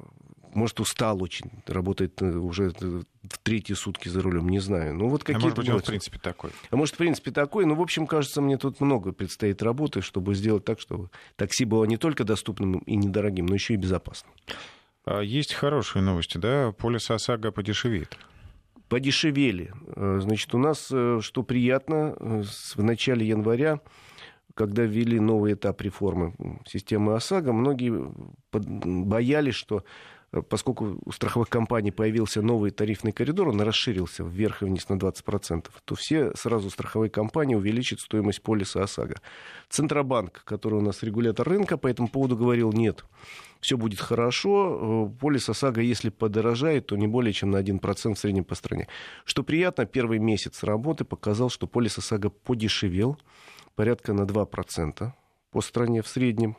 может, 0.55 0.79
устал 0.79 1.21
очень, 1.21 1.51
работает 1.67 2.21
э, 2.21 2.25
уже 2.25 2.71
в 2.71 3.37
третьи 3.43 3.73
сутки 3.73 4.09
за 4.09 4.21
рулем, 4.21 4.49
не 4.49 4.59
знаю. 4.59 4.93
Ну, 4.95 5.07
вот 5.07 5.23
какие 5.23 5.37
а 5.37 5.41
может 5.41 5.57
быть, 5.57 5.69
он 5.69 5.79
в 5.79 5.85
принципе 5.85 6.19
такой. 6.19 6.51
А 6.69 6.75
может, 6.75 6.95
в 6.95 6.97
принципе 6.97 7.31
такой. 7.31 7.65
Ну, 7.65 7.75
в 7.75 7.81
общем, 7.81 8.07
кажется, 8.07 8.41
мне 8.41 8.57
тут 8.57 8.81
много 8.81 9.11
предстоит 9.11 9.61
работы, 9.61 10.01
чтобы 10.01 10.35
сделать 10.35 10.65
так, 10.65 10.79
чтобы 10.79 11.09
такси 11.35 11.65
было 11.65 11.85
не 11.85 11.97
только 11.97 12.23
доступным 12.23 12.79
и 12.79 12.95
недорогим, 12.95 13.45
но 13.45 13.55
еще 13.55 13.73
и 13.73 13.77
безопасным. 13.77 14.33
А 15.05 15.21
есть 15.21 15.53
хорошие 15.53 16.01
новости, 16.01 16.37
да? 16.37 16.71
Полис 16.71 17.09
ОСАГО 17.11 17.51
подешевеет. 17.51 18.17
Подешевели. 18.87 19.73
Значит, 19.95 20.53
у 20.53 20.57
нас, 20.57 20.85
что 20.85 21.43
приятно, 21.43 22.15
в 22.19 22.83
начале 22.83 23.27
января 23.27 23.79
когда 24.55 24.83
ввели 24.83 25.19
новый 25.19 25.53
этап 25.53 25.81
реформы 25.81 26.33
системы 26.67 27.15
ОСАГО, 27.15 27.53
многие 27.53 28.11
боялись, 28.51 29.55
что 29.55 29.79
э, 29.79 29.83
поскольку 30.41 30.99
у 31.05 31.11
страховых 31.11 31.49
компаний 31.49 31.91
появился 31.91 32.41
новый 32.41 32.71
тарифный 32.71 33.11
коридор, 33.11 33.49
он 33.49 33.61
расширился 33.61 34.23
вверх 34.23 34.63
и 34.63 34.65
вниз 34.65 34.89
на 34.89 34.95
20%, 34.95 35.67
то 35.85 35.95
все 35.95 36.31
сразу 36.35 36.69
страховые 36.69 37.09
компании 37.09 37.55
увеличат 37.55 37.99
стоимость 37.99 38.41
полиса 38.41 38.83
ОСАГО. 38.83 39.21
Центробанк, 39.69 40.43
который 40.43 40.75
у 40.75 40.81
нас 40.81 41.03
регулятор 41.03 41.47
рынка, 41.47 41.77
по 41.77 41.87
этому 41.87 42.07
поводу 42.07 42.35
говорил, 42.35 42.73
нет, 42.73 43.05
все 43.59 43.77
будет 43.77 43.99
хорошо, 43.99 45.09
э, 45.13 45.19
полис 45.19 45.47
ОСАГО, 45.49 45.81
если 45.81 46.09
подорожает, 46.09 46.87
то 46.87 46.97
не 46.97 47.07
более 47.07 47.33
чем 47.33 47.51
на 47.51 47.57
1% 47.57 48.15
в 48.15 48.19
среднем 48.19 48.43
по 48.43 48.55
стране. 48.55 48.87
Что 49.25 49.43
приятно, 49.43 49.85
первый 49.85 50.19
месяц 50.19 50.63
работы 50.63 51.05
показал, 51.05 51.49
что 51.49 51.67
полис 51.67 51.97
ОСАГО 51.97 52.29
подешевел, 52.29 53.17
порядка 53.75 54.13
на 54.13 54.23
2% 54.23 55.11
по 55.51 55.61
стране 55.61 56.01
в 56.01 56.07
среднем. 56.07 56.57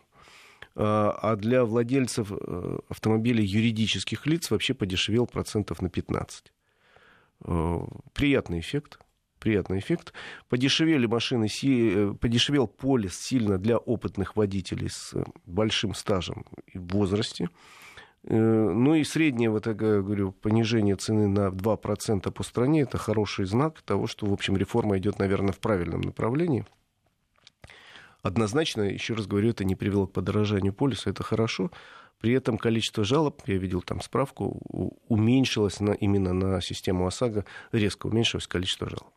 А, 0.77 1.17
а 1.23 1.37
для 1.37 1.65
владельцев 1.65 2.33
э, 2.33 2.79
автомобилей 2.89 3.45
юридических 3.45 4.27
лиц 4.27 4.51
вообще 4.51 4.75
подешевел 4.75 5.27
процентов 5.27 5.81
на 5.83 5.89
15. 5.89 6.53
Э, 7.45 7.79
приятный 8.13 8.61
эффект. 8.61 8.99
приятный 9.39 9.79
эффект. 9.79 10.15
Подешевели 10.49 11.07
машины, 11.07 11.47
э, 11.63 12.15
подешевел 12.19 12.67
полис 12.67 13.17
сильно 13.17 13.59
для 13.59 13.77
опытных 13.77 14.37
водителей 14.37 14.89
с 14.89 15.15
большим 15.45 15.95
стажем 15.95 16.45
и 16.67 16.79
в 16.79 16.89
возрасте. 16.89 17.51
Э, 18.25 18.37
ну 18.37 18.95
и 18.95 19.05
среднее, 19.05 19.51
вот 19.51 19.67
я 19.67 19.75
говорю, 19.75 20.33
понижение 20.33 20.97
цены 20.97 21.29
на 21.29 21.51
2% 21.51 22.31
по 22.33 22.43
стране, 22.43 22.83
это 22.83 22.99
хороший 22.99 23.45
знак 23.45 23.83
того, 23.83 24.07
что, 24.07 24.27
в 24.27 24.33
общем, 24.33 24.57
реформа 24.57 24.99
идет, 24.99 25.19
наверное, 25.19 25.53
в 25.53 25.59
правильном 25.59 26.01
направлении. 26.01 26.65
Однозначно, 28.25 28.81
еще 28.81 29.13
раз 29.13 29.27
говорю, 29.27 29.51
это 29.51 29.65
не 29.65 29.75
привело 29.75 30.07
к 30.07 30.13
подорожанию 30.13 30.73
полиса, 30.73 31.11
это 31.11 31.23
хорошо. 31.23 31.71
При 32.21 32.33
этом 32.33 32.57
количество 32.57 33.05
жалоб, 33.05 33.43
я 33.45 33.59
видел 33.59 33.83
там 33.83 34.01
справку, 34.01 34.63
уменьшилось 35.09 35.79
на, 35.81 35.91
именно 35.91 36.33
на 36.33 36.63
систему 36.63 37.07
ОСАГО, 37.07 37.45
резко 37.71 38.07
уменьшилось 38.07 38.47
количество 38.47 38.89
жалоб. 38.89 39.13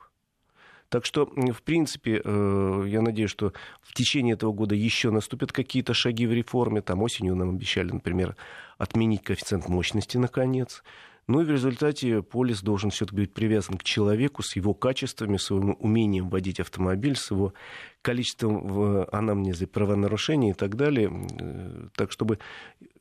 Так 0.90 1.06
что, 1.06 1.26
в 1.26 1.62
принципе, 1.64 2.22
э, 2.22 2.84
я 2.88 3.02
надеюсь, 3.02 3.32
что 3.32 3.54
в 3.82 3.94
течение 3.94 4.34
этого 4.34 4.52
года 4.52 4.76
еще 4.76 5.10
наступят 5.10 5.54
какие-то 5.54 5.94
шаги 5.94 6.28
в 6.28 6.34
реформе. 6.34 6.82
Там 6.82 7.02
осенью 7.02 7.36
нам 7.38 7.52
обещали, 7.52 7.94
например, 7.94 8.36
отменить 8.78 9.24
коэффициент 9.24 9.70
мощности 9.70 10.18
наконец. 10.18 10.84
Ну 11.28 11.42
и 11.42 11.44
в 11.44 11.52
результате 11.52 12.22
полис 12.22 12.62
должен 12.62 12.90
все-таки 12.90 13.18
быть 13.18 13.34
привязан 13.34 13.78
к 13.78 13.84
человеку 13.84 14.44
с 14.44 14.56
его 14.56 14.74
качествами, 14.74 15.36
с 15.36 15.44
своим 15.44 15.76
умением 15.80 16.30
водить 16.30 16.62
автомобиль, 16.62 17.18
с 17.18 17.32
его 17.32 17.54
количеством 18.02 18.66
в 18.66 19.10
анамнезе 19.12 19.68
правонарушений 19.68 20.52
и 20.52 20.54
так 20.54 20.76
далее. 20.76 21.12
Э, 21.40 21.88
так, 21.96 22.14
чтобы 22.14 22.36
э, 22.36 22.40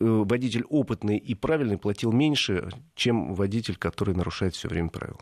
водитель 0.01 0.65
опытный 0.69 1.19
и 1.19 1.35
правильный 1.37 1.79
платил 1.79 2.11
меньше, 2.11 2.69
чем 2.97 3.35
водитель, 3.35 3.77
который 3.77 4.15
нарушает 4.15 4.57
все 4.57 4.69
время 4.69 4.89
правила. 4.89 5.21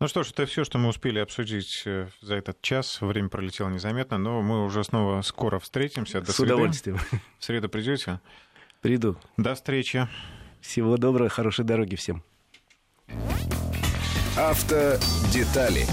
Ну 0.00 0.08
что 0.08 0.24
ж, 0.24 0.30
это 0.32 0.44
все, 0.46 0.64
что 0.64 0.78
мы 0.78 0.88
успели 0.88 1.20
обсудить 1.20 1.82
э, 1.86 2.08
за 2.20 2.34
этот 2.34 2.60
час. 2.62 3.00
Время 3.00 3.28
пролетело 3.28 3.68
незаметно, 3.68 4.18
но 4.18 4.42
мы 4.42 4.64
уже 4.64 4.82
снова 4.82 5.22
скоро 5.22 5.60
встретимся. 5.60 6.20
До 6.20 6.32
С 6.32 6.36
среды. 6.36 6.54
удовольствием. 6.54 6.98
В 7.38 7.44
среду 7.44 7.68
придете? 7.68 8.20
Приду. 8.82 9.16
До 9.36 9.54
встречи. 9.54 10.08
Всего 10.64 10.96
доброго, 10.96 11.28
хорошей 11.28 11.64
дороги 11.64 11.94
всем. 11.94 12.22
Автодетали 14.36 15.86